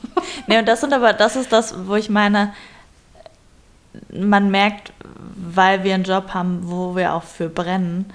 nee, 0.46 0.58
und 0.58 0.66
das 0.66 0.80
sind 0.80 0.92
aber, 0.92 1.12
das 1.14 1.36
ist 1.36 1.50
das, 1.52 1.74
wo 1.86 1.94
ich 1.94 2.10
meine, 2.10 2.52
man 4.12 4.50
merkt, 4.50 4.92
weil 5.34 5.82
wir 5.82 5.94
einen 5.94 6.04
Job 6.04 6.34
haben, 6.34 6.60
wo 6.62 6.94
wir 6.94 7.14
auch 7.14 7.22
für 7.24 7.48
brennen, 7.48 8.12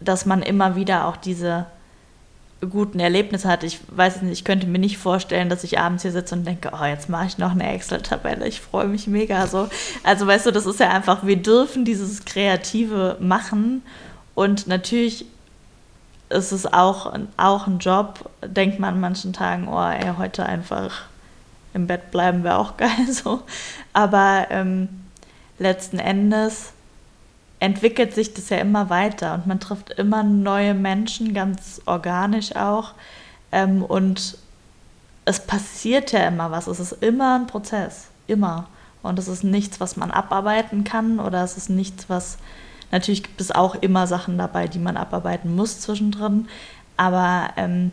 dass 0.00 0.26
man 0.26 0.42
immer 0.42 0.76
wieder 0.76 1.06
auch 1.06 1.16
diese 1.16 1.66
guten 2.66 3.00
Erlebnisse 3.00 3.48
hat. 3.48 3.64
Ich 3.64 3.80
weiß 3.88 4.22
nicht, 4.22 4.32
ich 4.32 4.44
könnte 4.44 4.66
mir 4.66 4.78
nicht 4.78 4.98
vorstellen, 4.98 5.48
dass 5.48 5.64
ich 5.64 5.78
abends 5.78 6.02
hier 6.02 6.12
sitze 6.12 6.34
und 6.34 6.46
denke, 6.46 6.70
oh, 6.72 6.84
jetzt 6.84 7.08
mache 7.08 7.26
ich 7.26 7.38
noch 7.38 7.52
eine 7.52 7.72
Excel-Tabelle, 7.72 8.46
ich 8.46 8.60
freue 8.60 8.86
mich 8.86 9.06
mega 9.06 9.46
so. 9.46 9.68
Also 10.02 10.26
weißt 10.26 10.46
du, 10.46 10.50
das 10.50 10.66
ist 10.66 10.80
ja 10.80 10.90
einfach, 10.90 11.24
wir 11.24 11.36
dürfen 11.36 11.84
dieses 11.84 12.24
Kreative 12.24 13.16
machen 13.20 13.82
und 14.34 14.66
natürlich 14.66 15.26
ist 16.30 16.52
es 16.52 16.66
auch, 16.72 17.12
auch 17.36 17.66
ein 17.66 17.78
Job, 17.78 18.30
denkt 18.44 18.80
man 18.80 18.94
an 18.94 19.00
manchen 19.00 19.32
Tagen, 19.32 19.68
oh, 19.68 19.80
ey, 19.80 20.12
heute 20.18 20.46
einfach 20.46 21.02
im 21.74 21.86
Bett 21.86 22.10
bleiben 22.10 22.44
wäre 22.44 22.58
auch 22.58 22.76
geil 22.78 23.10
so. 23.10 23.42
Aber 23.92 24.46
ähm, 24.50 24.88
letzten 25.58 25.98
Endes 25.98 26.72
entwickelt 27.64 28.14
sich 28.14 28.34
das 28.34 28.50
ja 28.50 28.58
immer 28.58 28.90
weiter 28.90 29.34
und 29.34 29.46
man 29.46 29.58
trifft 29.58 29.90
immer 29.90 30.22
neue 30.22 30.74
Menschen, 30.74 31.32
ganz 31.32 31.80
organisch 31.86 32.54
auch. 32.56 32.92
Ähm, 33.52 33.82
und 33.82 34.36
es 35.24 35.40
passiert 35.40 36.12
ja 36.12 36.28
immer 36.28 36.50
was. 36.50 36.66
Es 36.66 36.78
ist 36.78 36.92
immer 37.02 37.36
ein 37.36 37.46
Prozess. 37.46 38.08
Immer. 38.26 38.68
Und 39.02 39.18
es 39.18 39.28
ist 39.28 39.44
nichts, 39.44 39.80
was 39.80 39.96
man 39.96 40.10
abarbeiten 40.10 40.84
kann 40.84 41.18
oder 41.18 41.42
es 41.42 41.56
ist 41.56 41.70
nichts, 41.70 42.10
was. 42.10 42.36
Natürlich 42.90 43.22
gibt 43.22 43.40
es 43.40 43.50
auch 43.50 43.74
immer 43.76 44.06
Sachen 44.06 44.36
dabei, 44.36 44.68
die 44.68 44.78
man 44.78 44.98
abarbeiten 44.98 45.56
muss 45.56 45.80
zwischendrin. 45.80 46.48
Aber 46.98 47.48
ähm, 47.56 47.92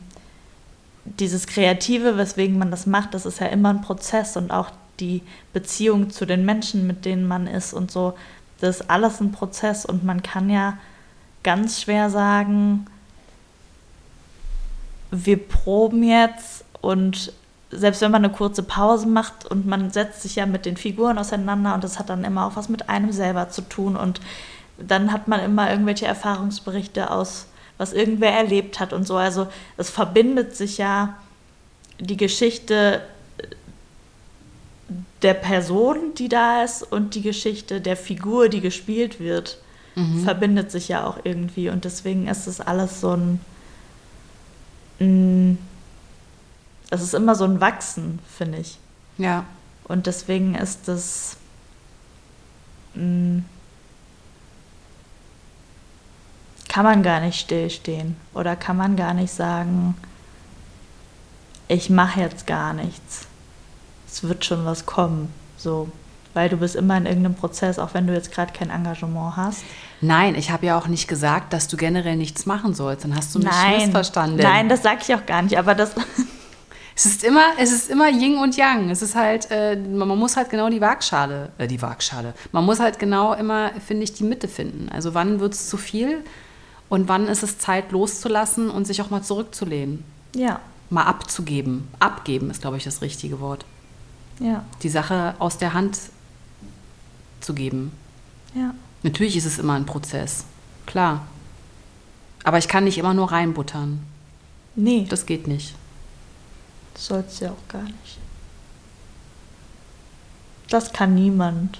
dieses 1.05 1.47
Kreative, 1.47 2.17
weswegen 2.17 2.57
man 2.57 2.71
das 2.71 2.85
macht, 2.87 3.13
das 3.13 3.25
ist 3.25 3.39
ja 3.39 3.47
immer 3.47 3.69
ein 3.69 3.81
Prozess 3.81 4.35
und 4.35 4.51
auch 4.51 4.69
die 4.99 5.23
Beziehung 5.53 6.09
zu 6.09 6.25
den 6.25 6.45
Menschen, 6.45 6.85
mit 6.85 7.05
denen 7.05 7.25
man 7.25 7.47
ist 7.47 7.73
und 7.73 7.89
so, 7.89 8.15
das 8.61 8.81
ist 8.81 8.89
alles 8.89 9.19
ein 9.19 9.31
Prozess 9.31 9.85
und 9.85 10.03
man 10.03 10.21
kann 10.21 10.49
ja 10.49 10.77
ganz 11.43 11.81
schwer 11.81 12.11
sagen, 12.11 12.85
wir 15.09 15.37
proben 15.37 16.03
jetzt 16.03 16.63
und 16.79 17.33
selbst 17.71 18.01
wenn 18.01 18.11
man 18.11 18.23
eine 18.23 18.33
kurze 18.33 18.63
Pause 18.63 19.07
macht 19.07 19.45
und 19.45 19.65
man 19.65 19.89
setzt 19.91 20.21
sich 20.21 20.35
ja 20.35 20.45
mit 20.45 20.65
den 20.65 20.77
Figuren 20.77 21.17
auseinander 21.17 21.73
und 21.73 21.83
das 21.83 21.97
hat 21.97 22.09
dann 22.09 22.23
immer 22.23 22.45
auch 22.45 22.55
was 22.55 22.69
mit 22.69 22.87
einem 22.87 23.11
selber 23.11 23.49
zu 23.49 23.63
tun 23.63 23.95
und 23.95 24.21
dann 24.77 25.11
hat 25.11 25.27
man 25.27 25.39
immer 25.39 25.69
irgendwelche 25.71 26.05
Erfahrungsberichte 26.05 27.09
aus, 27.09 27.47
was 27.79 27.93
irgendwer 27.93 28.31
erlebt 28.31 28.79
hat 28.79 28.93
und 28.93 29.07
so. 29.07 29.15
Also 29.17 29.47
es 29.77 29.89
verbindet 29.89 30.55
sich 30.55 30.77
ja 30.77 31.15
die 31.99 32.17
Geschichte 32.17 33.01
der 35.21 35.33
Person, 35.33 36.13
die 36.17 36.29
da 36.29 36.63
ist 36.63 36.83
und 36.83 37.15
die 37.15 37.21
Geschichte 37.21 37.81
der 37.81 37.97
Figur, 37.97 38.49
die 38.49 38.61
gespielt 38.61 39.19
wird, 39.19 39.59
mhm. 39.95 40.23
verbindet 40.23 40.71
sich 40.71 40.87
ja 40.87 41.05
auch 41.05 41.19
irgendwie 41.23 41.69
und 41.69 41.85
deswegen 41.85 42.27
ist 42.27 42.47
es 42.47 42.59
alles 42.61 43.01
so 43.01 43.13
ein 43.13 43.39
es 46.91 47.01
ist 47.01 47.13
immer 47.15 47.33
so 47.35 47.45
ein 47.45 47.59
Wachsen, 47.59 48.19
finde 48.37 48.59
ich. 48.59 48.77
Ja. 49.17 49.45
Und 49.85 50.05
deswegen 50.05 50.53
ist 50.53 50.87
das. 50.87 51.37
Mh, 52.93 53.03
mm, 53.03 53.45
kann 56.67 56.85
man 56.85 57.03
gar 57.03 57.19
nicht 57.19 57.39
stillstehen. 57.39 58.15
Oder 58.33 58.55
kann 58.55 58.77
man 58.77 58.95
gar 58.95 59.13
nicht 59.13 59.33
sagen, 59.33 59.95
ich 61.67 61.89
mache 61.89 62.21
jetzt 62.21 62.47
gar 62.47 62.73
nichts. 62.73 63.27
Es 64.11 64.23
wird 64.23 64.43
schon 64.43 64.65
was 64.65 64.85
kommen. 64.85 65.33
So. 65.57 65.89
Weil 66.33 66.49
du 66.49 66.57
bist 66.57 66.75
immer 66.75 66.97
in 66.97 67.05
irgendeinem 67.05 67.35
Prozess, 67.35 67.77
auch 67.77 67.93
wenn 67.93 68.07
du 68.07 68.13
jetzt 68.13 68.31
gerade 68.31 68.53
kein 68.53 68.69
Engagement 68.69 69.35
hast. 69.35 69.63
Nein, 69.99 70.35
ich 70.35 70.49
habe 70.49 70.65
ja 70.65 70.77
auch 70.77 70.87
nicht 70.87 71.07
gesagt, 71.07 71.51
dass 71.53 71.67
du 71.67 71.77
generell 71.77 72.15
nichts 72.15 72.45
machen 72.45 72.73
sollst. 72.73 73.03
Dann 73.03 73.15
hast 73.15 73.35
du 73.35 73.39
mich 73.39 73.49
Nein. 73.49 73.81
missverstanden. 73.85 74.37
Nein, 74.37 74.69
das 74.69 74.81
sage 74.81 74.99
ich 75.01 75.13
auch 75.13 75.25
gar 75.25 75.41
nicht. 75.41 75.57
Aber 75.57 75.75
das. 75.75 75.95
Es 76.93 77.05
ist 77.05 77.23
immer, 77.23 77.53
es 77.57 77.71
ist 77.71 77.89
immer 77.89 78.09
Yin 78.09 78.37
und 78.37 78.57
Yang. 78.57 78.89
Es 78.89 79.01
ist 79.01 79.15
halt, 79.15 79.49
äh, 79.49 79.77
man 79.77 80.09
muss 80.09 80.35
halt 80.35 80.49
genau 80.49 80.69
die 80.69 80.81
Waagschale, 80.81 81.49
äh, 81.57 81.65
die 81.65 81.81
Waagschale. 81.81 82.33
Man 82.51 82.65
muss 82.65 82.81
halt 82.81 82.99
genau 82.99 83.33
immer, 83.33 83.71
finde 83.79 84.03
ich, 84.03 84.13
die 84.13 84.25
Mitte 84.25 84.49
finden. 84.49 84.89
Also 84.89 85.13
wann 85.13 85.39
wird 85.39 85.53
es 85.53 85.69
zu 85.69 85.77
viel 85.77 86.23
und 86.89 87.07
wann 87.07 87.27
ist 87.27 87.43
es 87.43 87.57
Zeit 87.57 87.91
loszulassen 87.93 88.69
und 88.69 88.85
sich 88.85 89.01
auch 89.01 89.09
mal 89.09 89.23
zurückzulehnen. 89.23 90.03
Ja. 90.35 90.59
Mal 90.89 91.05
abzugeben. 91.05 91.87
Abgeben 91.99 92.51
ist, 92.51 92.61
glaube 92.61 92.75
ich, 92.75 92.83
das 92.83 93.01
richtige 93.01 93.39
Wort. 93.39 93.65
Ja. 94.41 94.65
Die 94.81 94.89
Sache 94.89 95.35
aus 95.39 95.57
der 95.57 95.73
Hand 95.73 95.99
zu 97.39 97.53
geben. 97.53 97.91
Ja. 98.55 98.73
Natürlich 99.03 99.37
ist 99.37 99.45
es 99.45 99.59
immer 99.59 99.73
ein 99.73 99.85
Prozess. 99.85 100.45
Klar. 100.85 101.25
Aber 102.43 102.57
ich 102.57 102.67
kann 102.67 102.83
nicht 102.83 102.97
immer 102.97 103.13
nur 103.13 103.31
reinbuttern. 103.31 103.99
Nee. 104.75 105.05
Das 105.09 105.25
geht 105.25 105.47
nicht. 105.47 105.75
Das 106.93 107.05
soll's 107.05 107.39
ja 107.39 107.51
auch 107.51 107.67
gar 107.67 107.83
nicht. 107.83 108.17
Das 110.69 110.91
kann 110.91 111.13
niemand. 111.15 111.79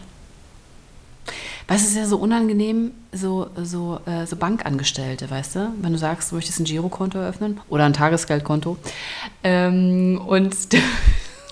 Weißt 1.67 1.83
du, 1.83 1.85
es 1.85 1.91
ist 1.91 1.97
ja 1.97 2.05
so 2.05 2.17
unangenehm, 2.17 2.91
so, 3.13 3.49
so, 3.55 4.01
äh, 4.05 4.25
so 4.25 4.35
Bankangestellte, 4.35 5.29
weißt 5.29 5.55
du? 5.55 5.73
Wenn 5.79 5.93
du 5.93 5.97
sagst, 5.97 6.31
du 6.31 6.35
möchtest 6.35 6.59
ein 6.59 6.65
Girokonto 6.65 7.17
eröffnen 7.17 7.61
oder 7.69 7.85
ein 7.85 7.93
Tagesgeldkonto. 7.93 8.77
Ähm, 9.43 10.21
und 10.27 10.53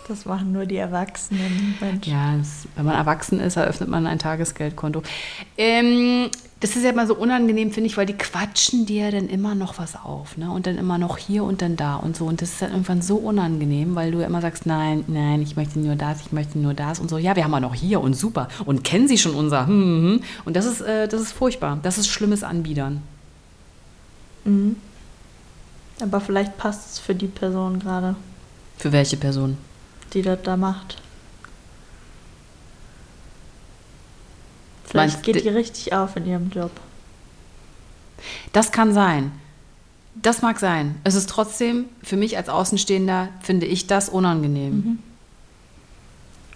das 0.10 0.26
machen 0.26 0.52
nur 0.52 0.66
die 0.66 0.78
Erwachsenen. 0.78 1.76
Mensch. 1.80 2.08
Ja, 2.08 2.36
das, 2.38 2.68
wenn 2.76 2.86
man 2.86 2.96
erwachsen 2.96 3.40
ist, 3.40 3.56
eröffnet 3.56 3.90
man 3.90 4.08
ein 4.08 4.20
Tagesgeldkonto. 4.20 5.04
Ähm, 5.58 6.30
das 6.60 6.76
ist 6.76 6.84
ja 6.84 6.90
immer 6.90 7.08
so 7.08 7.16
unangenehm, 7.16 7.72
finde 7.72 7.88
ich, 7.88 7.96
weil 7.96 8.06
die 8.06 8.18
quatschen 8.18 8.86
dir 8.86 9.12
dann 9.12 9.30
immer 9.30 9.56
noch 9.56 9.78
was 9.78 9.96
auf, 9.96 10.36
ne? 10.36 10.52
Und 10.52 10.68
dann 10.68 10.78
immer 10.78 10.98
noch 10.98 11.18
hier 11.18 11.44
und 11.46 11.62
dann 11.62 11.78
da 11.78 11.96
und 11.96 12.18
so. 12.18 12.26
Und 12.26 12.42
das 12.42 12.50
ist 12.50 12.62
dann 12.62 12.72
irgendwann 12.72 13.02
so 13.02 13.16
unangenehm, 13.16 13.96
weil 13.96 14.12
du 14.12 14.20
ja 14.20 14.28
immer 14.28 14.42
sagst, 14.42 14.66
nein, 14.66 15.06
nein, 15.08 15.42
ich 15.42 15.56
möchte 15.56 15.80
nur 15.80 15.96
das, 15.96 16.20
ich 16.22 16.32
möchte 16.34 16.60
nur 16.60 16.74
das 16.74 17.00
und 17.00 17.10
so. 17.10 17.18
Ja, 17.18 17.36
wir 17.38 17.46
haben 17.46 17.54
ja 17.54 17.62
noch 17.62 17.76
hier 17.76 18.02
und 18.02 18.14
super. 18.14 18.50
Und 18.66 18.84
kennen 18.84 19.08
Sie 19.08 19.18
schon 19.18 19.36
unser 19.36 19.68
hm, 19.68 19.74
hm, 19.74 20.04
hm. 20.04 20.24
Und 20.44 20.56
das 20.56 20.66
ist, 20.66 20.82
äh, 20.82 21.08
das 21.08 21.22
ist 21.22 21.32
furchtbar. 21.32 21.80
Das 21.82 21.98
ist 21.98 22.10
schlimmes 22.10 22.44
Anbiedern. 22.44 23.04
Mhm. 24.44 24.76
Aber 26.02 26.20
vielleicht 26.20 26.58
passt 26.58 26.94
es 26.94 27.00
für 27.00 27.16
die 27.16 27.28
Person 27.28 27.80
gerade. 27.80 28.16
Für 28.78 28.92
welche 28.92 29.18
Person? 29.18 29.58
Die 30.14 30.22
das 30.22 30.40
da 30.44 30.58
macht. 30.58 30.98
Vielleicht 34.86 35.14
Meinst, 35.14 35.24
geht 35.24 35.44
die 35.44 35.50
richtig 35.50 35.94
auf 35.94 36.16
in 36.16 36.26
ihrem 36.26 36.50
Job. 36.50 36.72
Das 38.54 38.72
kann 38.72 38.94
sein. 38.94 39.32
Das 40.16 40.42
mag 40.42 40.60
sein. 40.60 41.00
Es 41.04 41.14
ist 41.16 41.30
trotzdem, 41.30 41.86
für 42.02 42.18
mich 42.18 42.38
als 42.38 42.50
Außenstehender, 42.50 43.30
finde 43.42 43.68
ich 43.68 43.88
das 43.88 44.10
unangenehm. 44.10 44.74
Mhm. 44.74 45.00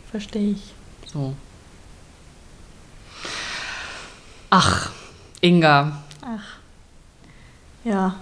Verstehe 0.09 0.51
ich. 0.51 0.73
So. 1.11 1.35
Ach, 4.49 4.91
Inga. 5.41 6.03
Ach. 6.21 6.57
Ja. 7.83 8.15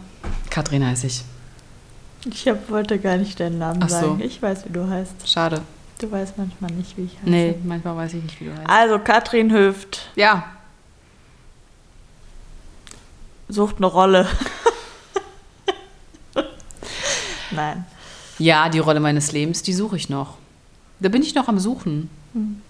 Katrin 0.49 0.85
heiße 0.85 1.07
ich. 1.07 1.23
Ich 2.25 2.47
hab, 2.47 2.69
wollte 2.69 2.99
gar 2.99 3.17
nicht 3.17 3.39
deinen 3.39 3.57
Namen 3.57 3.81
Ach 3.83 3.89
sagen. 3.89 4.19
So. 4.19 4.25
Ich 4.25 4.41
weiß, 4.41 4.65
wie 4.65 4.73
du 4.73 4.87
heißt. 4.87 5.27
Schade. 5.27 5.61
Du 5.99 6.11
weißt 6.11 6.37
manchmal 6.37 6.71
nicht, 6.71 6.97
wie 6.97 7.03
ich 7.03 7.17
heiße. 7.17 7.29
Nee, 7.29 7.55
manchmal 7.63 7.95
weiß 7.95 8.13
ich 8.13 8.23
nicht, 8.23 8.39
wie 8.39 8.45
du 8.45 8.51
heißt. 8.51 8.69
Also, 8.69 8.99
Katrin 8.99 9.51
Hüft. 9.51 10.09
Ja. 10.15 10.51
Sucht 13.49 13.77
eine 13.77 13.87
Rolle. 13.87 14.27
Nein. 17.51 17.85
Ja, 18.39 18.69
die 18.69 18.79
Rolle 18.79 18.99
meines 18.99 19.31
Lebens, 19.31 19.61
die 19.61 19.73
suche 19.73 19.97
ich 19.97 20.09
noch. 20.09 20.37
Da 20.99 21.09
bin 21.09 21.21
ich 21.21 21.35
noch 21.35 21.47
am 21.47 21.59
Suchen. 21.59 22.09
Hm. 22.33 22.61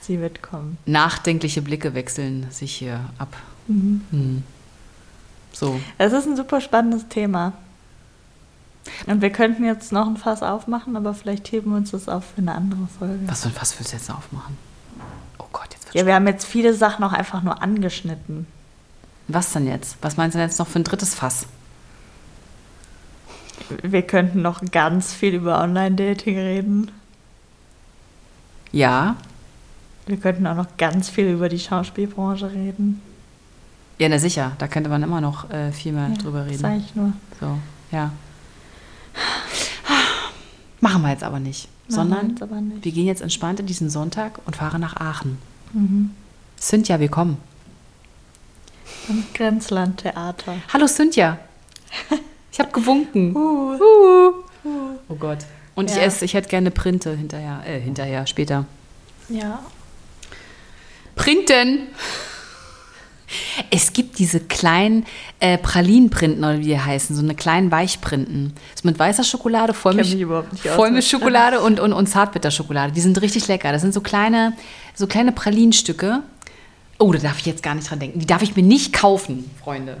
Sie 0.00 0.20
wird 0.20 0.42
kommen. 0.42 0.78
Nachdenkliche 0.86 1.62
Blicke 1.62 1.94
wechseln 1.94 2.50
sich 2.50 2.74
hier 2.74 3.08
ab. 3.18 3.36
Mhm. 3.68 4.00
Hm. 4.10 4.42
So. 5.62 5.80
Es 5.96 6.12
ist 6.12 6.26
ein 6.26 6.36
super 6.36 6.60
spannendes 6.60 7.06
Thema. 7.06 7.52
Und 9.06 9.22
wir 9.22 9.30
könnten 9.30 9.64
jetzt 9.64 9.92
noch 9.92 10.08
ein 10.08 10.16
Fass 10.16 10.42
aufmachen, 10.42 10.96
aber 10.96 11.14
vielleicht 11.14 11.52
heben 11.52 11.70
wir 11.70 11.76
uns 11.76 11.92
das 11.92 12.08
auf 12.08 12.24
für 12.34 12.38
eine 12.38 12.52
andere 12.52 12.88
Folge. 12.98 13.20
Was 13.26 13.42
für 13.42 13.48
ein 13.50 13.54
Fass 13.54 13.78
willst 13.78 13.92
du 13.92 13.96
jetzt 13.96 14.10
aufmachen? 14.10 14.58
Oh 15.38 15.44
Gott, 15.52 15.68
jetzt 15.70 15.84
wird's 15.84 15.94
Ja, 15.94 16.04
wir 16.04 16.16
haben 16.16 16.26
jetzt 16.26 16.46
viele 16.46 16.74
Sachen 16.74 17.04
auch 17.04 17.12
einfach 17.12 17.44
nur 17.44 17.62
angeschnitten. 17.62 18.48
Was 19.28 19.52
denn 19.52 19.68
jetzt? 19.68 19.98
Was 20.02 20.16
meinst 20.16 20.34
du 20.34 20.38
denn 20.40 20.48
jetzt 20.48 20.58
noch 20.58 20.66
für 20.66 20.80
ein 20.80 20.84
drittes 20.84 21.14
Fass? 21.14 21.46
Wir 23.82 24.02
könnten 24.02 24.42
noch 24.42 24.62
ganz 24.72 25.14
viel 25.14 25.34
über 25.34 25.60
Online-Dating 25.60 26.36
reden. 26.36 26.90
Ja. 28.72 29.14
Wir 30.06 30.16
könnten 30.16 30.44
auch 30.48 30.56
noch 30.56 30.76
ganz 30.76 31.08
viel 31.08 31.28
über 31.28 31.48
die 31.48 31.60
Schauspielbranche 31.60 32.50
reden. 32.50 33.00
Ja, 34.02 34.08
na 34.08 34.18
sicher, 34.18 34.50
da 34.58 34.66
könnte 34.66 34.90
man 34.90 35.00
immer 35.04 35.20
noch 35.20 35.48
äh, 35.50 35.70
viel 35.70 35.92
mehr 35.92 36.08
ja, 36.08 36.16
drüber 36.16 36.44
reden. 36.44 36.58
Sag 36.58 36.76
ich 36.76 36.92
nur. 36.96 37.12
So, 37.38 37.56
ja. 37.92 38.10
Machen 40.80 41.02
wir 41.02 41.10
jetzt 41.10 41.22
aber 41.22 41.38
nicht. 41.38 41.68
Machen 41.86 41.94
sondern 41.94 42.50
wir, 42.50 42.60
nicht. 42.60 42.84
wir, 42.84 42.90
gehen 42.90 43.06
jetzt 43.06 43.22
entspannt 43.22 43.60
in 43.60 43.66
diesen 43.66 43.90
Sonntag 43.90 44.40
und 44.44 44.56
fahren 44.56 44.80
nach 44.80 44.96
Aachen. 44.96 45.38
Mhm. 45.72 46.10
Cynthia, 46.58 46.98
wir 46.98 47.10
kommen. 47.10 47.36
Am 49.08 49.22
Grenzlandtheater. 49.34 50.56
Hallo 50.72 50.86
Cynthia. 50.88 51.38
Ich 52.50 52.60
habe 52.60 52.70
gewunken. 52.70 53.34
Uh. 53.34 53.78
Uh. 53.78 54.32
Oh 55.08 55.14
Gott. 55.14 55.38
Und 55.74 55.88
ja. 55.88 55.96
ich 55.96 56.02
esse, 56.02 56.24
ich 56.26 56.34
hätte 56.34 56.50
gerne 56.50 56.70
Printe 56.70 57.16
hinterher, 57.16 57.62
äh, 57.64 57.80
hinterher, 57.80 58.26
später. 58.26 58.66
Ja. 59.30 59.60
Printen! 61.14 61.86
Es 63.70 63.92
gibt 63.92 64.18
diese 64.18 64.40
kleinen 64.40 65.06
äh, 65.40 65.58
Pralinenprinten, 65.58 66.44
oder 66.44 66.58
wie 66.58 66.64
die 66.64 66.80
heißen, 66.80 67.14
so 67.14 67.22
eine 67.22 67.34
kleinen 67.34 67.70
Weichprinten. 67.70 68.52
Ist 68.74 68.84
mit 68.84 68.98
weißer 68.98 69.24
Schokolade, 69.24 69.74
Vollmilch, 69.74 70.16
Vollmilchschokolade 70.74 71.60
und, 71.62 71.80
und, 71.80 71.92
und 71.92 72.06
Zartbitterschokolade. 72.06 72.92
Die 72.92 73.00
sind 73.00 73.20
richtig 73.20 73.48
lecker. 73.48 73.72
Das 73.72 73.82
sind 73.82 73.94
so 73.94 74.00
kleine, 74.00 74.52
so 74.94 75.06
kleine 75.06 75.32
Pralinenstücke. 75.32 76.22
Oh, 76.98 77.12
da 77.12 77.18
darf 77.18 77.38
ich 77.38 77.46
jetzt 77.46 77.62
gar 77.62 77.74
nicht 77.74 77.90
dran 77.90 77.98
denken. 77.98 78.20
Die 78.20 78.26
darf 78.26 78.42
ich 78.42 78.54
mir 78.54 78.62
nicht 78.62 78.92
kaufen, 78.92 79.50
Freunde. 79.62 79.96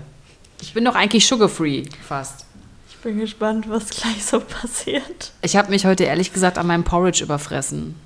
Ich 0.60 0.74
bin 0.74 0.84
doch 0.84 0.94
eigentlich 0.94 1.26
sugar-free 1.26 1.84
fast. 2.06 2.46
Ich 2.88 2.96
bin 2.98 3.18
gespannt, 3.18 3.68
was 3.68 3.90
gleich 3.90 4.24
so 4.24 4.38
passiert. 4.38 5.32
Ich 5.42 5.56
habe 5.56 5.70
mich 5.70 5.84
heute 5.84 6.04
ehrlich 6.04 6.32
gesagt 6.32 6.56
an 6.56 6.68
meinem 6.68 6.84
Porridge 6.84 7.24
überfressen. 7.24 7.96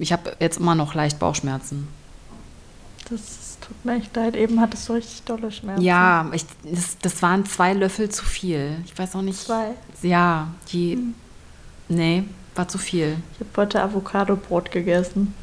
Ich 0.00 0.12
habe 0.12 0.36
jetzt 0.40 0.58
immer 0.58 0.74
noch 0.74 0.94
leicht 0.94 1.20
Bauchschmerzen. 1.20 1.86
Das 3.08 3.20
Tut 3.66 3.84
mir 3.84 3.96
echt 3.96 4.14
leid, 4.14 4.36
eben 4.36 4.60
hattest 4.60 4.88
du 4.88 4.92
richtig 4.92 5.22
dolle 5.22 5.50
Schmerzen. 5.50 5.82
Ja, 5.82 6.30
ich, 6.32 6.44
das, 6.64 6.98
das 6.98 7.22
waren 7.22 7.46
zwei 7.46 7.72
Löffel 7.72 8.10
zu 8.10 8.24
viel. 8.24 8.76
Ich 8.84 8.98
weiß 8.98 9.16
auch 9.16 9.22
nicht. 9.22 9.40
Zwei? 9.40 9.70
Ja, 10.02 10.48
die. 10.70 10.94
Hm. 10.94 11.14
Nee. 11.88 12.24
War 12.54 12.68
zu 12.68 12.78
viel. 12.78 13.16
Ich 13.32 13.40
habe 13.40 13.50
heute 13.56 13.82
Avocado-Brot 13.82 14.70
gegessen. 14.70 15.34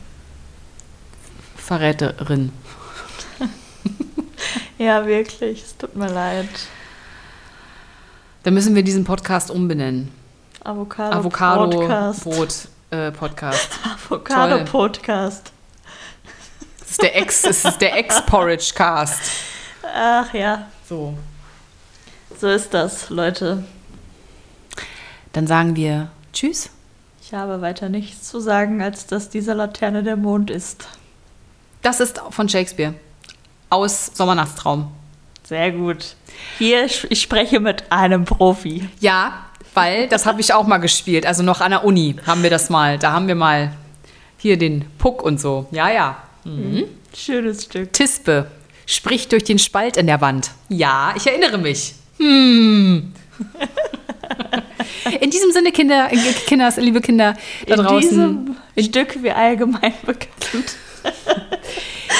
Verräterin. 1.55 2.51
Ja, 4.77 5.05
wirklich. 5.05 5.61
Es 5.61 5.77
tut 5.77 5.95
mir 5.95 6.11
leid. 6.11 6.49
Dann 8.41 8.55
müssen 8.55 8.73
wir 8.73 8.81
diesen 8.81 9.03
Podcast 9.03 9.51
umbenennen. 9.51 10.11
Avocado, 10.63 11.17
Avocado. 11.17 12.13
Brot 12.23 12.67
äh, 12.89 13.11
Podcast. 13.11 13.69
Avocado. 14.07 14.65
Podcast. 14.65 15.50
Das 16.91 16.97
ist 16.97 17.03
der 17.03 17.15
Ex, 17.15 17.41
das 17.43 17.63
ist 17.63 17.77
der 17.79 17.97
Ex-Porridge 17.97 18.73
Cast. 18.75 19.21
Ach 19.95 20.33
ja, 20.33 20.67
So. 20.89 21.17
so 22.37 22.49
ist 22.49 22.73
das, 22.73 23.09
Leute. 23.09 23.63
Dann 25.31 25.47
sagen 25.47 25.77
wir 25.77 26.09
Tschüss. 26.33 26.69
Ich 27.21 27.33
habe 27.33 27.61
weiter 27.61 27.87
nichts 27.87 28.27
zu 28.27 28.41
sagen, 28.41 28.81
als 28.81 29.07
dass 29.07 29.29
diese 29.29 29.53
Laterne 29.53 30.03
der 30.03 30.17
Mond 30.17 30.49
ist. 30.49 30.85
Das 31.81 32.01
ist 32.01 32.21
von 32.29 32.49
Shakespeare. 32.49 32.93
Aus 33.69 34.11
Sommernachtstraum. 34.13 34.91
Sehr 35.43 35.71
gut. 35.71 36.15
Hier, 36.57 36.83
ich 36.83 37.21
spreche 37.21 37.61
mit 37.61 37.89
einem 37.89 38.25
Profi. 38.25 38.89
Ja, 38.99 39.45
weil 39.73 40.09
das 40.09 40.25
habe 40.25 40.41
ich 40.41 40.53
auch 40.53 40.67
mal 40.67 40.79
gespielt. 40.79 41.25
Also 41.25 41.41
noch 41.41 41.61
an 41.61 41.71
der 41.71 41.85
Uni 41.85 42.17
haben 42.27 42.43
wir 42.43 42.49
das 42.49 42.69
mal. 42.69 42.97
Da 42.99 43.13
haben 43.13 43.29
wir 43.29 43.35
mal 43.35 43.71
hier 44.37 44.57
den 44.57 44.83
Puck 44.97 45.23
und 45.23 45.39
so. 45.39 45.67
Ja, 45.71 45.89
ja. 45.89 46.17
Schönes 47.15 47.63
Stück. 47.63 47.93
Tispe 47.93 48.47
spricht 48.85 49.31
durch 49.31 49.43
den 49.43 49.59
Spalt 49.59 49.97
in 49.97 50.07
der 50.07 50.21
Wand. 50.21 50.51
Ja, 50.69 51.13
ich 51.15 51.27
erinnere 51.27 51.57
mich. 51.57 51.93
Hm. 52.17 53.13
In 55.19 55.29
diesem 55.29 55.51
Sinne, 55.51 55.71
Kinder, 55.71 56.09
äh, 56.11 56.17
Kinders, 56.45 56.77
liebe 56.77 57.01
Kinder 57.01 57.35
da 57.67 57.75
In 57.75 57.81
draußen, 57.81 58.55
diesem 58.75 58.91
Stück 58.91 59.23
wie 59.23 59.31
allgemein 59.31 59.93
bekannt. 60.05 60.75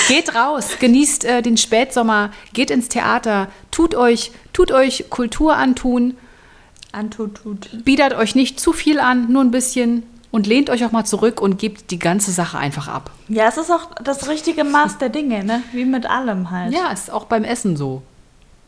geht 0.08 0.34
raus, 0.36 0.78
genießt 0.80 1.26
äh, 1.26 1.42
den 1.42 1.58
Spätsommer, 1.58 2.32
geht 2.54 2.72
ins 2.72 2.90
Theater, 2.90 3.50
tut 3.70 3.96
euch, 3.96 4.32
tut 4.54 4.72
euch 4.72 5.06
Kultur 5.10 5.56
antun, 5.56 6.18
Antutut. 6.92 7.70
biedert 7.86 8.14
euch 8.14 8.36
nicht 8.36 8.60
zu 8.60 8.74
viel 8.74 9.00
an, 9.00 9.32
nur 9.32 9.44
ein 9.44 9.52
bisschen 9.52 10.04
und 10.32 10.48
lehnt 10.48 10.70
euch 10.70 10.86
auch 10.86 10.92
mal 10.92 11.06
zurück 11.06 11.42
und 11.42 11.60
gebt 11.60 11.92
die 11.92 12.00
ganze 12.00 12.32
Sache 12.32 12.58
einfach 12.58 12.88
ab. 12.88 13.12
Ja, 13.28 13.48
es 13.48 13.58
ist 13.58 13.70
auch 13.70 13.94
das 14.04 14.30
richtige 14.30 14.64
Maß 14.64 14.98
der 14.98 15.10
Dinge, 15.10 15.44
ne? 15.44 15.62
Wie 15.74 15.86
mit 15.86 16.10
allem 16.10 16.50
halt. 16.52 16.74
Ja, 16.74 16.92
ist 16.92 17.12
auch 17.12 17.26
beim 17.26 17.44
Essen 17.44 17.76
so. 17.76 18.02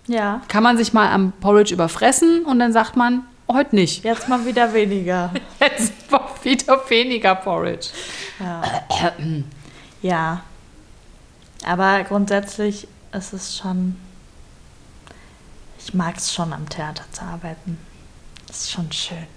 Ja. 0.07 0.41
Kann 0.49 0.63
man 0.63 0.77
sich 0.77 0.93
mal 0.93 1.09
am 1.11 1.31
Porridge 1.39 1.73
überfressen 1.73 2.43
und 2.45 2.59
dann 2.59 2.73
sagt 2.73 2.97
man, 2.97 3.23
heute 3.47 3.75
nicht. 3.75 4.03
Jetzt 4.03 4.27
mal 4.27 4.45
wieder 4.45 4.73
weniger. 4.73 5.31
Jetzt 5.59 6.11
mal 6.11 6.27
wieder 6.43 6.81
weniger 6.89 7.35
Porridge. 7.35 7.87
Ja. 8.39 8.61
ja. 10.01 10.41
Aber 11.65 12.03
grundsätzlich 12.03 12.87
ist 13.13 13.33
es 13.33 13.57
schon. 13.57 13.95
Ich 15.79 15.93
mag 15.93 16.17
es 16.17 16.33
schon, 16.33 16.51
am 16.53 16.67
Theater 16.67 17.03
zu 17.11 17.21
arbeiten. 17.23 17.77
Das 18.47 18.61
ist 18.61 18.71
schon 18.71 18.91
schön. 18.91 19.27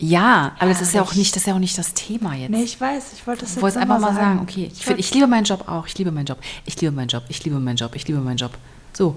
Ja, 0.00 0.52
aber 0.60 0.68
das 0.70 0.80
ist 0.80 0.94
ja 0.94 1.02
auch 1.02 1.14
nicht, 1.14 1.34
das 1.34 1.42
ist 1.42 1.46
ja 1.48 1.54
auch 1.54 1.58
nicht 1.58 1.76
das 1.76 1.92
Thema 1.92 2.34
jetzt. 2.34 2.50
Nee, 2.50 2.62
ich 2.62 2.80
weiß, 2.80 3.12
ich 3.14 3.26
wollte 3.26 3.44
es 3.44 3.56
Ich 3.56 3.62
jetzt 3.62 3.76
einfach 3.76 3.98
mal 3.98 4.14
sagen, 4.14 4.38
okay, 4.40 4.70
ich, 4.72 4.84
find, 4.84 5.00
ich 5.00 5.12
liebe 5.12 5.26
meinen 5.26 5.42
Job 5.44 5.68
auch, 5.68 5.86
ich 5.88 5.98
liebe 5.98 6.12
meinen 6.12 6.26
Job, 6.26 6.38
ich 6.66 6.80
liebe 6.80 6.92
meinen 6.94 7.08
Job, 7.08 7.24
ich 7.28 7.42
liebe 7.44 7.58
meinen 7.58 7.76
Job, 7.76 7.96
ich 7.96 8.06
liebe 8.06 8.20
meinen 8.20 8.36
Job. 8.36 8.52
So, 8.92 9.16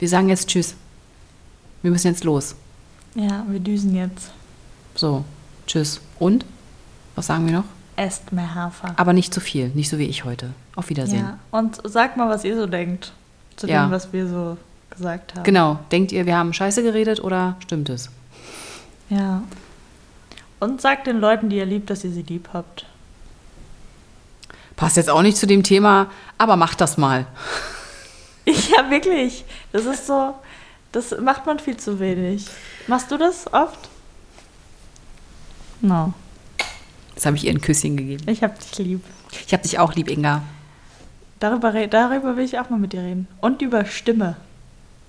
wir 0.00 0.08
sagen 0.08 0.28
jetzt 0.28 0.48
Tschüss. 0.48 0.74
Wir 1.82 1.92
müssen 1.92 2.08
jetzt 2.08 2.24
los. 2.24 2.56
Ja, 3.14 3.44
wir 3.48 3.60
düsen 3.60 3.94
jetzt. 3.94 4.30
So, 4.96 5.24
Tschüss. 5.66 6.00
Und? 6.18 6.44
Was 7.14 7.26
sagen 7.28 7.46
wir 7.46 7.52
noch? 7.52 7.64
Esst 7.94 8.32
mehr 8.32 8.52
Hafer. 8.52 8.94
Aber 8.96 9.12
nicht 9.12 9.32
zu 9.32 9.40
viel, 9.40 9.68
nicht 9.68 9.88
so 9.88 9.98
wie 9.98 10.06
ich 10.06 10.24
heute. 10.24 10.50
Auf 10.74 10.88
Wiedersehen. 10.88 11.20
Ja. 11.24 11.38
Und 11.52 11.80
sagt 11.88 12.16
mal, 12.16 12.28
was 12.28 12.42
ihr 12.42 12.56
so 12.56 12.66
denkt. 12.66 13.12
Zu 13.54 13.68
Ja. 13.68 13.86
dem, 13.86 13.92
was 13.92 14.12
wir 14.12 14.26
so 14.26 14.56
gesagt 14.90 15.34
haben. 15.36 15.44
Genau. 15.44 15.78
Denkt 15.92 16.10
ihr, 16.10 16.26
wir 16.26 16.36
haben 16.36 16.52
Scheiße 16.52 16.82
geredet 16.82 17.22
oder 17.22 17.54
stimmt 17.60 17.88
es? 17.88 18.10
Ja. 19.10 19.44
Und 20.64 20.80
sagt 20.80 21.06
den 21.06 21.20
Leuten, 21.20 21.50
die 21.50 21.58
ihr 21.58 21.66
liebt, 21.66 21.90
dass 21.90 22.04
ihr 22.04 22.10
sie 22.10 22.22
lieb 22.22 22.48
habt. 22.54 22.86
Passt 24.76 24.96
jetzt 24.96 25.10
auch 25.10 25.20
nicht 25.20 25.36
zu 25.36 25.46
dem 25.46 25.62
Thema, 25.62 26.10
aber 26.38 26.56
macht 26.56 26.80
das 26.80 26.96
mal. 26.96 27.26
Ja, 28.46 28.90
wirklich. 28.90 29.44
Das 29.72 29.86
ist 29.86 30.06
so, 30.06 30.34
das 30.92 31.18
macht 31.18 31.46
man 31.46 31.58
viel 31.58 31.78
zu 31.78 31.98
wenig. 31.98 32.46
Machst 32.86 33.10
du 33.10 33.16
das 33.16 33.50
oft? 33.54 33.88
No. 35.80 36.12
Jetzt 37.14 37.24
habe 37.24 37.36
ich 37.36 37.44
ihr 37.44 37.52
ein 37.52 37.62
Küsschen 37.62 37.96
gegeben. 37.96 38.28
Ich 38.28 38.42
hab 38.42 38.58
dich 38.58 38.76
lieb. 38.78 39.02
Ich 39.46 39.52
habe 39.54 39.62
dich 39.62 39.78
auch 39.78 39.94
lieb, 39.94 40.10
Inga. 40.10 40.42
Darüber, 41.40 41.72
darüber 41.86 42.36
will 42.36 42.44
ich 42.44 42.58
auch 42.58 42.68
mal 42.68 42.78
mit 42.78 42.92
dir 42.92 43.00
reden. 43.00 43.28
Und 43.40 43.62
über 43.62 43.86
Stimme. 43.86 44.36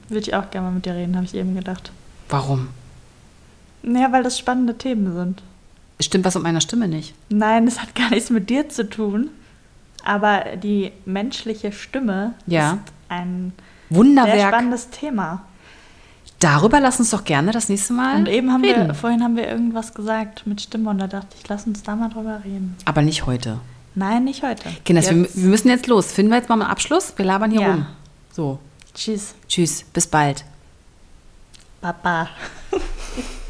Würde 0.07 0.21
ich 0.21 0.33
auch 0.33 0.49
gerne 0.49 0.67
mal 0.67 0.73
mit 0.73 0.85
dir 0.85 0.95
reden, 0.95 1.15
habe 1.15 1.25
ich 1.25 1.35
eben 1.35 1.55
gedacht. 1.55 1.91
Warum? 2.29 2.69
Naja, 3.87 4.11
weil 4.11 4.23
das 4.23 4.37
spannende 4.39 4.77
Themen 4.77 5.13
sind. 5.15 5.43
Stimmt 5.99 6.25
was 6.25 6.33
mit 6.35 6.43
meiner 6.43 6.61
Stimme 6.61 6.87
nicht? 6.87 7.13
Nein, 7.29 7.65
das 7.65 7.79
hat 7.81 7.93
gar 7.95 8.09
nichts 8.09 8.29
mit 8.29 8.49
dir 8.49 8.67
zu 8.69 8.89
tun. 8.89 9.29
Aber 10.03 10.43
die 10.61 10.91
menschliche 11.05 11.71
Stimme 11.71 12.33
Ja. 12.47 12.73
ist 12.73 12.79
ein 13.09 13.53
sehr 13.89 13.97
Wunderwerk. 13.97 14.47
spannendes 14.53 14.89
Thema. 14.89 15.43
Darüber 16.39 16.79
lass 16.79 16.99
uns 16.99 17.11
doch 17.11 17.23
gerne 17.23 17.51
das 17.51 17.69
nächste 17.69 17.93
Mal 17.93 18.17
Und 18.17 18.27
eben 18.27 18.51
haben 18.51 18.63
reden. 18.63 18.87
wir, 18.87 18.93
vorhin 18.93 19.23
haben 19.23 19.35
wir 19.37 19.47
irgendwas 19.47 19.93
gesagt 19.93 20.45
mit 20.45 20.61
Stimme 20.61 20.89
und 20.89 20.97
da 20.99 21.07
dachte 21.07 21.35
ich, 21.41 21.47
lass 21.47 21.65
uns 21.65 21.81
da 21.81 21.95
mal 21.95 22.09
drüber 22.09 22.41
reden. 22.43 22.75
Aber 22.85 23.01
nicht 23.01 23.25
heute. 23.25 23.59
Nein, 23.95 24.25
nicht 24.25 24.43
heute. 24.43 24.69
Kinders, 24.83 25.09
wir, 25.09 25.23
wir 25.33 25.49
müssen 25.49 25.69
jetzt 25.69 25.87
los. 25.87 26.11
Finden 26.11 26.31
wir 26.31 26.37
jetzt 26.37 26.49
mal 26.49 26.55
einen 26.61 26.69
Abschluss? 26.69 27.13
Wir 27.15 27.25
labern 27.25 27.51
hier 27.51 27.61
Ja. 27.61 27.71
rum. 27.71 27.85
So, 28.33 28.59
Tschüss, 28.93 29.33
tschüss, 29.47 29.83
bis 29.93 30.07
bald. 30.07 30.43
Papa. 31.81 32.27